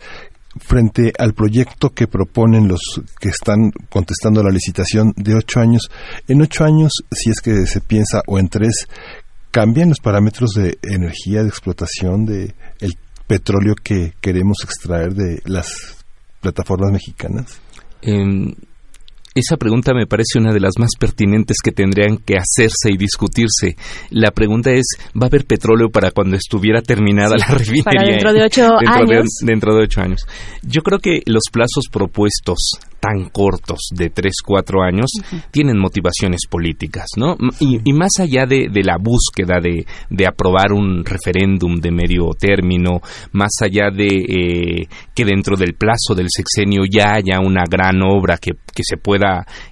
[0.58, 5.90] frente al proyecto que proponen los que están contestando la licitación de ocho años.
[6.28, 8.88] En ocho años, si es que se piensa, o en tres,
[9.52, 12.92] cambian los parámetros de energía, de explotación de el
[13.26, 16.04] petróleo que queremos extraer de las
[16.42, 17.58] plataformas mexicanas?
[19.36, 23.76] Esa pregunta me parece una de las más pertinentes que tendrían que hacerse y discutirse.
[24.10, 27.84] La pregunta es, ¿va a haber petróleo para cuando estuviera terminada la refinería?
[27.84, 29.28] Para dentro de ocho años.
[29.41, 30.22] dentro de ocho años.
[30.64, 35.12] Yo creo que los plazos propuestos tan cortos de tres, cuatro años
[35.52, 37.36] tienen motivaciones políticas, ¿no?
[37.60, 43.02] Y, más allá de, la búsqueda de, de, aprobar un referéndum de medio término,
[43.32, 48.38] más allá de eh, que dentro del plazo del sexenio ya haya una gran obra
[48.38, 49.25] que, que se pueda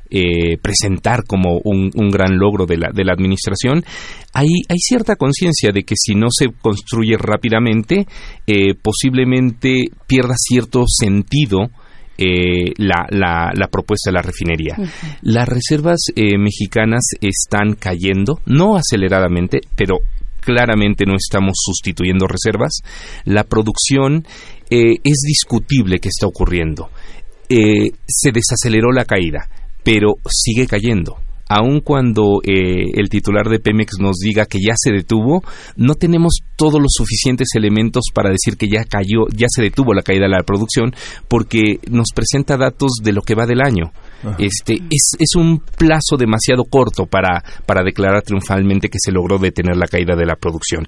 [0.10, 3.84] eh, presentar como un, un, gran logro de la, de la administración,
[4.34, 8.06] hay, hay cierta conciencia de que si no se construye rápidamente,
[8.48, 11.70] eh, posiblemente pierda cierto sentido
[12.16, 14.76] eh, la, la, propuesta de la refinería.
[15.24, 19.98] Las reservas eh, mexicanas están cayendo, no aceleradamente, pero
[20.40, 22.82] claramente no estamos sustituyendo reservas.
[23.26, 24.26] La producción
[24.70, 26.90] eh, es discutible que está ocurriendo.
[28.08, 29.50] Se desaceleró la caída,
[29.84, 31.18] pero sigue cayendo
[31.54, 35.44] aun cuando eh, el titular de Pemex nos diga que ya se detuvo,
[35.76, 40.02] no tenemos todos los suficientes elementos para decir que ya cayó, ya se detuvo la
[40.02, 40.96] caída de la producción,
[41.28, 43.92] porque nos presenta datos de lo que va del año.
[44.40, 49.76] Este es, es un plazo demasiado corto para, para declarar triunfalmente que se logró detener
[49.76, 50.86] la caída de la producción.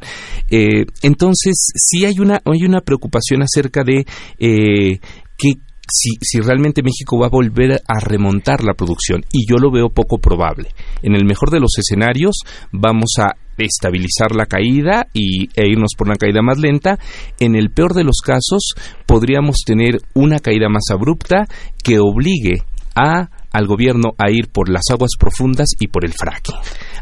[0.50, 4.06] Eh, entonces, sí hay una, hay una preocupación acerca de
[4.40, 5.00] eh,
[5.38, 5.52] qué,
[5.88, 9.90] si, si realmente México va a volver a remontar la producción, y yo lo veo
[9.90, 10.70] poco probable.
[11.02, 12.36] En el mejor de los escenarios,
[12.72, 16.98] vamos a estabilizar la caída y, e irnos por una caída más lenta.
[17.40, 18.74] En el peor de los casos,
[19.06, 21.45] podríamos tener una caída más abrupta
[21.84, 22.64] que obligue
[22.95, 26.56] a, al gobierno a ir por las aguas profundas y por el fracking.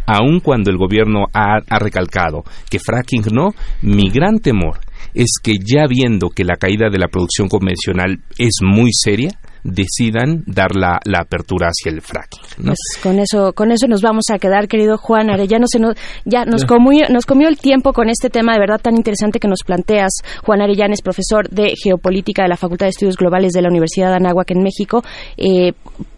[0.06, 3.50] Aun cuando el gobierno ha, ha recalcado que fracking no,
[3.82, 4.80] mi gran temor
[5.14, 9.30] es que ya viendo que la caída de la producción convencional es muy seria,
[9.64, 12.42] decidan dar la, apertura hacia el fracking.
[12.66, 15.66] Pues con eso, con eso nos vamos a quedar, querido Juan Arellano.
[15.68, 15.96] Se nos,
[16.26, 19.48] ya nos comió, nos comió el tiempo con este tema de verdad tan interesante que
[19.48, 20.12] nos planteas.
[20.44, 24.10] Juan Arellano es profesor de geopolítica de la Facultad de Estudios Globales de la Universidad
[24.10, 25.02] de Anáhuac en México.
[25.38, 25.72] Eh,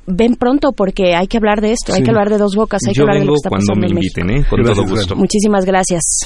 [0.07, 2.93] ven pronto porque hay que hablar de esto, hay que hablar de dos bocas, hay
[2.93, 4.21] que hablar de lo que está pasando en México.
[4.21, 4.45] ¿eh?
[4.49, 5.15] Con todo gusto.
[5.15, 6.25] Muchísimas gracias.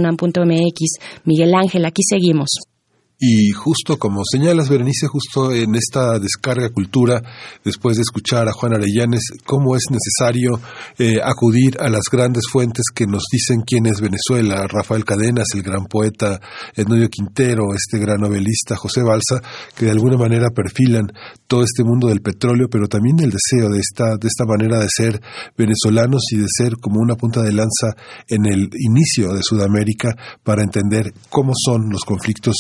[1.25, 2.51] Miguel Ángel, aquí seguimos.
[3.19, 7.23] Y justo como señalas, Berenice, justo en esta descarga cultura,
[7.65, 10.61] después de escuchar a Juan Arellanes, cómo es necesario
[10.99, 15.63] eh, acudir a las grandes fuentes que nos dicen quién es Venezuela, Rafael Cadenas, el
[15.63, 16.41] gran poeta
[16.75, 19.41] Ednorio Quintero, este gran novelista José Balsa,
[19.77, 21.07] que de alguna manera perfilan
[21.47, 24.89] todo este mundo del petróleo, pero también el deseo de esta, de esta manera de
[24.89, 25.21] ser
[25.57, 27.95] venezolanos y de ser como una punta de lanza
[28.27, 32.57] en el inicio de Sudamérica para entender cómo son los conflictos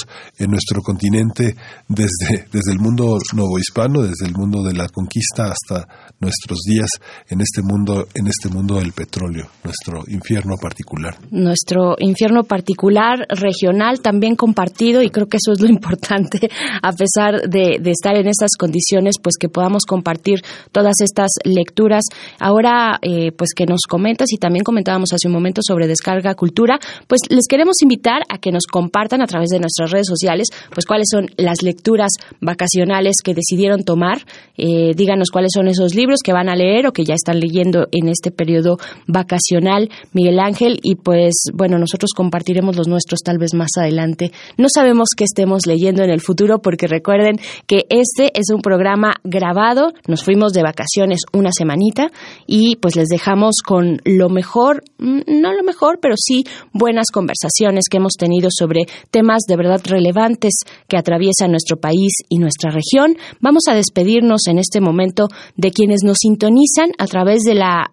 [0.46, 1.54] nuestro continente
[1.88, 5.86] desde, desde el mundo novohispano, desde el mundo de la conquista hasta
[6.24, 6.88] nuestros días
[7.28, 11.16] en este mundo, en este mundo del petróleo, nuestro infierno particular.
[11.30, 16.48] Nuestro infierno particular, regional, también compartido, y creo que eso es lo importante,
[16.82, 20.42] a pesar de, estar en estas condiciones, pues que podamos compartir
[20.72, 22.04] todas estas lecturas.
[22.38, 26.78] Ahora, eh, pues que nos comentas, y también comentábamos hace un momento sobre descarga cultura,
[27.06, 30.86] pues les queremos invitar a que nos compartan a través de nuestras redes sociales pues
[30.86, 32.10] cuáles son las lecturas
[32.40, 34.18] vacacionales que decidieron tomar.
[34.56, 37.88] Eh, díganos cuáles son esos libros que van a leer o que ya están leyendo
[37.92, 43.54] en este periodo vacacional, Miguel Ángel, y pues bueno, nosotros compartiremos los nuestros tal vez
[43.54, 44.32] más adelante.
[44.56, 47.36] No sabemos qué estemos leyendo en el futuro porque recuerden
[47.66, 52.10] que este es un programa grabado, nos fuimos de vacaciones una semanita
[52.46, 57.84] y pues les dejamos con lo mejor, mm, no lo mejor, pero sí buenas conversaciones
[57.90, 60.52] que hemos tenido sobre temas de verdad relevantes
[60.88, 63.16] que atraviesan nuestro país y nuestra región.
[63.40, 67.90] Vamos a despedirnos en este momento de quienes nos sintonizan a través de la,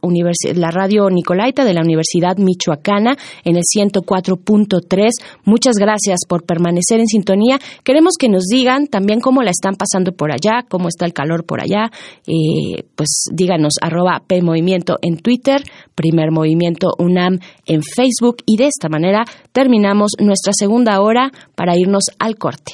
[0.55, 5.09] la radio Nicolaita de la Universidad Michoacana en el 104.3.
[5.45, 7.59] Muchas gracias por permanecer en sintonía.
[7.83, 11.45] Queremos que nos digan también cómo la están pasando por allá, cómo está el calor
[11.45, 11.91] por allá.
[12.27, 15.61] Eh, pues díganos arroba P Movimiento en Twitter,
[15.95, 22.05] Primer Movimiento UNAM en Facebook y de esta manera terminamos nuestra segunda hora para irnos
[22.19, 22.73] al corte.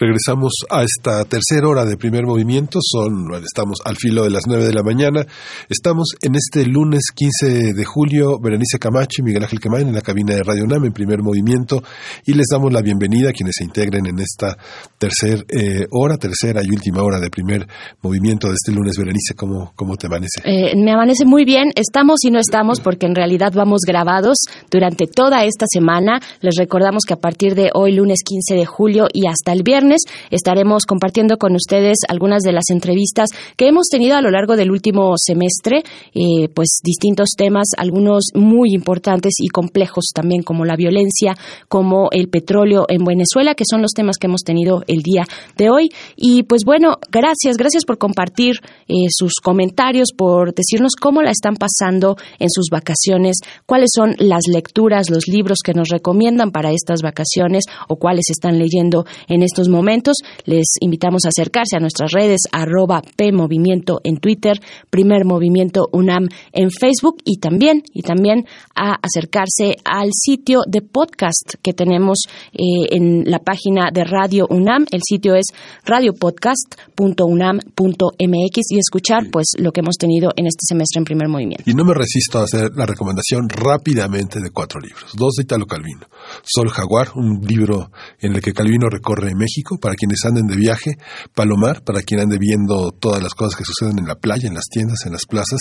[0.00, 2.78] Regresamos a esta tercera hora de primer movimiento.
[2.80, 5.26] Son, estamos al filo de las nueve de la mañana.
[5.68, 8.38] Estamos en este lunes 15 de julio.
[8.40, 11.82] Berenice Camacho y Miguel Ángel Quemain en la cabina de Radio NAM en primer movimiento.
[12.24, 14.56] Y les damos la bienvenida a quienes se integren en esta
[14.96, 17.66] tercera eh, hora, tercera y última hora de primer
[18.00, 18.96] movimiento de este lunes.
[18.96, 20.40] Berenice, ¿cómo, cómo te amanece?
[20.44, 21.72] Eh, me amanece muy bien.
[21.74, 24.38] Estamos y no estamos porque en realidad vamos grabados
[24.70, 26.22] durante toda esta semana.
[26.40, 29.89] Les recordamos que a partir de hoy, lunes 15 de julio y hasta el viernes,
[30.30, 34.70] estaremos compartiendo con ustedes algunas de las entrevistas que hemos tenido a lo largo del
[34.70, 35.82] último semestre,
[36.14, 41.34] eh, pues distintos temas, algunos muy importantes y complejos también, como la violencia,
[41.68, 45.24] como el petróleo en Venezuela, que son los temas que hemos tenido el día
[45.56, 45.90] de hoy.
[46.16, 48.56] Y pues bueno, gracias, gracias por compartir
[48.88, 54.46] eh, sus comentarios, por decirnos cómo la están pasando en sus vacaciones, cuáles son las
[54.46, 59.68] lecturas, los libros que nos recomiendan para estas vacaciones o cuáles están leyendo en estos
[59.68, 60.18] momentos momentos.
[60.44, 66.70] Les invitamos a acercarse a nuestras redes arroba PMovimiento en Twitter, Primer Movimiento UNAM en
[66.70, 68.44] Facebook y también, y también
[68.74, 72.18] a acercarse al sitio de podcast que tenemos
[72.52, 74.84] eh, en la página de Radio UNAM.
[74.90, 75.46] El sitio es
[75.84, 81.64] radiopodcast.unam.mx y escuchar pues lo que hemos tenido en este semestre en Primer Movimiento.
[81.66, 85.12] Y no me resisto a hacer la recomendación rápidamente de cuatro libros.
[85.16, 86.06] Dos de Italo Calvino.
[86.42, 87.90] Sol Jaguar, un libro
[88.20, 90.96] en el que Calvino recorre México para quienes anden de viaje,
[91.34, 94.66] Palomar, para quien ande viendo todas las cosas que suceden en la playa, en las
[94.70, 95.60] tiendas, en las plazas,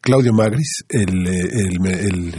[0.00, 1.26] Claudio Magris, el,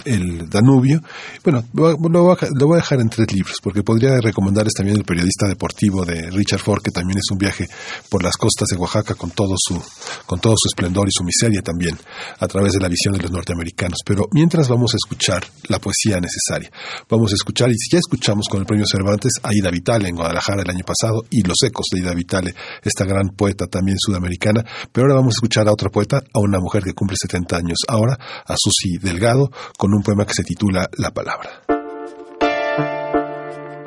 [0.05, 1.01] el, Danubio.
[1.43, 2.37] Bueno, lo voy,
[2.73, 6.81] a, dejar en tres libros, porque podría recomendarles también el periodista deportivo de Richard Ford,
[6.81, 7.67] que también es un viaje
[8.09, 9.81] por las costas de Oaxaca con todo su,
[10.25, 11.97] con todo su esplendor y su miseria también,
[12.39, 13.99] a través de la visión de los norteamericanos.
[14.05, 16.71] Pero mientras vamos a escuchar la poesía necesaria,
[17.09, 20.61] vamos a escuchar, y ya escuchamos con el premio Cervantes, a Ida Vital en Guadalajara
[20.61, 22.53] el año pasado, y Los ecos de Ida Vitale,
[22.83, 24.63] esta gran poeta también sudamericana.
[24.91, 27.77] Pero ahora vamos a escuchar a otra poeta, a una mujer que cumple 70 años
[27.87, 31.63] ahora, a Susi Delgado, con un poema que se titula La Palabra.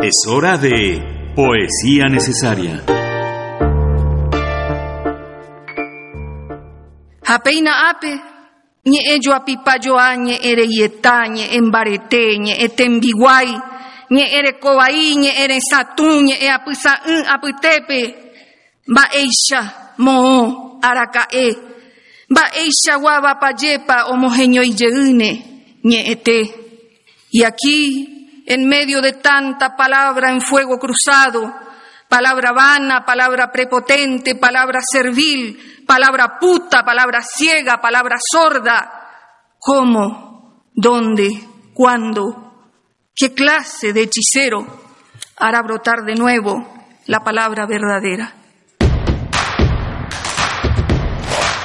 [0.01, 2.85] Es hora de Poesía Necesaria.
[7.25, 8.21] Apeina ape,
[8.85, 13.57] ñe ello apipayoa, ñe ere yeta, ñe embarete, ñe etembiguay,
[14.13, 18.01] nye ere koai nye ere satu nye e apisa un apitepe
[18.87, 21.49] ba eisha mo araka e
[22.29, 25.31] ba eisha waba payepa homogenio yeune
[25.85, 26.39] nye ete
[27.31, 31.63] y aquí en medio de tanta palabra en fuego cruzado
[32.13, 35.57] palabra vana, palabra prepotente, palabra servil,
[35.87, 39.57] palabra puta, palabra ciega, palabra sorda.
[39.59, 40.69] ¿Cómo?
[40.75, 41.31] ¿Dónde?
[41.73, 42.52] ¿Cuándo?
[43.15, 44.67] ¿Qué clase de hechicero
[45.37, 46.67] hará brotar de nuevo
[47.07, 48.35] la palabra verdadera?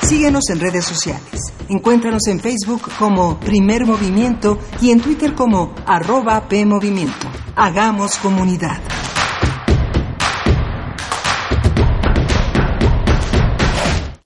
[0.01, 1.53] Síguenos en redes sociales.
[1.69, 7.27] Encuéntranos en Facebook como Primer Movimiento y en Twitter como arroba PMovimiento.
[7.55, 8.81] Hagamos comunidad.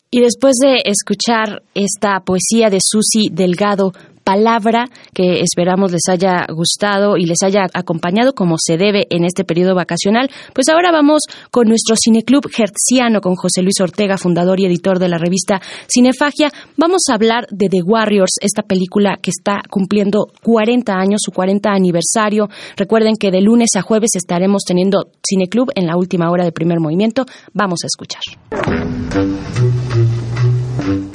[0.10, 3.94] Y después de escuchar esta poesía de Susi Delgado,
[4.32, 9.44] palabra que esperamos les haya gustado y les haya acompañado como se debe en este
[9.44, 10.30] periodo vacacional.
[10.54, 15.10] Pues ahora vamos con nuestro cineclub hertziano con José Luis Ortega, fundador y editor de
[15.10, 15.62] la revista
[15.94, 16.50] Cinefagia.
[16.78, 21.70] Vamos a hablar de The Warriors, esta película que está cumpliendo 40 años, su 40
[21.70, 22.48] aniversario.
[22.78, 26.80] Recuerden que de lunes a jueves estaremos teniendo cineclub en la última hora de primer
[26.80, 27.26] movimiento.
[27.54, 28.22] Vamos a escuchar.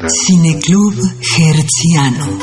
[0.09, 2.39] Cineclub Herziano.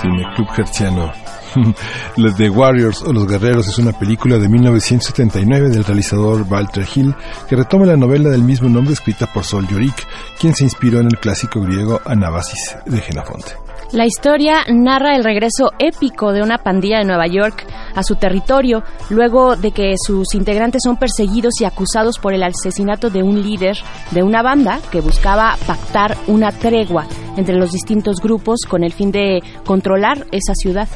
[0.00, 1.39] Cineclub Herziano.
[2.16, 7.14] Los The Warriors o Los Guerreros es una película de 1979 del realizador Walter Hill
[7.48, 10.06] que retoma la novela del mismo nombre escrita por Sol Yorick,
[10.38, 13.52] quien se inspiró en el clásico griego Anabasis de Genofonte.
[13.92, 18.84] La historia narra el regreso épico de una pandilla de Nueva York a su territorio
[19.08, 23.76] luego de que sus integrantes son perseguidos y acusados por el asesinato de un líder
[24.12, 29.10] de una banda que buscaba pactar una tregua entre los distintos grupos con el fin
[29.10, 30.88] de controlar esa ciudad.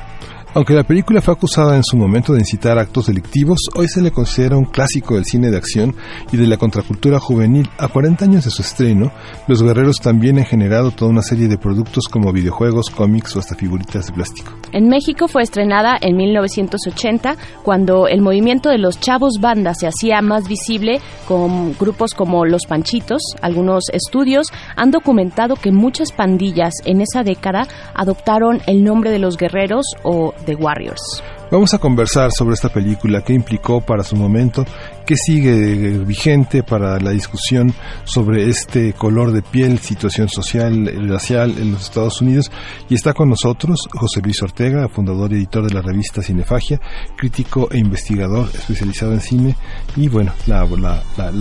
[0.56, 4.12] Aunque la película fue acusada en su momento de incitar actos delictivos, hoy se le
[4.12, 5.96] considera un clásico del cine de acción
[6.30, 7.68] y de la contracultura juvenil.
[7.76, 9.10] A 40 años de su estreno,
[9.48, 13.56] los guerreros también han generado toda una serie de productos como videojuegos, cómics o hasta
[13.56, 14.52] figuritas de plástico.
[14.70, 20.22] En México fue estrenada en 1980, cuando el movimiento de los chavos bandas se hacía
[20.22, 23.22] más visible con grupos como Los Panchitos.
[23.42, 29.36] Algunos estudios han documentado que muchas pandillas en esa década adoptaron el nombre de los
[29.36, 31.22] guerreros o The Warriors.
[31.50, 34.64] Vamos a conversar sobre esta película, qué implicó para su momento,
[35.06, 37.72] qué sigue vigente para la discusión
[38.04, 42.50] sobre este color de piel, situación social, racial en los Estados Unidos.
[42.88, 46.80] Y está con nosotros José Luis Ortega, fundador y editor de la revista Cinefagia,
[47.16, 49.56] crítico e investigador especializado en cine
[49.96, 50.64] y bueno, la,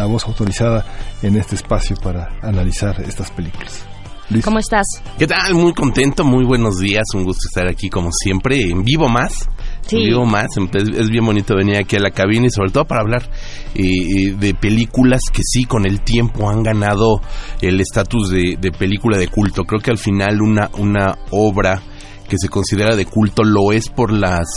[0.06, 0.86] voz autorizada
[1.22, 3.93] en este espacio para analizar estas películas.
[4.30, 4.44] Luis.
[4.44, 4.86] ¿Cómo estás?
[5.18, 5.54] ¿Qué tal?
[5.54, 9.50] Muy contento, muy buenos días, un gusto estar aquí como siempre, en vivo más.
[9.88, 9.98] Sí.
[9.98, 12.86] En vivo más, es, es, bien bonito venir aquí a la cabina y sobre todo
[12.86, 13.30] para hablar
[13.76, 17.22] eh, de películas que sí con el tiempo han ganado
[17.62, 19.64] el estatus de, de, película de culto.
[19.64, 21.82] Creo que al final una, una obra
[22.30, 24.48] que se considera de culto lo es por las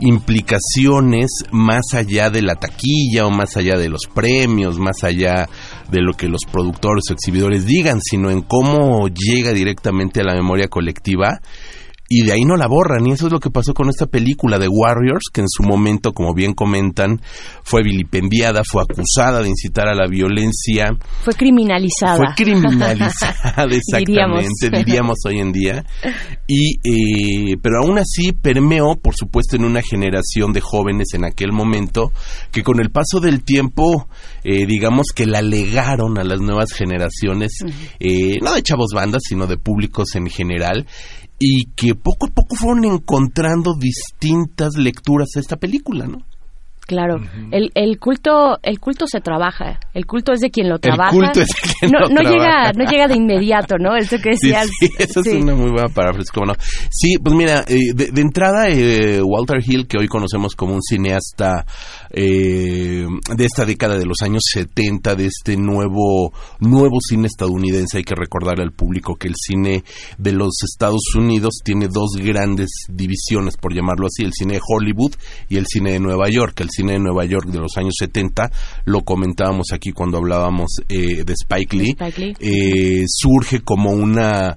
[0.00, 5.48] implicaciones más allá de la taquilla o más allá de los premios, más allá
[5.90, 10.34] de lo que los productores o exhibidores digan, sino en cómo llega directamente a la
[10.34, 11.40] memoria colectiva
[12.08, 13.06] y de ahí no la borran.
[13.06, 16.12] Y eso es lo que pasó con esta película de Warriors, que en su momento,
[16.12, 17.20] como bien comentan,
[17.62, 20.96] fue vilipendiada, fue acusada de incitar a la violencia.
[21.22, 22.16] Fue criminalizada.
[22.16, 24.84] Fue criminalizada, exactamente, diríamos.
[24.84, 25.18] diríamos.
[25.26, 25.84] hoy en día.
[26.46, 31.52] Y, eh, pero aún así permeó, por supuesto, en una generación de jóvenes en aquel
[31.52, 32.12] momento,
[32.52, 34.08] que con el paso del tiempo,
[34.44, 37.72] eh, digamos que la legaron a las nuevas generaciones, uh -huh.
[38.00, 40.86] eh, no de chavos bandas, sino de públicos en general
[41.38, 46.18] y que poco a poco fueron encontrando distintas lecturas a esta película, ¿no?
[46.86, 47.48] Claro, uh -huh.
[47.50, 51.10] el, el culto el culto se trabaja, el culto es de quien lo trabaja.
[51.10, 52.70] El culto es de quien no, lo no trabaja.
[52.70, 53.96] llega no llega de inmediato, ¿no?
[53.96, 54.68] Eso que decías.
[54.78, 55.30] Sí, sí eso sí.
[55.30, 56.52] es una muy buena paráfrasis, ¿cómo no?
[56.90, 60.80] Sí, pues mira, eh, de, de, entrada eh, Walter Hill, que hoy conocemos como un
[60.80, 61.66] cineasta
[62.10, 63.06] eh,
[63.36, 68.14] de esta década de los años 70, de este nuevo nuevo cine estadounidense, hay que
[68.14, 69.84] recordarle al público que el cine
[70.18, 75.14] de los Estados Unidos tiene dos grandes divisiones, por llamarlo así, el cine de Hollywood
[75.48, 76.60] y el cine de Nueva York.
[76.60, 78.50] El cine de Nueva York de los años 70,
[78.84, 82.34] lo comentábamos aquí cuando hablábamos eh, de Spike Lee, Spike Lee.
[82.40, 84.56] Eh, surge como una,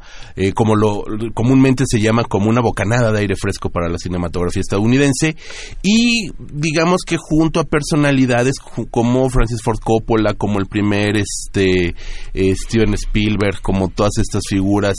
[0.53, 1.03] como lo
[1.33, 5.35] comúnmente se llama como una bocanada de aire fresco para la cinematografía estadounidense
[5.81, 8.55] y digamos que junto a personalidades
[8.91, 11.95] como Francis Ford Coppola, como el primer este
[12.33, 14.95] eh, Steven Spielberg, como todas estas figuras,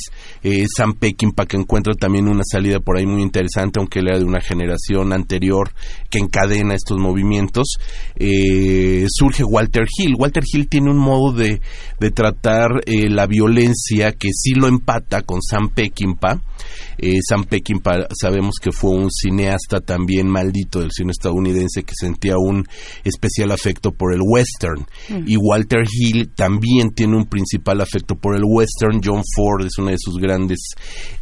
[0.74, 4.24] Sam Peckinpah que encuentra también una salida por ahí muy interesante, aunque él era de
[4.24, 5.72] una generación anterior
[6.09, 7.77] que encadena estos movimientos,
[8.16, 10.14] eh, surge Walter Hill.
[10.18, 11.60] Walter Hill tiene un modo de,
[11.98, 16.43] de tratar eh, la violencia que sí lo empata con Sam Peckinpah.
[16.98, 22.30] Eh, Sam Peckinpah sabemos que fue un cineasta también maldito del cine estadounidense que sentía
[22.39, 22.65] un
[23.05, 24.86] especial afecto por el western.
[25.09, 25.28] Mm.
[25.28, 29.01] Y Walter Hill también tiene un principal afecto por el western.
[29.02, 30.59] John Ford es una de sus grandes,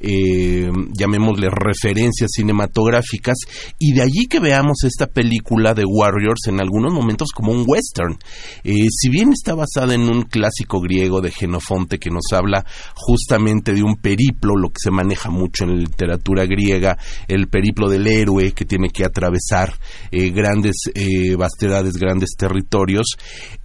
[0.01, 3.37] eh, llamémosle, referencias cinematográficas.
[3.79, 8.19] Y de allí que veamos esta película de Warriors en algunos momentos como un western.
[8.65, 12.65] Eh, si bien está basada en un clásico griego de Genofonte que nos habla
[12.95, 17.89] justamente de un periplo, lo que se maneja mucho en la literatura griega, el periplo
[17.89, 19.75] del héroe que tiene que atravesar
[20.11, 23.07] eh, grandes eh, vastedades, grandes territorios.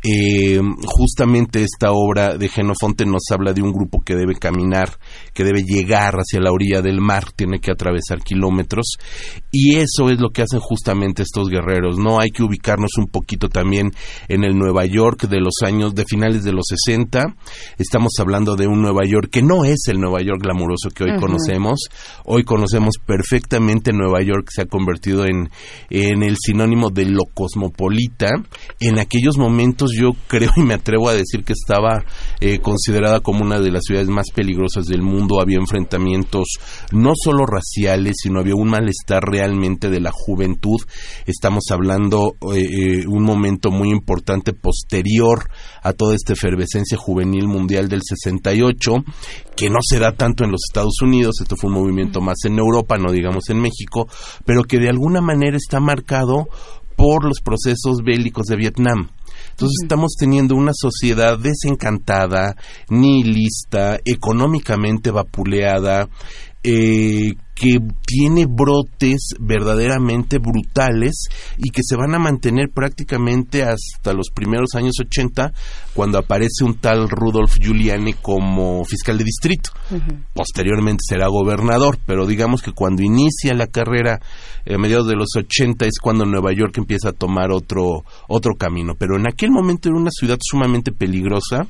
[0.04, 5.00] Eh, justamente esta obra de Genofonte nos habla de un grupo que debe caminar,
[5.34, 8.98] que debe llegar hacia la orilla del mar, tiene que atravesar kilómetros
[9.52, 11.98] y eso es lo que hacen justamente estos guerreros.
[11.98, 13.92] No hay que ubicarnos un poquito también
[14.28, 17.36] en el Nueva York de los años de finales de los 60.
[17.80, 21.20] Estamos hablando de un Nueva York que no es el Nueva York glamuroso que hoy
[21.20, 21.80] conocemos.
[22.26, 25.50] Hoy conocemos perfectamente Nueva York, se ha convertido en,
[25.90, 28.32] en el sinónimo de lo cosmopolita.
[28.80, 32.04] En aquellos momentos yo creo y me atrevo a decir que estaba
[32.40, 35.42] eh, considerada como una de las ciudades más peligrosas del mundo.
[35.42, 36.48] Había enfrentamientos
[36.92, 40.80] no solo raciales, sino había un malestar realmente de la juventud.
[41.26, 45.50] Estamos hablando eh, eh, un momento muy importante posterior
[45.82, 49.04] a toda esta efervescencia juvenil mundial del 68,
[49.56, 52.58] que no se da tanto en los Estados Unidos, esto fue un movimiento más en
[52.58, 54.08] Europa, no digamos en México,
[54.46, 56.48] pero que de alguna manera está marcado
[57.04, 59.10] por los procesos bélicos de Vietnam.
[59.50, 62.56] Entonces estamos teniendo una sociedad desencantada,
[62.88, 66.08] nihilista, económicamente vapuleada,
[66.64, 71.28] eh, que tiene brotes verdaderamente brutales
[71.58, 75.54] y que se van a mantener prácticamente hasta los primeros años 80
[75.94, 79.70] cuando aparece un tal Rudolf Giuliani como fiscal de distrito.
[80.34, 84.20] Posteriormente será gobernador, pero digamos que cuando inicia la carrera
[84.66, 88.94] a mediados de los 80 es cuando Nueva York empieza a tomar otro otro camino,
[88.98, 91.68] pero en aquel momento era una ciudad sumamente peligrosa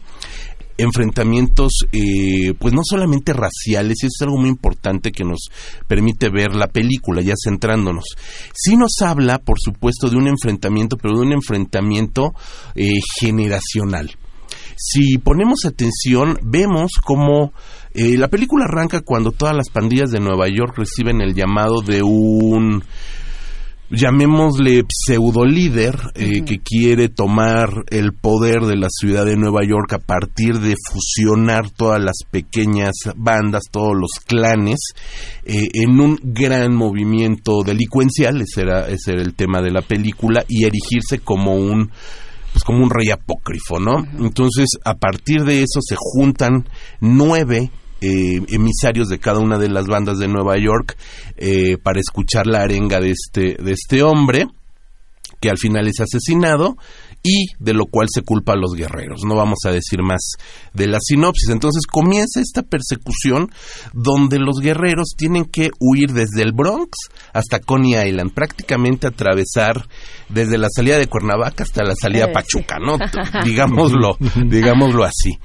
[0.77, 5.49] enfrentamientos, eh, pues no solamente raciales, y eso es algo muy importante que nos
[5.87, 8.05] permite ver la película, ya centrándonos.
[8.53, 12.33] Sí nos habla, por supuesto, de un enfrentamiento, pero de un enfrentamiento
[12.75, 14.11] eh, generacional.
[14.75, 17.53] Si ponemos atención, vemos cómo
[17.93, 22.01] eh, la película arranca cuando todas las pandillas de Nueva York reciben el llamado de
[22.01, 22.83] un
[23.93, 29.93] llamémosle pseudo líder eh, que quiere tomar el poder de la ciudad de Nueva York
[29.93, 34.79] a partir de fusionar todas las pequeñas bandas, todos los clanes,
[35.45, 40.43] eh, en un gran movimiento delincuencial, ese era, ese era el tema de la película,
[40.47, 41.91] y erigirse como un
[42.51, 44.05] pues como un rey apócrifo, ¿no?
[44.19, 47.71] Entonces, a partir de eso se juntan nueve
[48.03, 50.97] eh, emisarios de cada una de las bandas de Nueva York
[51.37, 54.47] eh, para escuchar la arenga de este, de este hombre
[55.39, 56.75] que al final es asesinado
[57.23, 59.21] y de lo cual se culpa a los guerreros.
[59.25, 60.33] No vamos a decir más
[60.73, 61.49] de la sinopsis.
[61.49, 63.49] Entonces comienza esta persecución
[63.93, 66.91] donde los guerreros tienen que huir desde el Bronx
[67.33, 69.87] hasta Coney Island, prácticamente atravesar
[70.29, 72.97] desde la salida de Cuernavaca hasta la salida eh, Pachuca, ¿no?
[73.45, 75.37] digámoslo, digámoslo así.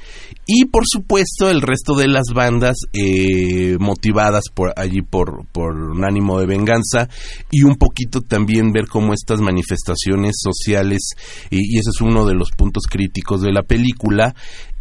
[0.46, 6.04] Y por supuesto el resto de las bandas eh, motivadas por allí por, por un
[6.04, 7.08] ánimo de venganza
[7.50, 11.10] y un poquito también ver cómo estas manifestaciones sociales
[11.50, 14.34] y, y ese es uno de los puntos críticos de la película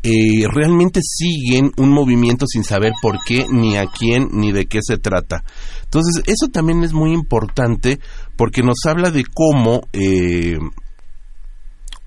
[0.10, 4.80] eh, realmente siguen un movimiento sin saber por qué, ni a quién, ni de qué
[4.82, 5.44] se trata.
[5.84, 8.00] Entonces, eso también es muy importante
[8.38, 10.58] porque nos habla de cómo eh,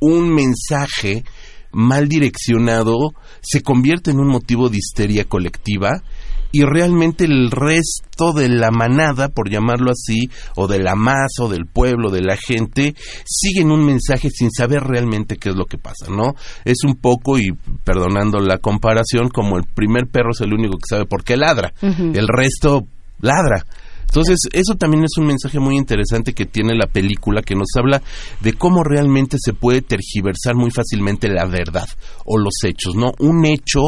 [0.01, 1.25] un mensaje
[1.73, 3.13] mal direccionado
[3.43, 6.03] se convierte en un motivo de histeria colectiva
[6.53, 11.49] y realmente el resto de la manada, por llamarlo así, o de la masa, o
[11.49, 12.95] del pueblo, de la gente,
[13.25, 16.35] siguen un mensaje sin saber realmente qué es lo que pasa, ¿no?
[16.65, 17.53] Es un poco, y
[17.85, 21.73] perdonando la comparación, como el primer perro es el único que sabe por qué ladra,
[21.83, 22.87] el resto
[23.21, 23.65] ladra.
[24.11, 28.03] Entonces, eso también es un mensaje muy interesante que tiene la película que nos habla
[28.41, 31.87] de cómo realmente se puede tergiversar muy fácilmente la verdad
[32.25, 33.13] o los hechos, ¿no?
[33.21, 33.81] Un hecho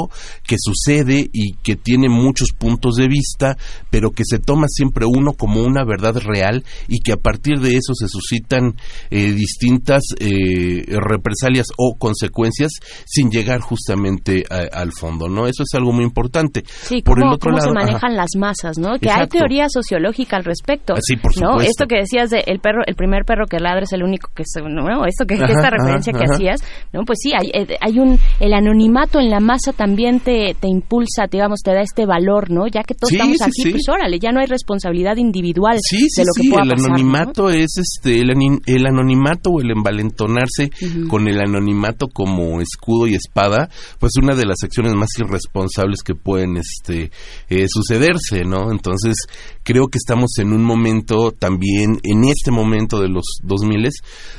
[0.46, 3.56] que sucede y que tiene muchos puntos de vista,
[3.90, 7.70] pero que se toma siempre uno como una verdad real y que a partir de
[7.70, 8.76] eso se suscitan
[9.10, 12.70] eh, distintas eh, represalias o consecuencias
[13.06, 15.48] sin llegar justamente al fondo, ¿no?
[15.48, 16.62] Eso es algo muy importante.
[16.82, 19.00] Sí, Por cómo, el otro se manejan las masas, ¿no?
[19.00, 20.94] Que hay teorías sociológicas al respecto.
[21.00, 21.60] Sí, por ¿no?
[21.60, 24.44] Esto que decías de el perro, el primer perro que ladra es el único que
[24.46, 25.04] se, ¿no?
[25.06, 26.60] Esto que esta referencia que hacías,
[26.92, 27.04] ¿no?
[27.04, 31.26] Pues sí, hay, eh, hay un el anonimato en la masa también te, te impulsa,
[31.30, 32.66] digamos, te da este valor, ¿no?
[32.66, 36.48] Ya que todos estamos aquí, pues órale, ya no hay responsabilidad individual de lo que
[36.48, 38.30] pueda el anonimato es este el,
[38.66, 40.70] el, anonimato o el envalentonarse
[41.08, 43.68] con el anonimato como escudo y espada,
[43.98, 47.10] pues una de las acciones más irresponsables que pueden este
[47.48, 48.70] eh, sucederse, ¿no?
[48.70, 49.14] Entonces,
[49.62, 53.90] creo que estamos en un momento también, en este momento de los 2000,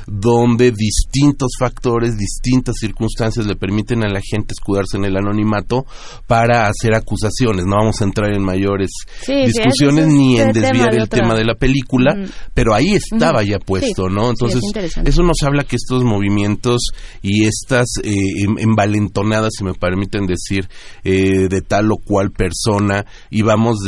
[0.06, 5.86] donde distintos factores, distintas circunstancias le permiten a la gente escudarse en el anonimato
[6.26, 7.64] para hacer acusaciones.
[7.66, 8.90] No vamos a entrar en mayores
[9.26, 12.16] discusiones ni en desviar el tema de la película,
[12.52, 14.30] pero ahí estaba ya puesto, ¿no?
[14.30, 14.62] Entonces,
[15.04, 16.80] eso nos habla que estos movimientos
[17.22, 18.12] y estas eh,
[18.44, 20.68] em, envalentonadas, si me permiten decir,
[21.02, 23.80] eh, de tal o cual persona, y vamos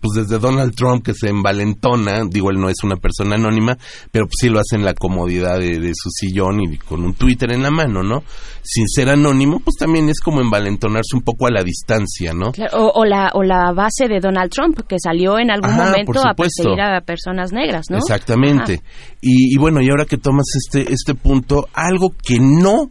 [0.00, 3.76] pues desde Donald Trump que se envalentona, digo, él no es una persona anónima,
[4.10, 7.52] pero pues sí lo hace en la comodidad de, su sillón y con un Twitter
[7.52, 8.22] en la mano, ¿no?
[8.62, 12.52] Sin ser anónimo, pues también es como envalentonarse un poco a la distancia, ¿no?
[12.72, 16.80] o, la, o la base de Donald Trump, que salió en algún momento a perseguir
[16.80, 17.98] a personas negras, ¿no?
[17.98, 18.82] Exactamente.
[19.20, 22.90] Y, y, bueno, y ahora que tomas este, este punto, algo que no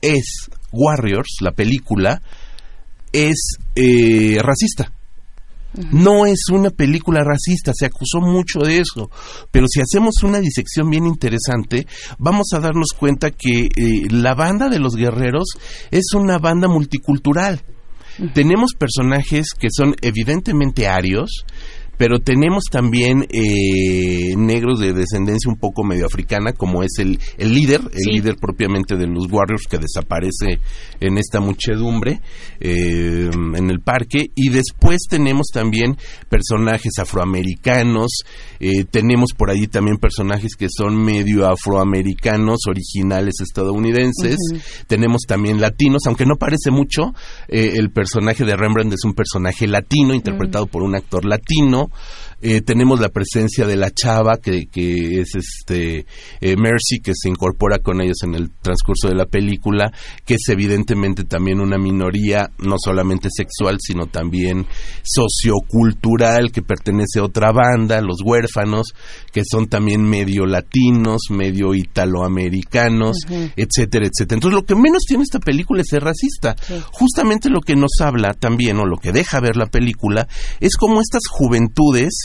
[0.00, 2.20] es Warriors, la película,
[3.12, 4.92] es eh, racista.
[5.90, 9.10] No es una película racista, se acusó mucho de eso,
[9.50, 11.86] pero si hacemos una disección bien interesante,
[12.18, 15.48] vamos a darnos cuenta que eh, la banda de los guerreros
[15.90, 17.62] es una banda multicultural.
[18.32, 21.44] Tenemos personajes que son evidentemente arios,
[21.96, 27.54] pero tenemos también eh, negros de descendencia un poco medio africana, como es el, el
[27.54, 30.58] líder, el líder propiamente de los Warriors que desaparece
[31.00, 32.20] en esta muchedumbre.
[32.60, 35.96] Eh, en el parque, y después tenemos también
[36.28, 38.22] personajes afroamericanos,
[38.60, 44.36] eh, tenemos por allí también personajes que son medio afroamericanos, originales estadounidenses,
[44.86, 47.12] tenemos también latinos, aunque no parece mucho,
[47.48, 51.90] el personaje de Rembrandt es un personaje latino, interpretado por un actor latino,
[52.40, 56.06] eh, tenemos la presencia de la chava que, que es este
[56.40, 59.92] eh, Mercy que se incorpora con ellos en el transcurso de la película
[60.24, 64.66] que es evidentemente también una minoría no solamente sexual sino también
[65.02, 68.94] sociocultural que pertenece a otra banda los huérfanos
[69.32, 73.16] que son también medio latinos medio italoamericanos
[73.56, 74.36] etcétera etcétera.
[74.36, 76.56] Entonces lo que menos tiene esta película es ser racista.
[76.92, 80.28] Justamente lo que nos habla también o lo que deja ver la película
[80.60, 82.23] es como estas juventudes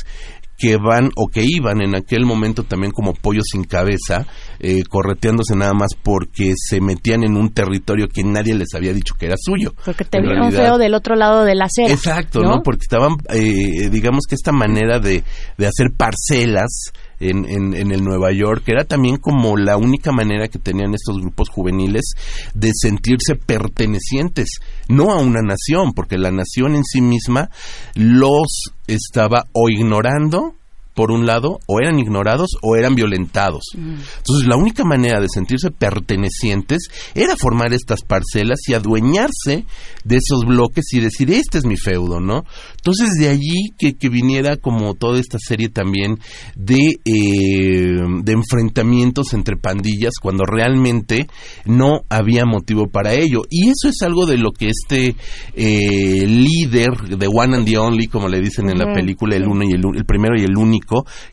[0.60, 4.28] que van o que iban en aquel momento también como pollos sin cabeza,
[4.60, 9.16] eh, correteándose nada más porque se metían en un territorio que nadie les había dicho
[9.18, 9.74] que era suyo.
[9.86, 11.94] Porque te vieron feo del otro lado de la acera.
[11.94, 12.62] Exacto, ¿no?
[12.62, 15.24] Porque estaban, eh, digamos que esta manera de,
[15.58, 20.60] de hacer parcelas en, en, el Nueva York, era también como la única manera que
[20.60, 22.14] tenían estos grupos juveniles
[22.54, 27.50] de sentirse pertenecientes, no a una nación, porque la nación en sí misma
[27.96, 30.56] los estaba o ignorando
[31.00, 33.64] por un lado, o eran ignorados o eran violentados.
[33.74, 39.64] Entonces, la única manera de sentirse pertenecientes era formar estas parcelas y adueñarse
[40.04, 42.44] de esos bloques y decir, este es mi feudo, ¿no?
[42.76, 46.20] Entonces, de allí que, que viniera como toda esta serie también
[46.58, 51.28] de, eh, de enfrentamientos entre pandillas cuando realmente
[51.64, 53.44] no había motivo para ello.
[53.50, 55.16] Y eso es algo de lo que este
[55.56, 59.64] eh, líder de One and the Only, como le dicen en la película, el uno
[59.64, 60.89] y el, el primero y el único,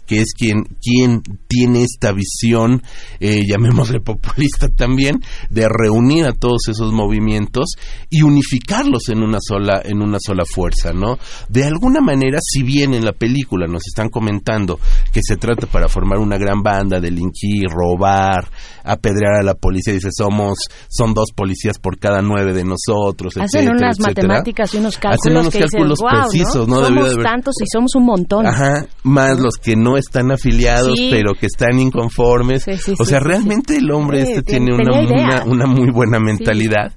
[0.07, 2.83] que es quien, quien tiene esta visión,
[3.21, 5.21] eh, llamémosle populista también,
[5.51, 7.71] de reunir a todos esos movimientos
[8.11, 11.19] y unificarlos en una sola, en una sola fuerza, ¿no?
[11.49, 14.79] De alguna manera, si bien en la película nos están comentando
[15.13, 18.49] que se trata para formar una gran banda, delinquir, robar,
[18.85, 20.59] apedrear a la policía, dice somos,
[20.89, 25.37] son dos policías por cada nueve de nosotros, Hacen unas matemáticas y unos cálculos Hacen
[25.37, 26.85] unos cálculos precisos, ¿no?
[26.85, 28.47] Somos tantos y somos un montón.
[28.47, 32.67] Ajá, más los que no están afiliados, pero que están inconformes.
[32.99, 36.93] o sea, realmente el hombre este tiene una, una, muy buena mentalidad.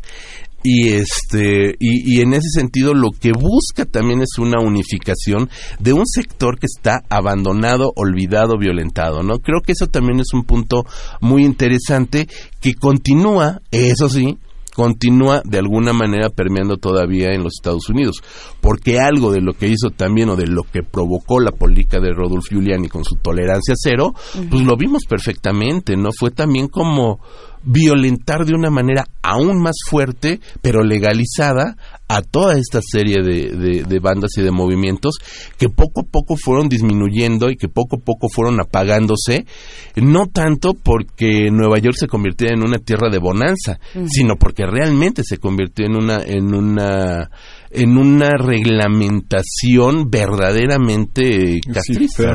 [0.62, 5.50] Y este y, y, en ese sentido lo que busca también es una unificación
[5.80, 9.38] de un sector que está abandonado, olvidado, violentado, ¿no?
[9.40, 10.84] Creo que eso también es un punto
[11.22, 12.28] muy interesante
[12.60, 14.38] que continúa, eso sí,
[14.80, 18.24] continúa de alguna manera permeando todavía en los Estados Unidos,
[18.62, 22.14] porque algo de lo que hizo también o de lo que provocó la política de
[22.14, 24.14] Rodolfo Giuliani con su tolerancia cero,
[24.50, 26.12] pues lo vimos perfectamente, ¿no?
[26.18, 27.20] Fue también como
[27.64, 31.76] violentar de una manera aún más fuerte, pero legalizada,
[32.12, 35.20] a toda esta serie de, de, bandas y de movimientos
[35.60, 39.46] que poco a poco fueron disminuyendo y que poco a poco fueron apagándose,
[39.96, 45.22] no tanto porque Nueva York se convirtió en una tierra de bonanza, sino porque realmente
[45.24, 47.30] se convirtió en una, en una
[47.72, 52.34] en una reglamentación verdaderamente castrista.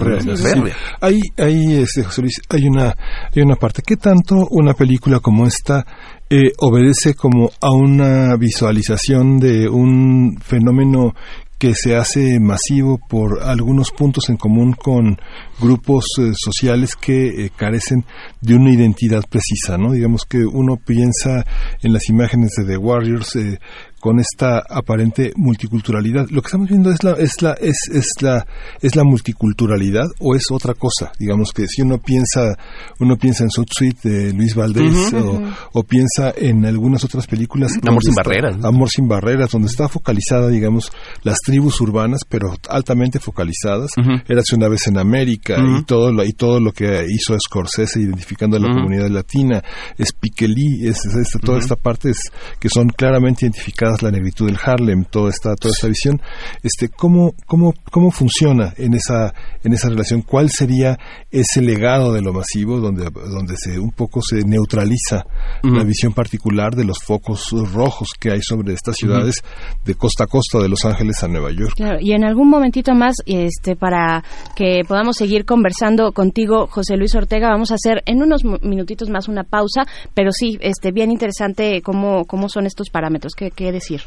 [1.01, 2.95] Hay, hay, este, José Luis, hay una,
[3.35, 3.83] hay una parte.
[3.85, 5.85] ¿Qué tanto una película como esta
[6.31, 11.15] eh, obedece como a una visualización de un fenómeno
[11.59, 15.17] que se hace masivo por algunos puntos en común con
[15.61, 18.05] grupos eh, sociales que eh, carecen
[18.41, 19.93] de una identidad precisa, ¿no?
[19.93, 21.45] Digamos que uno piensa
[21.83, 23.59] en las imágenes de The Warriors eh,
[24.05, 26.29] con esta aparente multiculturalidad.
[26.29, 28.47] Lo que estamos viendo es la es la es, es la
[28.83, 31.11] es la multiculturalidad o es otra cosa.
[31.19, 32.55] Digamos que si uno piensa
[33.01, 37.73] uno piensa en South Suite de Luis Valdés o, o piensa en algunas otras películas
[37.83, 38.69] Amor sin está- barreras, ¿no?
[38.69, 43.91] Amor sin barreras, donde está focalizada, digamos, las tribus urbanas, pero altamente focalizadas.
[43.97, 44.11] Ujú.
[44.29, 48.59] Érase una vez en América y todo lo, y todo lo que hizo Scorsese identificando
[48.59, 49.63] a la comunidad latina,
[49.97, 52.19] es Pikeli, es, es esta- toda esta parte es,
[52.61, 56.21] que son claramente identificadas la negritud del Harlem, toda esta toda esta visión.
[56.63, 60.23] Este, cómo cómo cómo funciona en esa en esa relación?
[60.23, 60.99] ¿Cuál sería
[61.31, 65.25] ese legado de lo masivo donde donde se un poco se neutraliza
[65.63, 69.37] la visión particular de los focos rojos que hay sobre estas ciudades
[69.85, 71.75] de costa a costa de Los Ángeles a Nueva York?
[71.77, 74.23] Claro, y en algún momentito más, este, para
[74.57, 79.29] que podamos seguir conversando contigo, José Luis Ortega, vamos a hacer en unos minutitos más
[79.29, 84.03] una pausa, pero sí, este, bien interesante cómo, cómo son estos parámetros, qué, qué decir.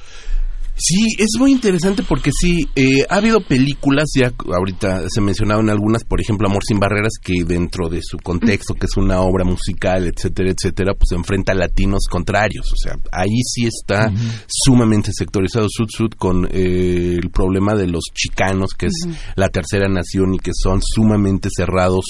[0.79, 6.03] Sí, es muy interesante porque sí, eh, ha habido películas, ya ahorita se mencionaban algunas,
[6.03, 10.05] por ejemplo, Amor sin Barreras, que dentro de su contexto, que es una obra musical,
[10.05, 12.71] etcétera, etcétera, pues enfrenta a latinos contrarios.
[12.71, 14.13] O sea, ahí sí está
[14.47, 19.87] sumamente sectorizado Sud Sud con eh, el problema de los chicanos, que es la tercera
[19.89, 22.05] nación y que son sumamente cerrados.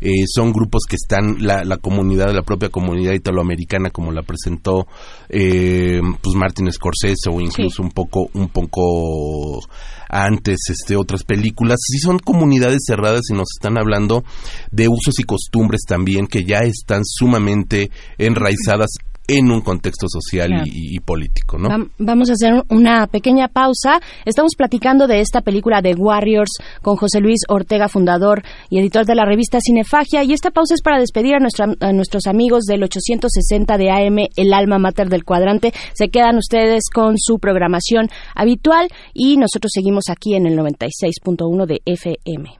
[0.00, 4.88] Eh, son grupos que están, la, la comunidad, la propia comunidad italoamericana, como la presentó
[5.28, 9.60] eh, pues Martin Scorsese o incluso un poco un poco
[10.08, 11.78] antes este otras películas.
[11.80, 14.24] Sí son comunidades cerradas y nos están hablando
[14.70, 18.90] de usos y costumbres también que ya están sumamente enraizadas
[19.28, 20.64] en un contexto social Claro.
[20.66, 21.68] y, y político, ¿no?
[21.68, 24.00] Vam- Vamos a hacer una pequeña pausa.
[24.24, 26.50] Estamos platicando de esta película de Warriors
[26.82, 30.24] con José Luis Ortega, fundador y editor de la revista Cinefagia.
[30.24, 34.18] Y esta pausa es para despedir a, nuestra- a nuestros amigos del 860 de AM,
[34.36, 35.72] el alma mater del cuadrante.
[35.94, 41.80] Se quedan ustedes con su programación habitual y nosotros seguimos aquí en el 96.1 de
[41.84, 42.50] FM.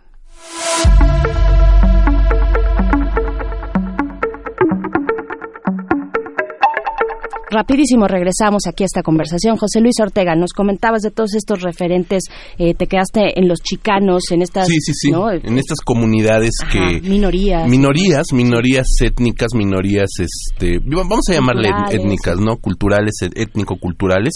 [7.51, 9.57] Rapidísimo regresamos aquí a esta conversación.
[9.57, 12.25] José Luis Ortega, nos comentabas de todos estos referentes,
[12.59, 15.11] eh, te quedaste en los chicanos, en estas Sí, sí, sí.
[15.11, 15.31] ¿no?
[15.31, 17.69] En estas comunidades Ajá, que minorías.
[17.69, 21.95] minorías, minorías étnicas, minorías, este, vamos a llamarle Culturales.
[22.01, 22.57] étnicas, ¿no?
[22.57, 24.35] Culturales, étnico-culturales,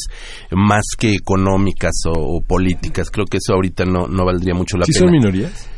[0.50, 3.10] más que económicas o, o políticas.
[3.10, 5.04] Creo que eso ahorita no, no valdría mucho la ¿Sí pena.
[5.06, 5.68] son minorías?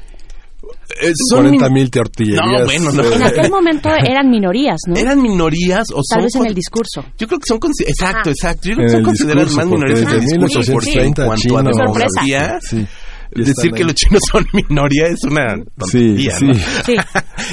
[1.03, 2.47] Eh, son 40 min- mil tortillerías.
[2.61, 3.03] No, bueno, no.
[3.03, 4.97] eh, En aquel momento eran minorías, ¿no?
[4.97, 7.05] ¿Eran minorías o son Tal vez en el discurso.
[7.19, 8.69] Yo creo que son exacto, exacto.
[8.69, 11.59] Yo creo que son consideradas más porque minorías en el discurso porque en 1830 cuanto
[11.59, 12.87] a demografía, Sí.
[13.35, 13.85] Decir que ahí.
[13.85, 16.45] los chinos son minoría es una tontería, sí.
[16.47, 16.55] ¿no?
[16.55, 16.95] Sí.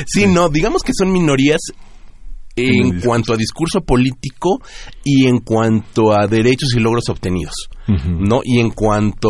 [0.05, 1.59] Sí, no, digamos que son minorías
[2.55, 4.59] En cuanto a discurso político
[5.03, 7.53] y en cuanto a derechos y logros obtenidos,
[8.19, 8.41] ¿no?
[8.43, 9.29] Y en cuanto,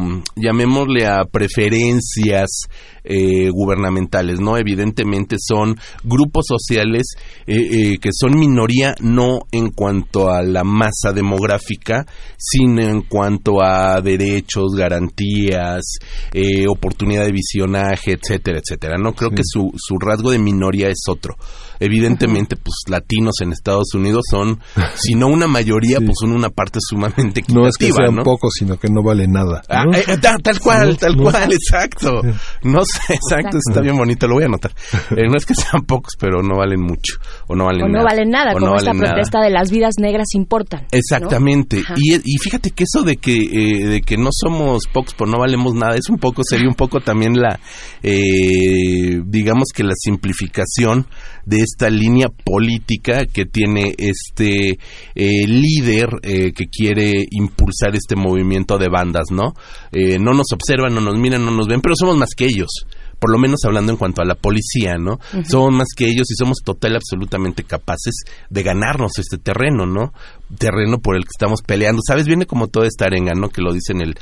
[0.00, 2.62] mm, llamémosle a preferencias
[3.08, 4.56] eh, gubernamentales, ¿no?
[4.58, 7.14] Evidentemente son grupos sociales
[7.46, 7.54] eh,
[7.92, 12.04] eh, que son minoría no en cuanto a la masa demográfica,
[12.36, 15.84] sino en cuanto a derechos, garantías,
[16.32, 18.96] eh, oportunidad de visionaje, etcétera, etcétera.
[18.98, 19.36] No creo Sí.
[19.36, 21.36] que su, su rasgo de minoría es otro.
[21.80, 24.60] Evidentemente, pues latinos en Estados Unidos son,
[24.94, 26.04] si no una mayoría, Sí.
[26.04, 28.22] pues son una parte sumamente equitativa, No es que sean ¿no?
[28.22, 29.62] pocos, sino que no vale nada.
[29.68, 29.94] Ah, ¿no?
[29.96, 32.20] eh, eh, ta- tal cual, tal cual, exacto.
[32.62, 34.72] No sé, exacto, está bien bonito, lo voy a anotar.
[35.16, 37.14] Eh, no es que sean pocos, pero no valen mucho,
[37.46, 38.04] o no valen O no nada.
[38.04, 39.14] valen nada, o como no esta valen nada.
[39.14, 40.86] protesta de las vidas negras importan.
[40.90, 41.82] Exactamente.
[41.96, 45.38] Y, y fíjate que eso de que, eh, de que no somos pocos, pero no
[45.38, 47.58] valemos nada, es un poco, sería un poco también la,
[48.02, 51.06] eh, digamos que la simplificación
[51.44, 54.78] de esta línea política que tiene este
[55.14, 59.54] eh, líder eh, que quiere impulsar este movimiento de bandas, ¿no?
[59.92, 62.86] Eh, no nos observan, no nos miran, no nos ven, pero somos más que ellos
[63.18, 65.18] por lo menos hablando en cuanto a la policía, ¿no?
[65.48, 68.14] Somos más que ellos y somos total absolutamente capaces
[68.50, 70.12] de ganarnos este terreno, ¿no?
[70.58, 72.02] Terreno por el que estamos peleando.
[72.06, 72.26] ¿Sabes?
[72.26, 73.48] Viene como toda esta arenga, ¿no?
[73.48, 74.18] Que lo dice en el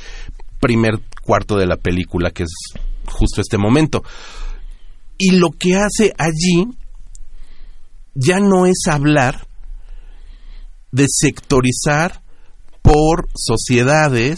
[0.61, 2.53] primer cuarto de la película, que es
[3.05, 4.01] justo este momento.
[5.17, 6.67] Y lo que hace allí
[8.15, 9.47] ya no es hablar
[10.91, 12.23] de sectorizar
[12.81, 14.37] por sociedades,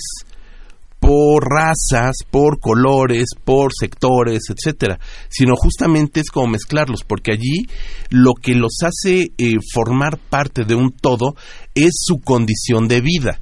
[0.99, 4.99] por razas, por colores, por sectores, etcétera,
[5.30, 7.68] sino justamente es como mezclarlos, porque allí
[8.10, 11.36] lo que los hace eh, formar parte de un todo
[11.76, 13.40] es su condición de vida.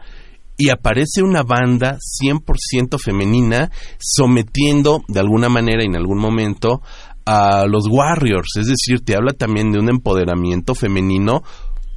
[0.57, 6.81] y aparece una banda 100% femenina sometiendo de alguna manera en algún momento
[7.25, 11.43] a los Warriors, es decir, te habla también de un empoderamiento femenino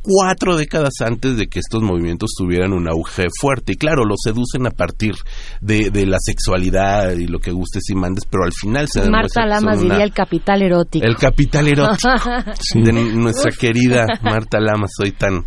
[0.02, 3.72] cuatro décadas antes de que estos movimientos tuvieran un auge fuerte.
[3.72, 5.14] Y claro, lo seducen a partir
[5.60, 9.46] de, de la sexualidad y lo que gustes y mandes, pero al final se Marta
[9.46, 11.06] Lamas diría el capital erótico.
[11.06, 12.08] El capital erótico
[12.74, 15.44] de nuestra querida Marta Lamas, soy tan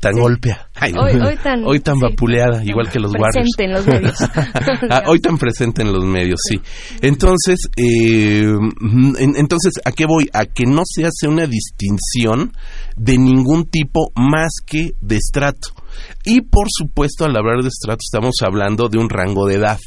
[0.00, 0.68] tan golpea.
[1.64, 3.48] hoy, tan, vapuleada, igual que los guardias.
[3.56, 4.18] Presente en los medios.
[4.90, 6.56] Ah, hoy tan presente en los medios, sí.
[7.02, 8.44] Entonces, eh,
[9.18, 10.28] entonces, ¿a qué voy?
[10.32, 12.52] A que no se hace una distinción
[12.98, 15.68] de ningún tipo más que de estrato.
[16.24, 19.78] Y por supuesto, al hablar de estrato, estamos hablando de un rango de edad.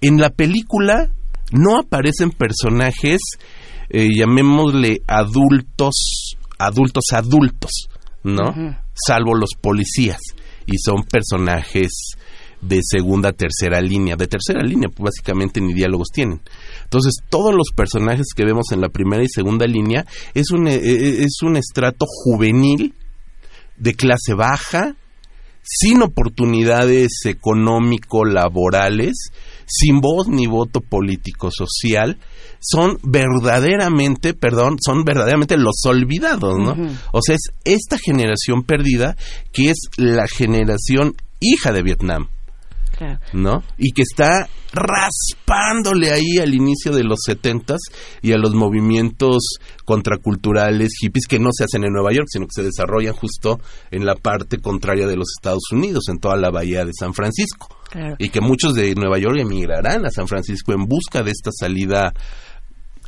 [0.00, 1.10] En la película
[1.52, 3.20] no aparecen personajes,
[3.88, 7.88] eh, llamémosle adultos, adultos adultos,
[8.22, 8.76] ¿no?
[8.94, 10.20] salvo los policías,
[10.66, 11.90] y son personajes
[12.60, 14.16] de segunda, tercera línea.
[14.16, 16.40] De tercera línea, pues básicamente ni diálogos tienen.
[16.84, 20.74] Entonces, todos los personajes que vemos en la primera y segunda línea es un, eh,
[20.74, 22.94] eh, es un estrato juvenil
[23.76, 24.96] de clase baja,
[25.62, 29.30] sin oportunidades económico-laborales,
[29.66, 32.18] sin voz ni voto político-social,
[32.60, 36.76] son verdaderamente, perdón, son verdaderamente los olvidados, ¿no?
[37.12, 39.16] O sea, es esta generación perdida
[39.52, 42.28] que es la generación hija de Vietnam.
[43.32, 43.62] ¿No?
[43.78, 47.78] Y que está raspándole ahí al inicio de los setentas
[48.22, 49.42] y a los movimientos
[49.84, 54.06] contraculturales hippies que no se hacen en Nueva York, sino que se desarrollan justo en
[54.06, 57.76] la parte contraria de los Estados Unidos, en toda la bahía de San Francisco.
[58.18, 62.14] Y que muchos de Nueva York emigrarán a San Francisco en busca de esta salida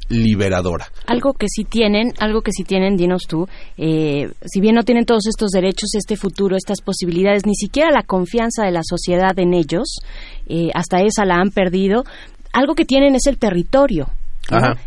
[0.09, 0.87] liberadora.
[1.07, 5.05] Algo que sí tienen, algo que sí tienen, dinos tú, eh, si bien no tienen
[5.05, 9.55] todos estos derechos, este futuro, estas posibilidades, ni siquiera la confianza de la sociedad en
[9.55, 9.99] ellos,
[10.47, 12.05] eh, hasta esa la han perdido,
[12.53, 14.09] algo que tienen es el territorio.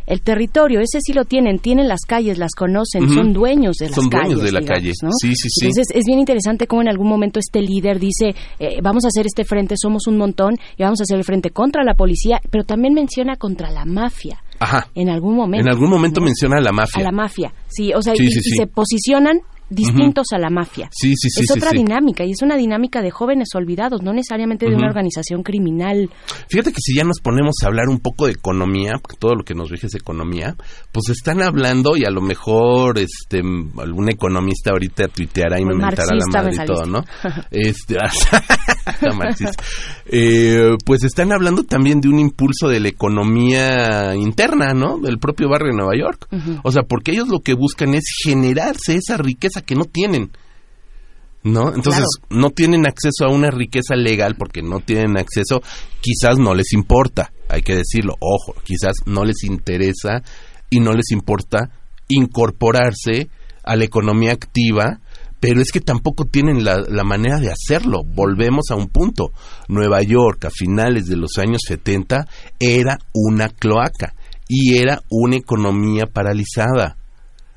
[0.06, 3.96] El territorio, ese sí lo tienen, tienen las calles, las conocen, son dueños de las
[3.96, 4.34] son calles.
[4.34, 5.66] Son dueños de la calle, sí, sí, sí.
[5.66, 9.26] Entonces es bien interesante cómo en algún momento este líder dice, eh, vamos a hacer
[9.26, 12.64] este frente, somos un montón y vamos a hacer el frente contra la policía, pero
[12.64, 14.44] también menciona contra la mafia.
[14.60, 14.88] Ajá.
[14.96, 15.68] En algún momento.
[15.68, 17.02] En algún momento menciona a la mafia.
[17.02, 19.40] A la mafia, sí, o sea, y, se posicionan
[19.70, 20.90] distintos a la mafia.
[20.92, 21.44] Sí, sí, sí.
[21.44, 25.44] Es otra dinámica y es una dinámica de jóvenes olvidados, no necesariamente de una organización
[25.44, 26.10] criminal.
[26.50, 29.44] Fíjate que si ya nos ponemos a hablar un poco de economía, porque todo lo
[29.44, 30.56] que nos rige es economía,
[30.92, 33.42] pues están hablando y a lo mejor este
[33.78, 37.04] algún economista ahorita tuiteará y me mentará la madre y todo, ¿no?
[37.52, 37.98] este,
[40.06, 45.00] eh, pues están hablando también de un impulso de la economía interna, ¿no?
[45.00, 46.28] Del propio barrio de Nueva York.
[46.64, 50.32] O sea, porque ellos lo que buscan es generarse esa riqueza que no tienen.
[51.44, 51.74] ¿No?
[51.74, 55.62] Entonces, no tienen acceso a una riqueza legal porque no tienen acceso,
[56.02, 60.24] quizás no les importa, hay que decirlo, ojo, quizás no les interesa
[60.70, 61.70] y no les importa
[62.10, 63.30] incorporarse
[63.64, 65.00] a la economía activa,
[65.40, 68.02] pero es que tampoco tienen la, la, manera de hacerlo.
[68.04, 69.32] Volvemos a un punto.
[69.68, 72.28] Nueva York a finales de los años 70
[72.60, 74.16] era una cloaca
[74.48, 76.98] y era una economía paralizada.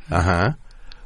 [0.09, 0.59] Ajá.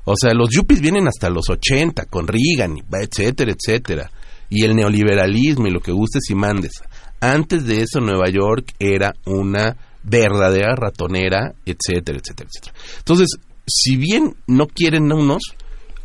[0.04, 4.10] O sea, los yuppies vienen hasta los 80 con Reagan, etcétera, etcétera.
[4.50, 6.72] Y el neoliberalismo y lo que gustes y mandes.
[7.20, 12.74] Antes de eso, Nueva York era una verdadera ratonera, etcétera, etcétera, etcétera.
[12.98, 13.28] Entonces,
[13.66, 15.42] si bien no quieren unos,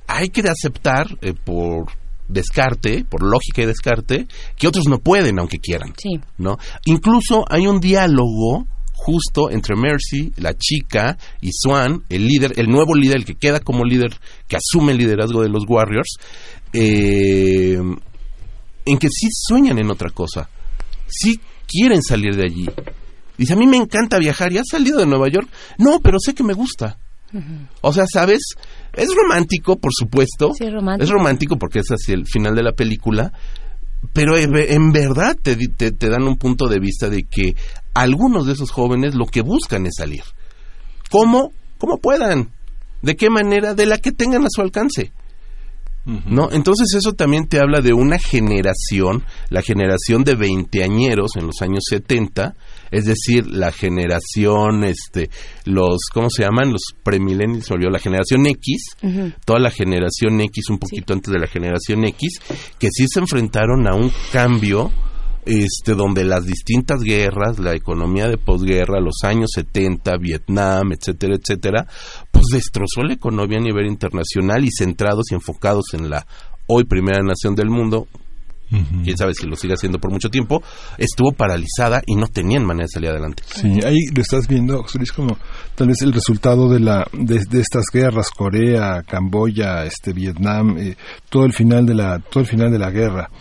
[0.08, 1.92] hay que aceptar eh, por
[2.30, 5.94] descarte, por lógica y descarte, que otros no pueden aunque quieran.
[5.98, 6.20] Sí.
[6.38, 6.58] ¿no?
[6.86, 8.68] Incluso hay un diálogo
[9.06, 13.60] justo entre Mercy, la chica, y Swan, el líder, el nuevo líder, el que queda
[13.60, 16.18] como líder, que asume el liderazgo de los Warriors,
[16.74, 17.80] eh,
[18.86, 20.50] en que sí sueñan en otra cosa,
[21.08, 22.66] sí quieren salir de allí.
[23.38, 25.48] Dice, a mí me encanta viajar, ¿ya has salido de Nueva York?
[25.78, 26.98] No, pero sé que me gusta.
[27.82, 28.40] O sea, ¿sabes?
[28.94, 30.52] Es romántico, por supuesto.
[30.58, 31.04] Sí, romántico.
[31.04, 33.32] Es romántico porque es hacia el final de la película.
[34.14, 37.56] Pero en verdad te, te, te, dan un punto de vista de que
[37.94, 40.24] algunos de esos jóvenes lo que buscan es salir.
[41.10, 41.52] ¿Cómo?
[41.78, 42.52] ¿Cómo puedan?
[43.02, 43.74] ¿De qué manera?
[43.74, 45.12] De la que tengan a su alcance.
[46.06, 46.50] ¿No?
[46.52, 51.84] Entonces eso también te habla de una generación, la generación de veinteañeros en los años
[51.88, 52.56] 70,
[52.90, 55.30] Es decir, la generación, este,
[55.66, 56.72] los, ¿cómo se llaman?
[56.72, 58.96] Los premillennials, volvió la generación X,
[59.46, 62.40] toda la generación X, un poquito antes de la generación X,
[62.80, 64.92] que sí se enfrentaron a un cambio
[65.50, 71.88] este, donde las distintas guerras, la economía de posguerra, los años 70, Vietnam, etcétera, etcétera,
[72.32, 76.28] pues destrozó la economía a nivel internacional y centrados y enfocados en la
[76.68, 78.08] hoy primera nación del mundo,
[79.04, 80.62] quién sabe si lo sigue haciendo por mucho tiempo,
[80.98, 83.42] estuvo paralizada y no tenían manera de salir adelante.
[83.48, 85.36] Sí, ahí lo estás viendo, Luis, como
[85.74, 90.96] tal vez el resultado de la de, estas guerras, Corea, Camboya, este Vietnam, eh,
[91.30, 93.32] todo el final de la todo el final de la guerra.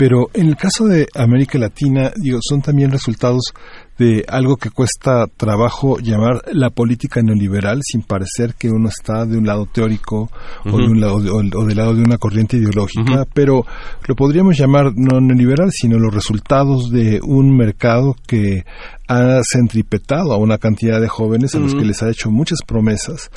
[0.00, 3.52] Pero en el caso de América Latina, digo, son también resultados
[3.98, 9.36] de algo que cuesta trabajo llamar la política neoliberal sin parecer que uno está de
[9.36, 10.30] un lado teórico
[10.64, 13.66] o, de un lado, o, del lado de una corriente ideológica, pero
[14.08, 18.64] lo podríamos llamar no neoliberal, sino los resultados de un mercado que
[19.10, 23.30] ha centripetado a una cantidad de jóvenes a los que les ha hecho muchas promesas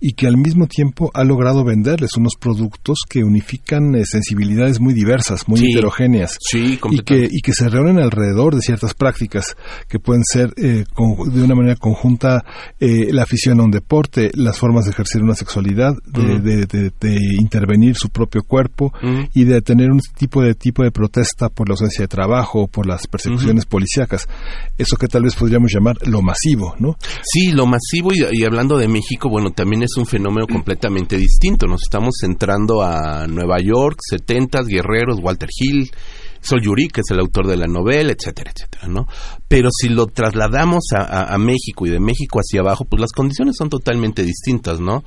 [0.00, 4.92] y que al mismo tiempo ha logrado venderles unos productos que unifican eh, sensibilidades muy
[4.92, 9.56] diversas, muy heterogéneas y, que, y que se reúnen alrededor de ciertas prácticas
[9.88, 10.84] que pueden ser eh,
[11.32, 12.44] de una manera conjunta
[12.80, 16.90] eh, la afición a un deporte, las formas de ejercer una sexualidad, de,
[17.38, 18.92] intervenir su propio cuerpo
[19.32, 22.66] y de tener un tipo de tipo de protesta por la ausencia de trabajo o
[22.66, 24.28] por las persecuciones policíacas.
[24.76, 26.96] Eso que tal vez podríamos llamar lo masivo, ¿no?
[27.22, 31.66] Sí, lo masivo y, hablando de México, bueno, también es un fenómeno completamente distinto.
[31.66, 35.90] Nos estamos centrando a Nueva York, 70 guerreros, Walter Hill,
[36.40, 39.06] Sol Yuri, que es el autor de la novela, etcétera, etcétera, ¿no?
[39.48, 43.68] Pero si lo trasladamos a, México y de México hacia abajo, pues las condiciones son
[43.68, 45.04] totalmente distintas, ¿no?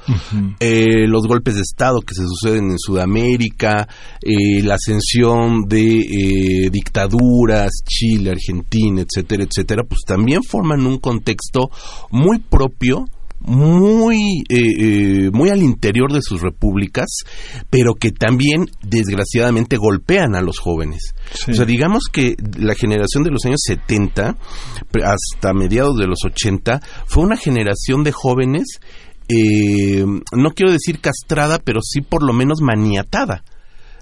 [0.60, 3.88] Eh, los golpes de Estado que se suceden en Sudamérica,
[4.22, 11.70] eh, la ascensión de eh, dictaduras, Chile, Argentina, etcétera, etcétera, pues también forman un contexto
[12.12, 13.06] muy propio
[13.44, 17.08] muy, eh, eh, muy al interior de sus repúblicas,
[17.70, 21.14] pero que también desgraciadamente golpean a los jóvenes.
[21.50, 24.38] O sea, digamos que la generación de los años 70
[25.04, 28.80] hasta mediados de los 80 fue una generación de jóvenes,
[29.28, 33.44] eh, no quiero decir castrada, pero sí por lo menos maniatada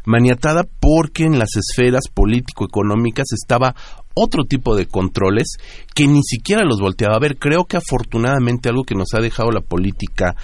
[0.05, 3.75] maniatada porque en las esferas político-económicas estaba
[4.13, 5.57] otro tipo de controles
[5.93, 7.37] que ni siquiera los volteaba a ver.
[7.37, 10.35] Creo que afortunadamente algo que nos ha dejado la política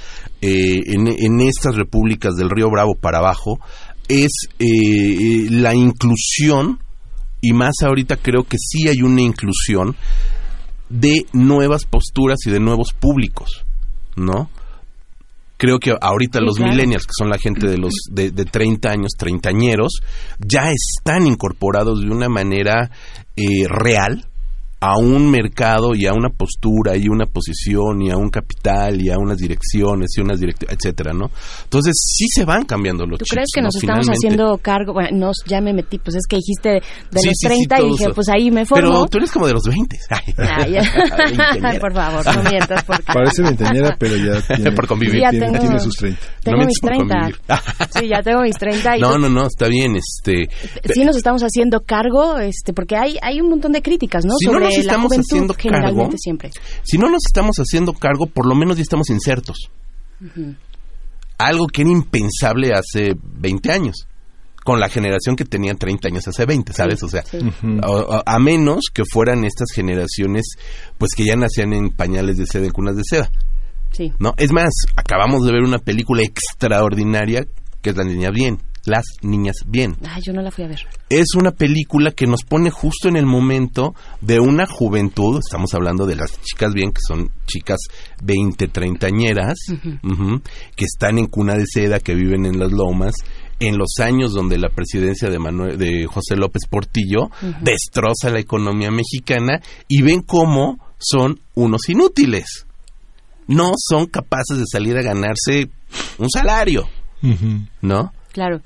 [0.41, 3.59] eh, en, estas repúblicas del río Bravo para abajo
[4.07, 6.79] es eh, la inclusión,
[7.41, 9.95] y más ahorita creo que sí hay una inclusión
[10.89, 13.65] de nuevas posturas y de nuevos públicos,
[14.15, 14.49] ¿no?
[15.57, 19.11] Creo que ahorita los millennials, que son la gente de los de, de 30 años,
[19.17, 19.99] treintañeros,
[20.39, 22.91] ya están incorporados de una manera
[23.35, 24.27] eh, real
[24.79, 29.09] a un mercado y a una postura y una posición y a un capital y
[29.09, 31.31] a unas direcciones y unas directivas, etcétera, ¿no?
[31.63, 34.93] Entonces sí se van cambiando los ¿Tú crees que nos estamos haciendo cargo?
[34.93, 36.81] Bueno, nos, ya me metí, pues es que dijiste de
[37.11, 38.89] los 30 y dije, pues ahí me formo.
[38.89, 39.97] Pero tú eres como de los 20.
[40.37, 42.83] Ay, por favor, no mientas.
[42.83, 43.03] Porque...
[43.11, 45.21] Parece veinteñera, pero ya tiene, por convivir.
[45.21, 46.21] Ya tiene, tiene, sus 30.
[46.43, 47.31] Tengo mis 30.
[47.99, 48.97] sí, ya tengo mis 30.
[48.97, 49.95] Y no, no, no, está bien.
[49.95, 50.49] este
[50.93, 54.33] Sí nos estamos haciendo cargo, este porque hay, hay un montón de críticas, ¿no?
[54.39, 56.51] Sobre nos estamos haciendo cargo, siempre.
[56.83, 59.69] si no nos estamos haciendo cargo, por lo menos ya estamos insertos.
[61.37, 64.07] Algo que era impensable hace 20 años
[64.63, 67.01] con la generación que tenía 30 años hace 20, ¿sabes?
[67.01, 67.23] O sea,
[68.25, 70.43] a, menos que fueran estas generaciones,
[70.97, 73.31] pues que ya nacían en pañales de seda, en cunas de seda.
[73.91, 74.11] Sí.
[74.19, 74.33] ¿No?
[74.35, 77.47] Es más, acabamos de ver una película extraordinaria
[77.81, 78.59] que es La Niña Bien.
[78.87, 79.97] Las Niñas Bien.
[80.07, 80.79] Ay, yo no la fui a ver.
[81.09, 86.05] Es una película que nos pone justo en el momento de una juventud, estamos hablando
[86.05, 87.79] de las chicas bien, que son chicas
[88.23, 89.57] 20, treintañeras,
[90.75, 93.13] que están en cuna de seda, que viven en las lomas,
[93.59, 97.29] en los años donde la presidencia de, Manuel, de José López Portillo
[97.61, 102.65] destroza la economía mexicana y ven cómo son unos inútiles.
[103.47, 105.69] No son capaces de salir a ganarse
[106.17, 106.87] un salario,
[107.81, 108.13] ¿no?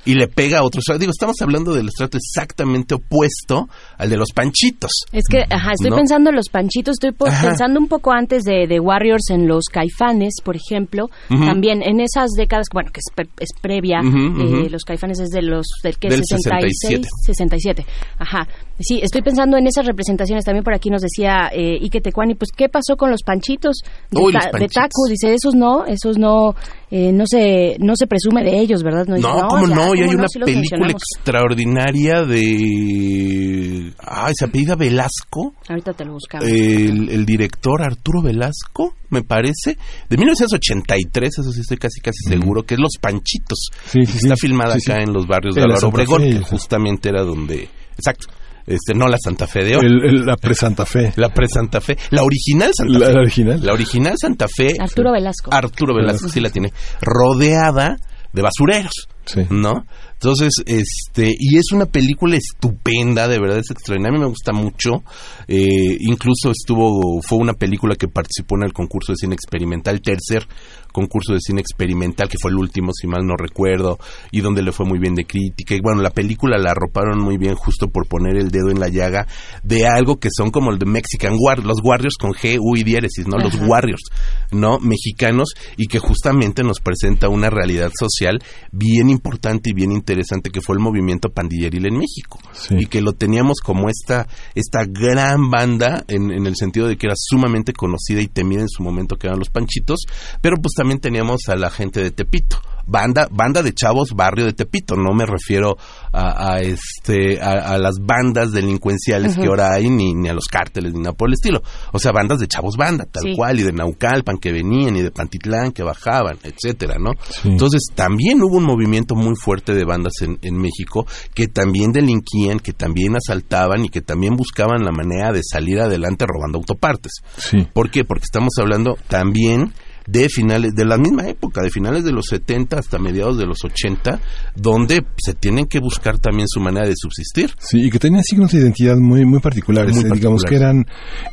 [0.05, 4.29] Y le pega a otro Digo, estamos hablando del estrato exactamente opuesto al de los
[4.33, 4.91] panchitos.
[5.11, 8.79] Es que, ajá, estoy pensando en los panchitos, estoy pensando un poco antes de, de,
[8.79, 11.09] Warriors en los caifanes, por ejemplo.
[11.29, 12.99] También en esas décadas, bueno, que
[13.39, 17.81] es, previa, eh, los caifanes es de los, del que del 66, 67.
[17.81, 17.85] 67.
[18.17, 18.47] Ajá
[18.79, 20.43] Sí, estoy pensando en esas representaciones.
[20.43, 23.77] También por aquí nos decía eh, Ike Tecuani, pues, ¿qué pasó con los panchitos
[24.09, 24.67] de, Uy, los de.
[24.67, 25.07] Taku?
[25.09, 26.55] Dice, esos no, esos no,
[26.89, 29.05] eh, no se no se presume de ellos, ¿verdad?
[29.05, 29.95] dice, No, ¿cómo ya, no?
[29.95, 33.93] Y hay ¿cómo una Sí película extraordinaria de...
[33.99, 35.53] Ay, se apellida Velasco.
[35.67, 36.47] Ahorita te lo buscamos.
[36.47, 39.77] El, el director Arturo Velasco, me parece,
[40.09, 43.69] de 1983, eso sí estoy casi casi seguro, que es Los Panchitos.
[43.85, 44.47] Sí, y sí, está sí.
[44.47, 44.91] filmada Sí, sí.
[44.91, 47.69] acá en los barrios de Álvaro Obregón, que justamente era donde...
[47.97, 48.27] Exacto.
[48.67, 49.85] Este, no la Santa Fe de hoy.
[49.85, 51.13] El- el- la pre-Santa Fe.
[51.15, 51.97] La pre-Santa Fe.
[52.11, 53.13] La original Santa La- Fe.
[53.13, 53.59] la original.
[53.65, 54.75] La original Santa Fe.
[54.79, 55.51] Arturo Velasco.
[55.53, 56.71] Arturo Velasco, sí la tiene.
[57.01, 57.97] Rodeada
[58.33, 59.07] de basureros.
[59.49, 59.85] ¿No?
[60.13, 64.51] Entonces, este, y es una película estupenda, de verdad es extraordinaria, a mí me gusta
[64.51, 65.03] mucho.
[65.47, 70.47] Eh, incluso estuvo, fue una película que participó en el concurso de cine experimental, tercer
[70.91, 73.97] concurso de cine experimental, que fue el último, si mal no recuerdo,
[74.31, 75.75] y donde le fue muy bien de crítica.
[75.75, 78.89] Y bueno, la película la arroparon muy bien justo por poner el dedo en la
[78.89, 79.27] llaga
[79.63, 82.83] de algo que son como el de Mexican War, los Warriors con G, U y
[82.83, 83.37] diéresis, ¿no?
[83.37, 83.61] Los.
[83.61, 84.03] Warriors,
[84.51, 84.79] ¿no?
[84.79, 88.39] Mexicanos y que justamente nos presenta una realidad social
[88.71, 92.39] bien importante y bien interesante que fue el movimiento pandilleril en México.
[92.69, 97.07] Y que lo teníamos como esta, esta gran banda en, en el sentido de que
[97.07, 100.01] era sumamente conocida y temida en su momento que eran los Panchitos,
[100.41, 102.57] pero pues también teníamos a la gente de Tepito.
[102.87, 104.95] Banda, banda de chavos, barrio de Tepito.
[104.95, 105.77] No me refiero
[106.11, 110.45] a, a este, a, a las bandas delincuenciales que ahora hay, ni, ni a los
[110.45, 111.61] cárteles, ni nada por el estilo.
[111.93, 113.33] O sea, bandas de chavos banda, tal Sí.
[113.35, 117.11] cual, y de Naucalpan que venían, y de Pantitlán que bajaban, etcétera, ¿no?
[117.45, 122.59] Entonces, también hubo un movimiento muy fuerte de bandas en, en México que también delinquían,
[122.59, 127.13] que también asaltaban y que también buscaban la manera de salir adelante robando autopartes.
[127.37, 127.67] Sí.
[127.71, 128.03] ¿Por qué?
[128.03, 129.71] Porque estamos hablando también
[130.07, 133.63] de finales de la misma época, de finales de los 70 hasta mediados de los
[133.63, 134.19] 80,
[134.55, 137.51] donde se tienen que buscar también su manera de subsistir.
[137.59, 139.95] Sí, y que tenían signos de identidad muy, muy particulares.
[139.95, 140.85] Muy eh, Digamos que eran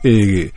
[0.05, 0.51] eh,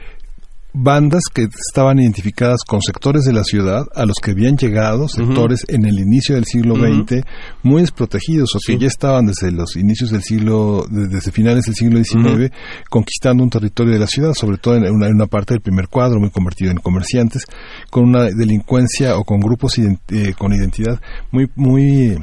[0.73, 5.65] bandas que estaban identificadas con sectores de la ciudad a los que habían llegado, sectores
[5.67, 6.75] en el inicio del siglo.
[6.75, 7.23] XX,
[7.63, 11.75] muy desprotegidos o que ya estaban desde los inicios del siglo, de- desde finales del
[11.75, 12.51] siglo XIX,
[12.89, 15.87] conquistando un territorio de la ciudad, sobre todo en una, en una parte del primer
[15.89, 17.45] cuadro, muy convertido en comerciantes,
[17.89, 20.99] con una delincuencia o con grupos ident- eh, con identidad
[21.31, 22.17] muy, muy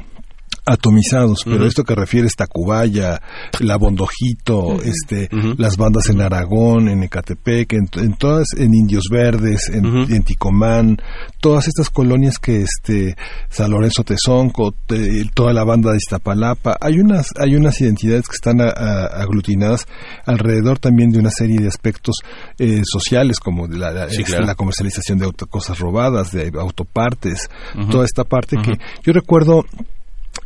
[0.72, 3.20] atomizados, pero esto que refiere es Tacubaya,
[3.60, 9.68] La Bondojito, este, las bandas en Aragón, en Ecatepec, en, en todas, en Indios Verdes,
[9.68, 10.98] en, en Ticomán,
[11.40, 13.16] todas estas colonias que este,
[13.48, 18.34] San Lorenzo Tezonco, te- toda la banda de Iztapalapa, hay unas, hay unas identidades que
[18.34, 19.86] están a- a- aglutinadas
[20.26, 22.16] alrededor también de una serie de aspectos
[22.58, 24.46] eh, sociales como de la, la- Sí, este, claro.
[24.46, 27.48] la comercialización de auto- cosas robadas, de autopartes,
[27.90, 29.64] toda esta parte que yo recuerdo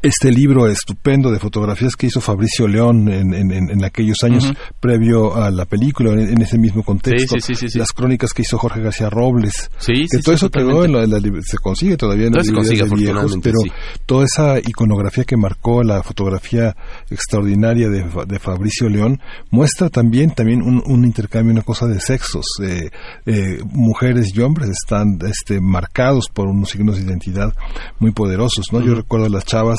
[0.00, 5.34] este libro estupendo de fotografías que hizo Fabricio León en, en- en- aquellos años previo
[5.34, 7.34] a la película, en, en ese mismo contexto.
[7.36, 7.78] Sí, sí, sí, sí, sí.
[7.78, 9.70] Las crónicas que hizo Jorge García Robles.
[10.10, 13.32] Que todo eso quedó en la, se consigue todavía en las se consigue, de viejos,
[13.42, 13.58] pero
[14.06, 16.76] toda esa iconografía que marcó la fotografía
[17.10, 22.44] extraordinaria de, de Fabricio León muestra también también un, un intercambio, una cosa de sexos.
[22.62, 22.90] eh,
[23.26, 27.52] eh, mujeres y hombres están este, marcados por unos signos de identidad
[27.98, 28.80] muy poderosos, ¿no?
[28.80, 29.78] Yo recuerdo a las chavas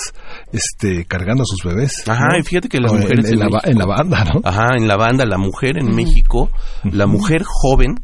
[0.51, 2.07] este, cargando a sus bebés.
[2.07, 2.37] Ajá, ¿no?
[2.39, 4.41] y fíjate que las O en- mujeres en, la, en banda, ¿no?
[4.43, 5.93] Ajá, en la banda, la mujer en.
[5.95, 6.49] México,
[6.83, 7.95] la mujer joven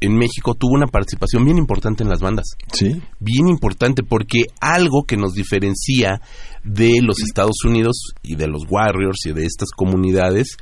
[0.00, 2.46] en México tuvo una participación bien importante en las bandas.
[2.72, 3.00] Sí.
[3.18, 6.20] Bien importante porque algo que nos diferencia
[6.62, 10.56] de los Estados Unidos y de los Warriors y de estas comunidades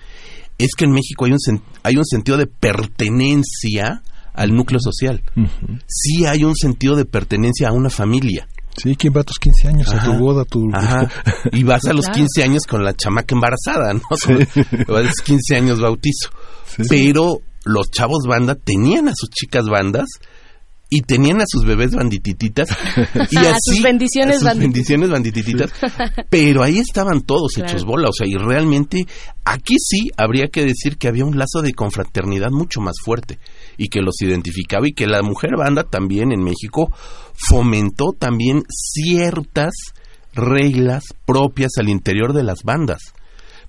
[0.58, 4.02] es que en México hay un sen- hay un sentido de pertenencia
[4.32, 5.22] al núcleo social.
[5.36, 5.78] Ujú.
[5.86, 8.46] Sí hay un sentido de pertenencia a una familia.
[8.80, 9.88] Sí, ¿quién va a tus 15 años?
[9.92, 10.68] A tu boda, a tu...
[10.72, 11.08] Ajá.
[11.52, 12.18] Y vas a los Claro.
[12.20, 14.02] 15 años con la chamaca embarazada, ¿no?
[14.16, 14.32] Sí.
[14.88, 16.30] Vas a los 15 años bautizo.
[16.88, 20.06] Pero los chavos banda tenían a sus chicas bandas
[20.88, 22.68] y tenían a sus bebés banditititas
[23.30, 24.58] y A sus bendiciones a sus banditititas.
[24.58, 25.70] bendiciones banditititas
[26.30, 27.68] pero ahí estaban todos Claro.
[27.70, 29.04] hechos bola o sea y realmente
[29.44, 33.40] aquí sí habría que decir que había un lazo de confraternidad mucho más fuerte
[33.76, 36.92] y que los identificaba y que la mujer banda también en México
[37.34, 39.72] fomentó también ciertas
[40.34, 43.14] reglas propias al interior de las bandas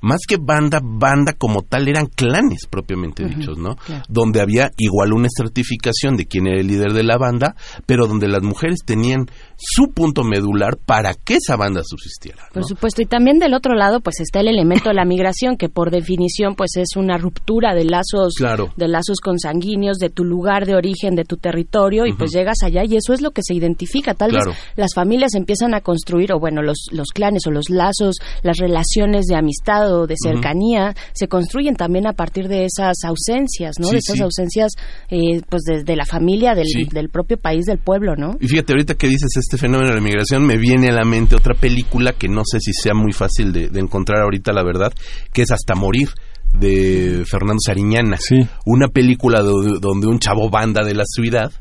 [0.02, 3.76] más que banda, banda como tal eran clanes propiamente dichos, ¿no?
[3.76, 4.04] claro.
[4.10, 7.56] Donde había igual una estratificación de quién era el líder de la banda,
[7.86, 9.28] pero donde las mujeres tenían
[9.58, 12.44] su punto medular para que esa banda subsistiera.
[12.54, 15.70] Por supuesto, y también del otro lado, pues está el elemento de la migración, que
[15.70, 18.74] por definición, pues es una ruptura de lazos, Claro.
[18.76, 22.84] de lazos consanguíneos, de tu lugar de origen, de tu territorio, y pues llegas allá
[22.84, 24.14] y eso es lo que se identifica.
[24.14, 24.52] Tal Claro.
[24.52, 28.58] vez las familias empiezan a construir, o bueno, los, los clanes o los lazos, las
[28.58, 33.90] relaciones de amistad cuidado, de cercanía, se construyen también a partir de esas ausencias, ¿no?
[33.90, 34.72] de esas ausencias,
[35.10, 38.36] eh, pues, desde la familia, del, del propio país, del pueblo, ¿no?
[38.40, 41.36] Y fíjate, ahorita que dices este fenómeno de la migración, me viene a la mente
[41.36, 44.94] otra película que no sé si sea muy fácil de, encontrar ahorita, la verdad,
[45.32, 46.10] que es Hasta Morir
[46.54, 48.18] de Fernando Sariñana.
[48.66, 51.52] Una película donde un chavo banda de la ciudad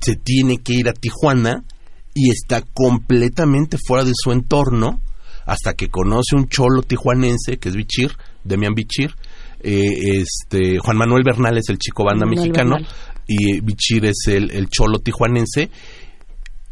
[0.00, 1.64] se tiene que ir a Tijuana
[2.14, 5.00] y está completamente fuera de su entorno
[5.44, 8.12] hasta que conoce un cholo tijuanense que es Bichir,
[8.44, 9.14] Demian Bichir,
[9.60, 12.76] eh, este Juan Manuel Bernal es el chico banda mexicano
[13.26, 15.68] y Bichir es el, el cholo tijuanense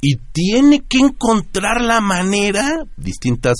[0.06, 3.56] y tiene que encontrar la manera, distintas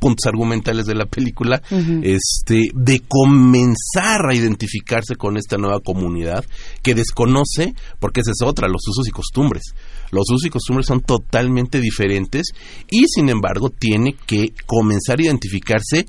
[0.00, 1.62] puntos argumentales de la película,
[2.02, 6.44] este, de comenzar a identificarse con esta nueva comunidad
[6.82, 9.62] que desconoce, porque esa es otra, los usos y costumbres.
[10.10, 12.48] Los usos y costumbres son totalmente diferentes
[12.90, 16.04] y sin embargo tiene que comenzar a identificarse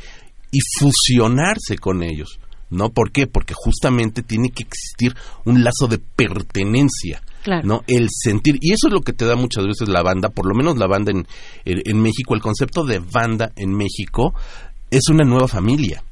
[0.51, 2.39] y fusionarse con ellos.
[2.71, 2.89] ¿No?
[2.89, 3.27] ¿Por qué?
[3.27, 5.13] Porque justamente tiene que existir
[5.45, 7.21] un lazo de pertenencia
[7.63, 7.83] ¿no?
[7.87, 8.57] El sentir.
[8.61, 10.87] Y eso es lo que te da muchas veces la banda, por lo menos la
[10.87, 11.27] banda en,
[11.65, 12.35] en, México.
[12.35, 14.33] El concepto de banda en México
[14.89, 16.03] es una nueva familia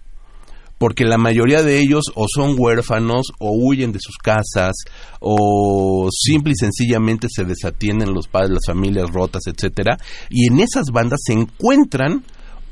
[0.78, 4.74] porque la mayoría de ellos o son huérfanos o huyen de sus casas
[5.20, 9.98] o simple y sencillamente se desatienden los padres, las familias rotas, etcétera,
[10.30, 12.24] y en esas bandas se encuentran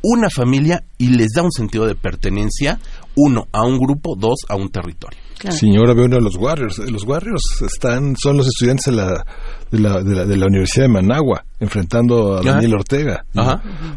[0.01, 2.80] una familia y les da un sentido de pertenencia,
[3.16, 5.19] uno, a un grupo, dos, a un territorio.
[5.50, 6.80] Señora, veo uno de los Warriors.
[6.80, 9.26] Los Warriors están, son los estudiantes de la,
[9.71, 13.25] de la, de la, Universidad de Managua, enfrentando a Daniel Ortega.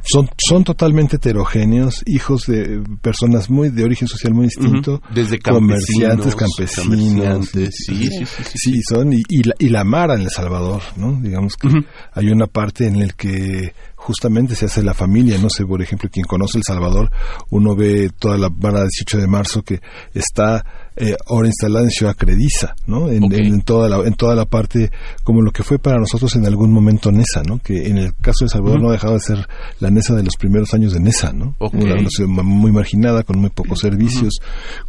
[0.02, 5.02] Son, son totalmente heterogéneos, hijos de personas muy de origen social muy distinto.
[5.14, 7.50] Desde comerciantes, campesinos.
[7.50, 8.08] sí,
[8.54, 9.12] sí, son.
[9.12, 11.20] Y, y, la, y la Mara en El Salvador, ¿no?
[11.20, 11.68] Digamos que
[12.12, 16.08] hay una parte en la que justamente se hace la familia, no sé, por ejemplo,
[16.10, 17.10] quien conoce El Salvador,
[17.50, 19.80] uno ve toda la vara 18 de marzo que
[20.14, 20.64] está
[20.96, 23.08] eh, ahora instalada en Ciudad Crediza, ¿no?
[23.10, 24.90] En, toda la, en toda la parte,
[25.22, 27.58] como lo que fue para nosotros en algún momento Nesa, ¿no?
[27.58, 30.74] Que en el caso de Salvador no dejaba de ser la Nesa de los primeros
[30.74, 31.54] años de Nesa, ¿no?
[31.58, 34.40] Una, ciudad muy marginada, con muy pocos servicios,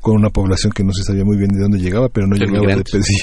[0.02, 2.76] con una población que no se sabía muy bien de dónde llegaba, pero no llegaba
[2.76, 3.18] de, pues, sí,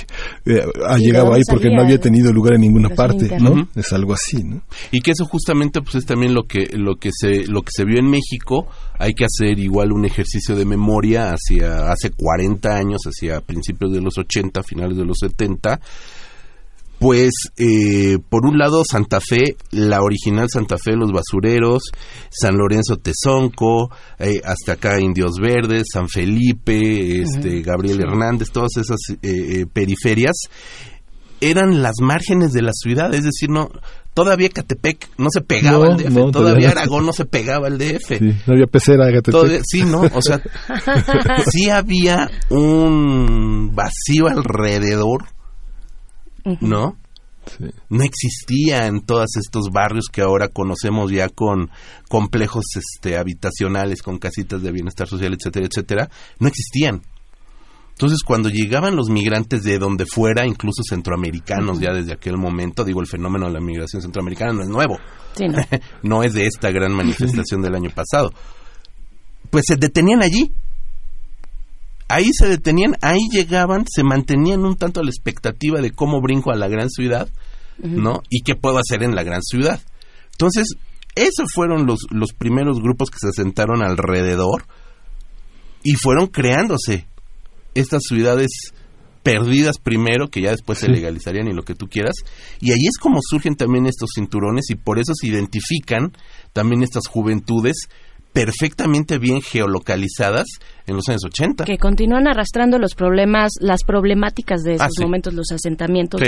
[0.47, 3.69] eh, ha llegado ahí porque no había tenido lugar en ninguna parte, ¿no?
[3.75, 4.63] Es algo así, ¿no?
[4.91, 7.85] Y que eso justamente pues es también lo que lo que se lo que se
[7.85, 8.69] vio en México
[8.99, 14.01] hay que hacer igual un ejercicio de memoria hacia hace 40 años hacia principios de
[14.01, 15.81] los 80 finales de los 70
[16.99, 21.85] pues eh, por un lado Santa Fe, la original Santa Fe, los basureros,
[22.29, 28.99] San Lorenzo Tezonco, eh, hasta acá Indios Verdes, San Felipe, este Gabriel Hernández, todas esas
[29.23, 30.49] eh, periferias
[31.41, 33.71] eran las márgenes de la ciudad, es decir, no
[34.15, 38.21] todavía Catepec no se pegaba al DF, todavía, Aragón no se pegaba al DF.
[38.21, 39.63] no había pecera Catepec.
[39.65, 40.41] sí, no, o sea,
[41.51, 45.27] sí había un vacío alrededor,
[46.61, 46.97] ¿no?
[47.89, 51.71] No existía en todos estos barrios que ahora conocemos ya con
[52.09, 57.03] complejos este, habitacionales, con casitas de bienestar social, etcétera, etcétera, no existían.
[57.99, 63.01] Entonces, cuando llegaban los migrantes de donde fuera, incluso centroamericanos, ya desde aquel momento, digo,
[63.01, 65.01] el fenómeno de la migración centroamericana no es nuevo.
[66.05, 66.23] no.
[66.23, 68.33] es de esta gran manifestación del año pasado.
[69.51, 70.53] Pues se detenían allí.
[72.07, 76.53] Ahí se detenían, ahí llegaban, se mantenían un tanto a la expectativa de cómo brinco
[76.53, 77.29] a la gran ciudad,
[77.79, 78.23] ¿no?
[78.31, 79.81] Y qué puedo hacer en la gran ciudad.
[80.31, 80.69] Entonces,
[81.17, 84.67] esos fueron los, los primeros grupos que se asentaron alrededor
[85.83, 87.09] y fueron creándose
[87.75, 88.73] estas ciudades
[89.23, 92.15] perdidas primero, que ya después se legalizarían y lo que tú quieras.
[92.61, 96.13] Y ahí es como surgen también estos cinturones y por eso se identifican
[96.53, 97.89] también estas juventudes
[98.33, 100.47] perfectamente bien geolocalizadas
[100.87, 101.65] en los años 80.
[101.65, 106.21] Que continúan arrastrando los problemas, las problemáticas de esos ah, momentos, los asentamientos,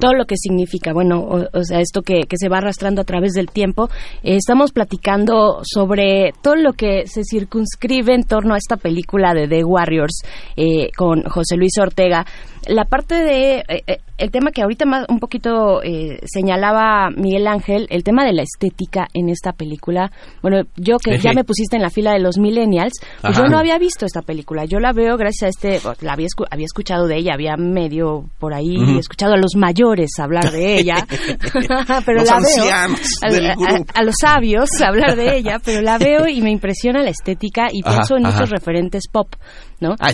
[0.00, 3.32] todo lo que significa, bueno, o, sea, esto que, que, se va arrastrando a través
[3.32, 3.88] del tiempo.
[4.22, 9.46] Eh, estamos platicando sobre todo lo que se circunscribe en torno a esta película de
[9.46, 10.22] The Warriors
[10.56, 12.26] eh, con José Luis Ortega.
[12.68, 15.80] La parte de eh, el tema que ahorita más un poquito
[16.24, 20.10] señalaba Miguel Ángel, el tema de la estética en esta película.
[20.42, 23.58] Bueno, yo que ya me pusiste en la fila de los millennials, pues yo no
[23.58, 24.64] había visto esta película.
[24.64, 28.54] Yo la veo gracias a este, la había, había escuchado de ella, había medio por
[28.54, 30.96] ahí escuchado a los mayores hablar de ella,
[32.06, 33.46] pero la veo
[33.94, 37.82] a, los sabios hablar de ella, pero la veo y me impresiona la estética y
[37.82, 39.34] pienso en muchos referentes pop.
[39.80, 39.94] ¿no?
[40.00, 40.10] Ah,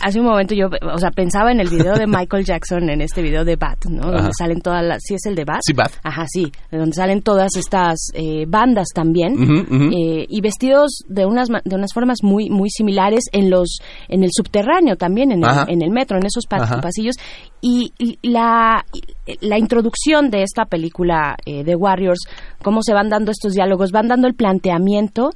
[0.00, 3.00] hace un momento yo, o sea, pensaba en el video video de Michael Jackson, en
[3.00, 4.10] este video de Bat, ¿no?
[4.10, 5.02] Donde salen todas las...
[5.02, 5.60] ¿Sí es el de Bat?
[5.62, 5.92] Sí, Bat.
[6.02, 6.50] Ajá, sí.
[6.70, 9.34] Donde salen todas estas eh, bandas también.
[9.92, 14.30] Eh, y vestidos de unas, de unas formas muy, muy similares en los en el
[14.32, 17.16] subterráneo también, en, el, en el metro, en esos pasillos.
[17.60, 17.92] Y,
[18.22, 18.84] la,
[19.40, 22.20] la introducción de esta película eh, de Warriors,
[22.62, 25.30] cómo se van dando estos diálogos, van dando el planteamiento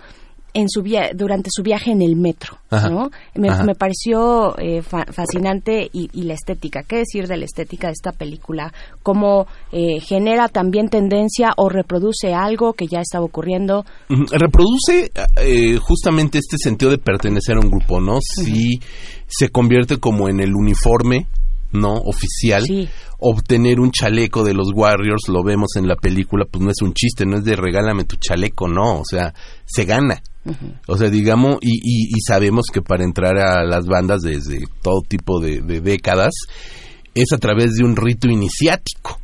[0.58, 0.82] en su
[1.14, 3.10] durante su viaje en el metro, ¿no?
[3.34, 6.82] Me, pareció eh, fascinante y, la estética.
[6.82, 8.72] ¿Qué decir de la estética de esta película?
[9.04, 13.84] Cómo eh, genera también tendencia o reproduce algo que ya estaba ocurriendo.
[14.08, 18.18] Reproduce eh, justamente este sentido de pertenecer a un grupo, ¿no?
[18.20, 18.80] Si
[19.28, 21.28] se convierte como en el uniforme
[21.72, 22.64] no oficial.
[23.18, 26.94] Obtener un chaleco de los Warriors lo vemos en la película pues no es un
[26.94, 30.22] chiste no es de regálame tu chaleco no o sea se gana.
[30.86, 35.40] O sea, digamos, y, y, sabemos que para entrar a las bandas desde todo tipo
[35.40, 36.32] de, décadas
[37.14, 39.20] es a través de un rito iniciático,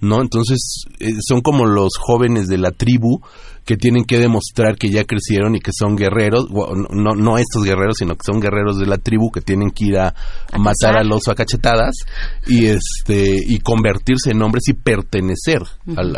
[0.00, 0.20] ¿no?
[0.20, 3.20] Entonces, eh, son como los jóvenes de la tribu
[3.68, 7.96] que tienen que demostrar que ya crecieron y que son guerreros, no, no estos guerreros,
[7.98, 10.14] sino que son guerreros de la tribu que tienen que ir a,
[10.58, 11.94] matar al oso a cachetadas
[12.46, 15.60] y este y convertirse en hombres y pertenecer
[15.98, 16.16] al,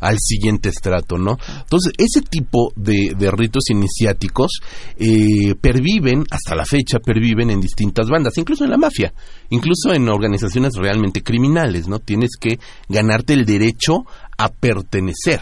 [0.00, 1.38] al, siguiente estrato, ¿no?
[1.60, 4.58] Entonces, ese tipo de, de ritos iniciáticos
[4.98, 9.14] eh, perviven, hasta la fecha, perviven en distintas bandas, incluso en la mafia,
[9.50, 12.00] incluso en organizaciones realmente criminales, ¿no?
[12.00, 15.40] Tienes que ganarte el derecho a pertenecer.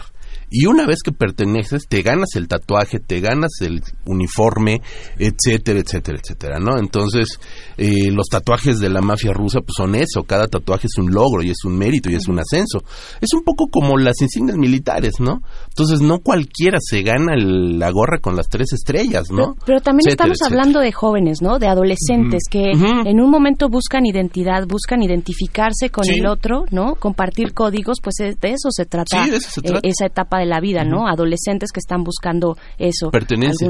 [0.49, 4.81] Y una vez que perteneces, te ganas el tatuaje, te ganas el uniforme,
[5.17, 6.79] etcétera, etcétera, etcétera, ¿no?
[6.79, 7.39] Entonces,
[7.77, 11.43] eh, los tatuajes de la mafia rusa pues son eso, cada tatuaje es un logro
[11.43, 12.79] y es un mérito y es un ascenso.
[13.21, 15.41] Es un poco como las insignias militares, ¿no?
[15.69, 19.55] Entonces, no cualquiera se gana la gorra con las tres estrellas, ¿no?
[19.65, 21.59] Pero, también estamos hablando de jóvenes, ¿no?
[21.59, 26.95] De adolescentes que en un momento buscan identidad, buscan identificarse con el otro, ¿no?
[26.95, 29.87] Compartir códigos, pues de eso se trata, sí, de eso se trata.
[29.87, 31.07] esa etapa de la vida, ¿no?
[31.07, 33.11] Adolescentes que están buscando eso.
[33.11, 33.67] Pertenencia.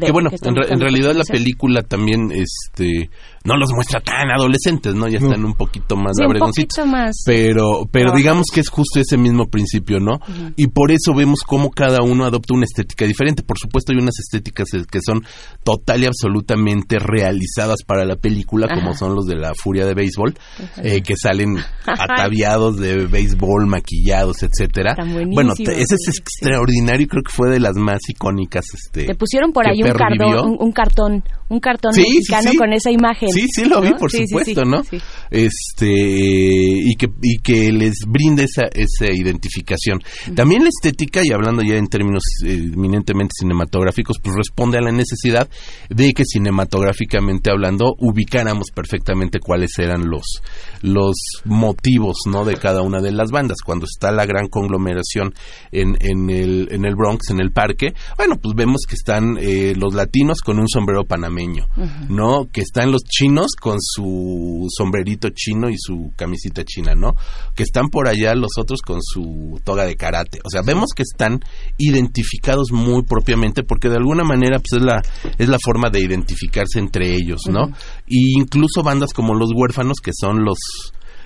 [0.00, 3.10] que bueno, en, realidad la película también, este,
[3.44, 5.08] no los muestra tan adolescentes, ¿no?
[5.08, 7.16] Ya están un poquito más sí, un poquito más.
[7.26, 10.20] Pero, pero digamos que es justo ese mismo principio, ¿no?
[10.56, 13.42] Y por eso vemos cómo cada uno adopta una estética diferente.
[13.42, 15.22] Por supuesto hay unas estéticas que son
[15.64, 20.34] total y absolutamente realizadas para la película, como son los de la furia de béisbol,
[20.82, 21.56] eh, que salen
[21.86, 24.94] ataviados de béisbol, maquillados, etcétera.
[25.32, 28.64] Bueno, ese es extraordinario y creo que fue de las más icónicas.
[28.74, 33.28] Este, Te pusieron por ahí un, un, cartón, un cartón mexicano con esa imagen.
[33.32, 34.82] Sí, sí lo vi, por supuesto, ¿no?
[35.30, 40.00] Este y que y que les brinde esa esa identificación.
[40.34, 44.92] También la estética y hablando ya en términos eh, eminentemente cinematográficos, pues responde a la
[44.92, 45.48] necesidad
[45.88, 50.42] de que cinematográficamente hablando ubicáramos perfectamente cuáles eran los
[50.82, 52.44] los motivos, ¿no?
[52.44, 55.34] De cada una de las bandas cuando está la gran conglomeración
[55.70, 57.94] en, en el en el Bronx, en el parque.
[58.16, 61.66] Bueno, pues vemos que están eh, los latinos con un sombrero panameño,
[62.08, 62.46] ¿no?
[62.52, 67.14] Que están los chinos con su sombrerito chino y su camisita china, ¿no?
[67.54, 70.40] Que están por allá los otros con su toga de karate.
[70.44, 71.40] O sea, vemos que están
[71.78, 75.02] identificados muy propiamente porque de alguna manera pues es la
[75.38, 77.70] es la forma de identificarse entre ellos, ¿no?
[78.06, 80.58] Y incluso bandas como Los Huérfanos que son los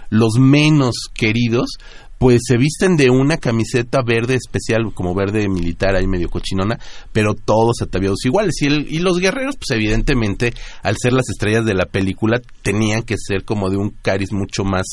[0.08, 1.78] los menos queridos,
[2.18, 6.78] pues se visten de una camiseta verde especial, como verde militar, ahí medio cochinona,
[7.12, 8.54] pero todos ataviados iguales.
[8.62, 13.16] Y, y los guerreros, pues evidentemente, al ser las estrellas de la película, tenían que
[13.18, 14.86] ser como de un cariz mucho más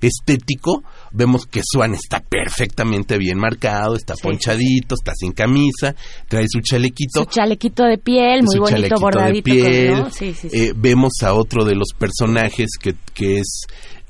[0.00, 0.82] estético.
[1.12, 5.94] Vemos que Swan está perfectamente bien marcado, está ponchadito, está sin camisa,
[6.28, 7.24] trae su chalequito.
[7.24, 9.50] Su chalequito de piel, muy bonito, bordadito.
[9.50, 13.66] Eh, vemos a otro de los personajes que, que es...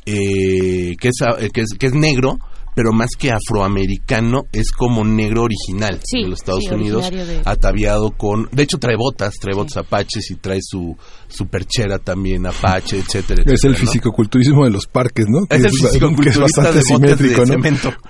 [0.07, 1.19] Eh, que, es,
[1.53, 2.39] que, es, que es negro,
[2.81, 7.11] pero más que afroamericano es como negro original de los Estados Unidos,
[7.45, 10.97] ataviado con, de hecho trae botas, trae botas apaches y trae su,
[11.29, 15.41] su perchera también apache, etcétera, Es el fisicoculturismo de los parques, ¿no?
[15.51, 17.57] es, el fisicoculturismo es bastante simétrico, ¿no?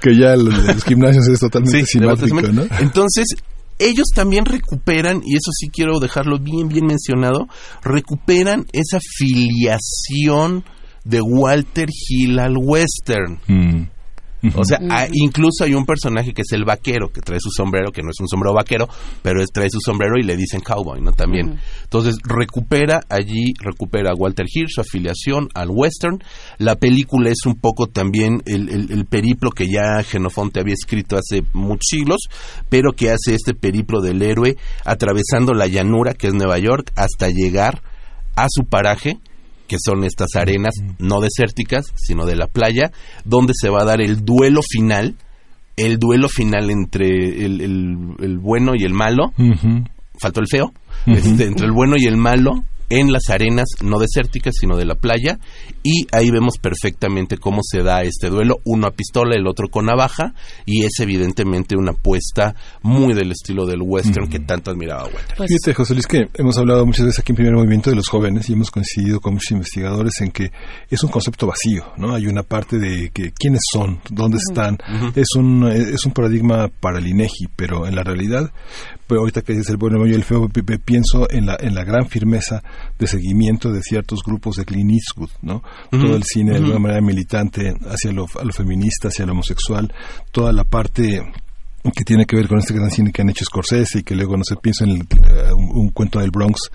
[0.00, 2.62] Que ya los, gimnasios es totalmente simétrico, ¿no?
[2.78, 3.26] Entonces,
[3.80, 7.48] ellos también recuperan, y eso sí quiero dejarlo bien, bien mencionado,
[7.82, 10.62] recuperan esa filiación
[11.02, 13.40] de Walter Hill al western.
[13.48, 13.99] Mm.
[14.54, 14.78] O sea,
[15.12, 18.20] incluso hay un personaje que es el vaquero, que trae su sombrero, que no es
[18.20, 18.88] un sombrero vaquero,
[19.22, 21.12] pero es, trae su sombrero y le dicen cowboy, ¿no?
[21.12, 21.58] También.
[21.82, 26.22] Entonces, recupera allí, recupera a Walter Hirsch, su afiliación al western.
[26.58, 31.86] La película es un poco también el, periplo que ya Genofonte había escrito hace muchos
[31.90, 32.28] siglos,
[32.68, 37.28] pero que hace este periplo del héroe, atravesando la llanura, que es Nueva York, hasta
[37.28, 37.82] llegar
[38.36, 39.18] a su paraje,
[39.70, 42.90] que son estas arenas no desérticas, sino de la playa,
[43.24, 45.14] donde se va a dar el duelo final,
[45.76, 47.60] el duelo final entre el,
[48.18, 49.32] el, bueno y el malo,
[50.20, 50.72] faltó el feo,
[51.06, 54.96] este, entre el bueno y el malo, en las arenas no desérticas, sino de la
[54.96, 55.38] playa,
[55.82, 59.86] y ahí vemos perfectamente cómo se da este duelo, uno a pistola, el otro con
[59.86, 60.34] navaja,
[60.66, 65.36] y es evidentemente una apuesta muy del estilo del western que tanto admiraba Walter.
[65.36, 68.08] Pues Fíjate, José Luis, que hemos hablado muchas veces aquí en Primer Movimiento de los
[68.08, 70.50] jóvenes y hemos coincidido con muchos investigadores en que
[70.88, 72.14] es un concepto vacío, ¿no?
[72.14, 74.78] Hay una parte de que quiénes son, dónde están,
[75.14, 78.50] es un es un paradigma para el INEGI, pero en la realidad
[79.10, 80.48] pero ahorita que dices el bueno y el feo,
[80.84, 82.62] pienso en la, en la gran firmeza
[82.96, 85.64] de seguimiento de ciertos grupos de Clint Eastwood, ¿no?
[85.90, 89.92] Todo el cine de alguna manera militante hacia lo, a lo feminista, hacia lo homosexual,
[90.30, 91.24] toda la parte
[91.82, 94.36] que tiene que ver con este gran cine que han hecho Scorsese y que luego
[94.36, 96.70] no se piensa en eh, un, cuento del Bronx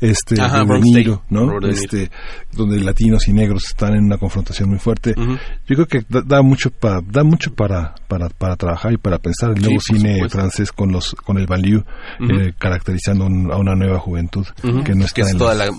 [0.00, 1.58] este de ¿no?
[1.68, 2.10] Este
[2.52, 5.14] donde latinos y negros están en una confrontación muy fuerte.
[5.16, 9.50] Yo creo que da, mucho para da mucho para, para para trabajar y para pensar
[9.50, 11.84] el nuevo cine francés con los con el value
[12.20, 14.46] eh, caracterizando a una nueva juventud
[14.84, 15.70] que no está es en toda la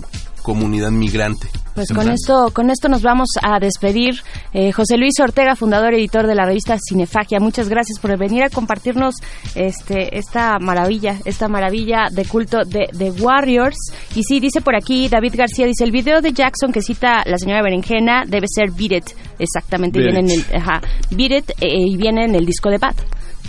[0.42, 1.48] comunidad migrante.
[1.76, 4.16] Pues con esto, con esto nos vamos a despedir.
[4.53, 8.44] Eh, José Luis Ortega, fundador y editor de la revista Cinefagia, muchas gracias por venir
[8.44, 9.16] a compartirnos
[9.56, 13.78] este, esta maravilla, esta maravilla de culto de The Warriors.
[14.16, 17.38] Y sí, dice por aquí David García, dice el video de Jackson que cita la
[17.38, 21.95] señora Berenjena debe ser Beat It, exactamente, viene en el, ajá, Beat It eh, y
[21.95, 22.98] viene en el disco de Bat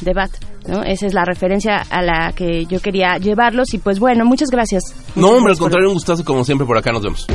[0.01, 0.52] de Bat.
[0.67, 0.83] ¿No?
[0.83, 4.95] Esa es la referencia a la que yo quería llevarlos y pues bueno, muchas gracias.
[5.15, 7.27] No, hombre, al contrario, un gustazo como siempre por acá, nos vemos.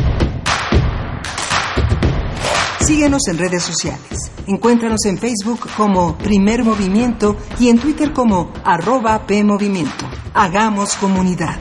[2.80, 4.32] Síguenos en redes sociales.
[4.48, 10.06] Encuéntranos en Facebook como Primer Movimiento y en Twitter como arroba PMovimiento.
[10.34, 11.58] Hagamos comunidad.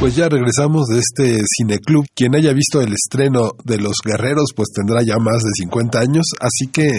[0.00, 2.06] Pues ya regresamos de este cineclub.
[2.14, 6.24] Quien haya visto el estreno de Los Guerreros, pues tendrá ya más de 50 años,
[6.40, 6.90] así que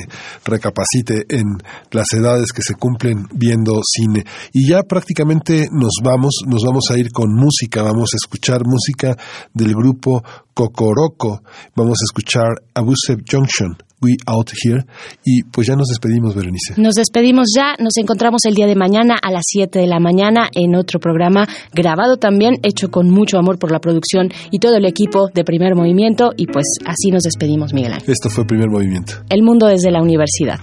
[0.45, 1.45] recapacite en
[1.89, 4.23] las edades que se cumplen viendo cine.
[4.53, 9.17] Y ya prácticamente nos vamos, nos vamos a ir con música, vamos a escuchar música
[9.51, 10.23] del grupo
[10.53, 11.41] Cocoroco,
[11.75, 13.90] vamos a escuchar Abusive Junction.
[14.01, 14.83] We Out Here.
[15.23, 16.73] Y pues ya nos despedimos, Berenice.
[16.77, 20.49] Nos despedimos ya, nos encontramos el día de mañana a las 7 de la mañana
[20.53, 24.85] en otro programa grabado también, hecho con mucho amor por la producción y todo el
[24.85, 26.31] equipo de Primer Movimiento.
[26.35, 28.11] Y pues así nos despedimos, Miguel Ángel.
[28.11, 29.13] Esto fue Primer Movimiento.
[29.29, 30.59] El mundo desde la universidad.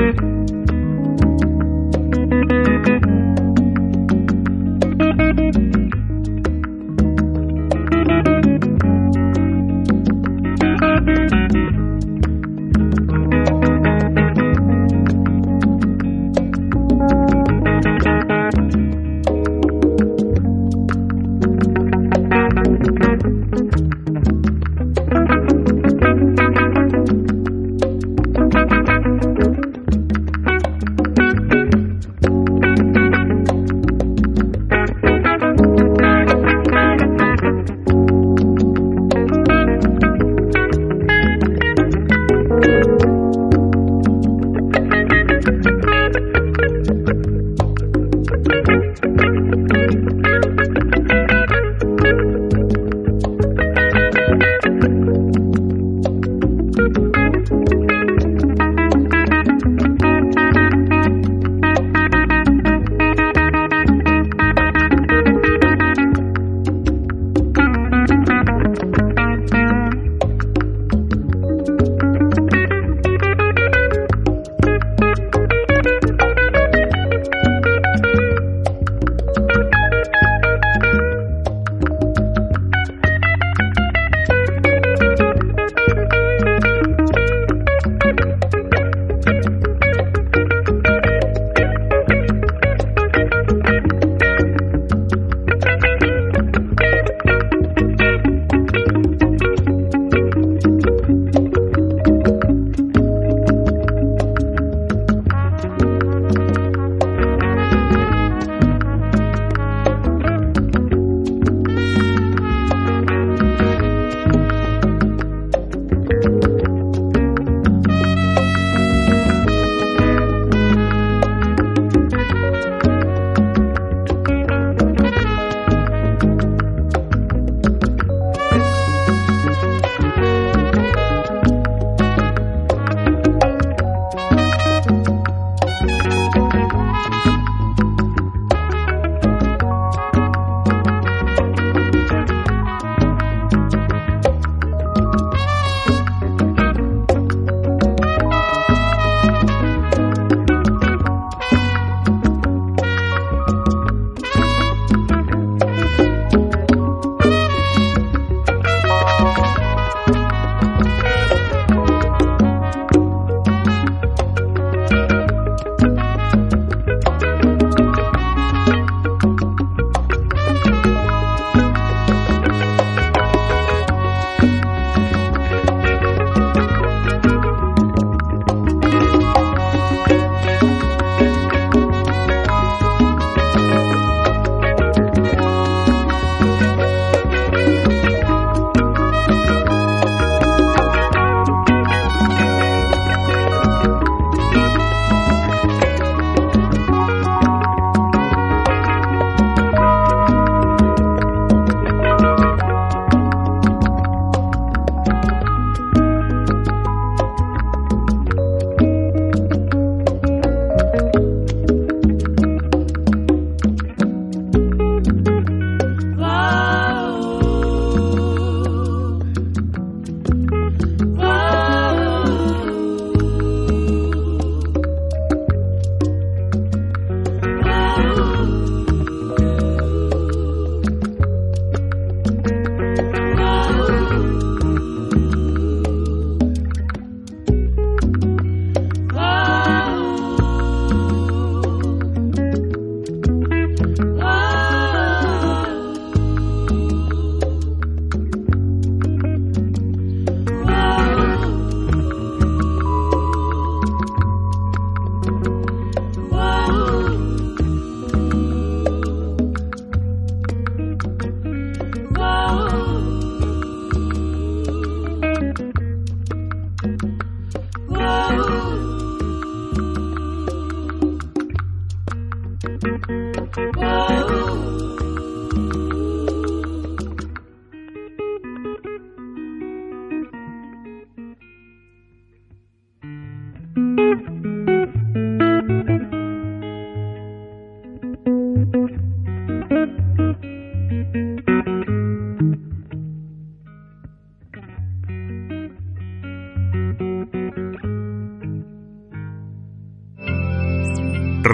[0.00, 0.39] thank you.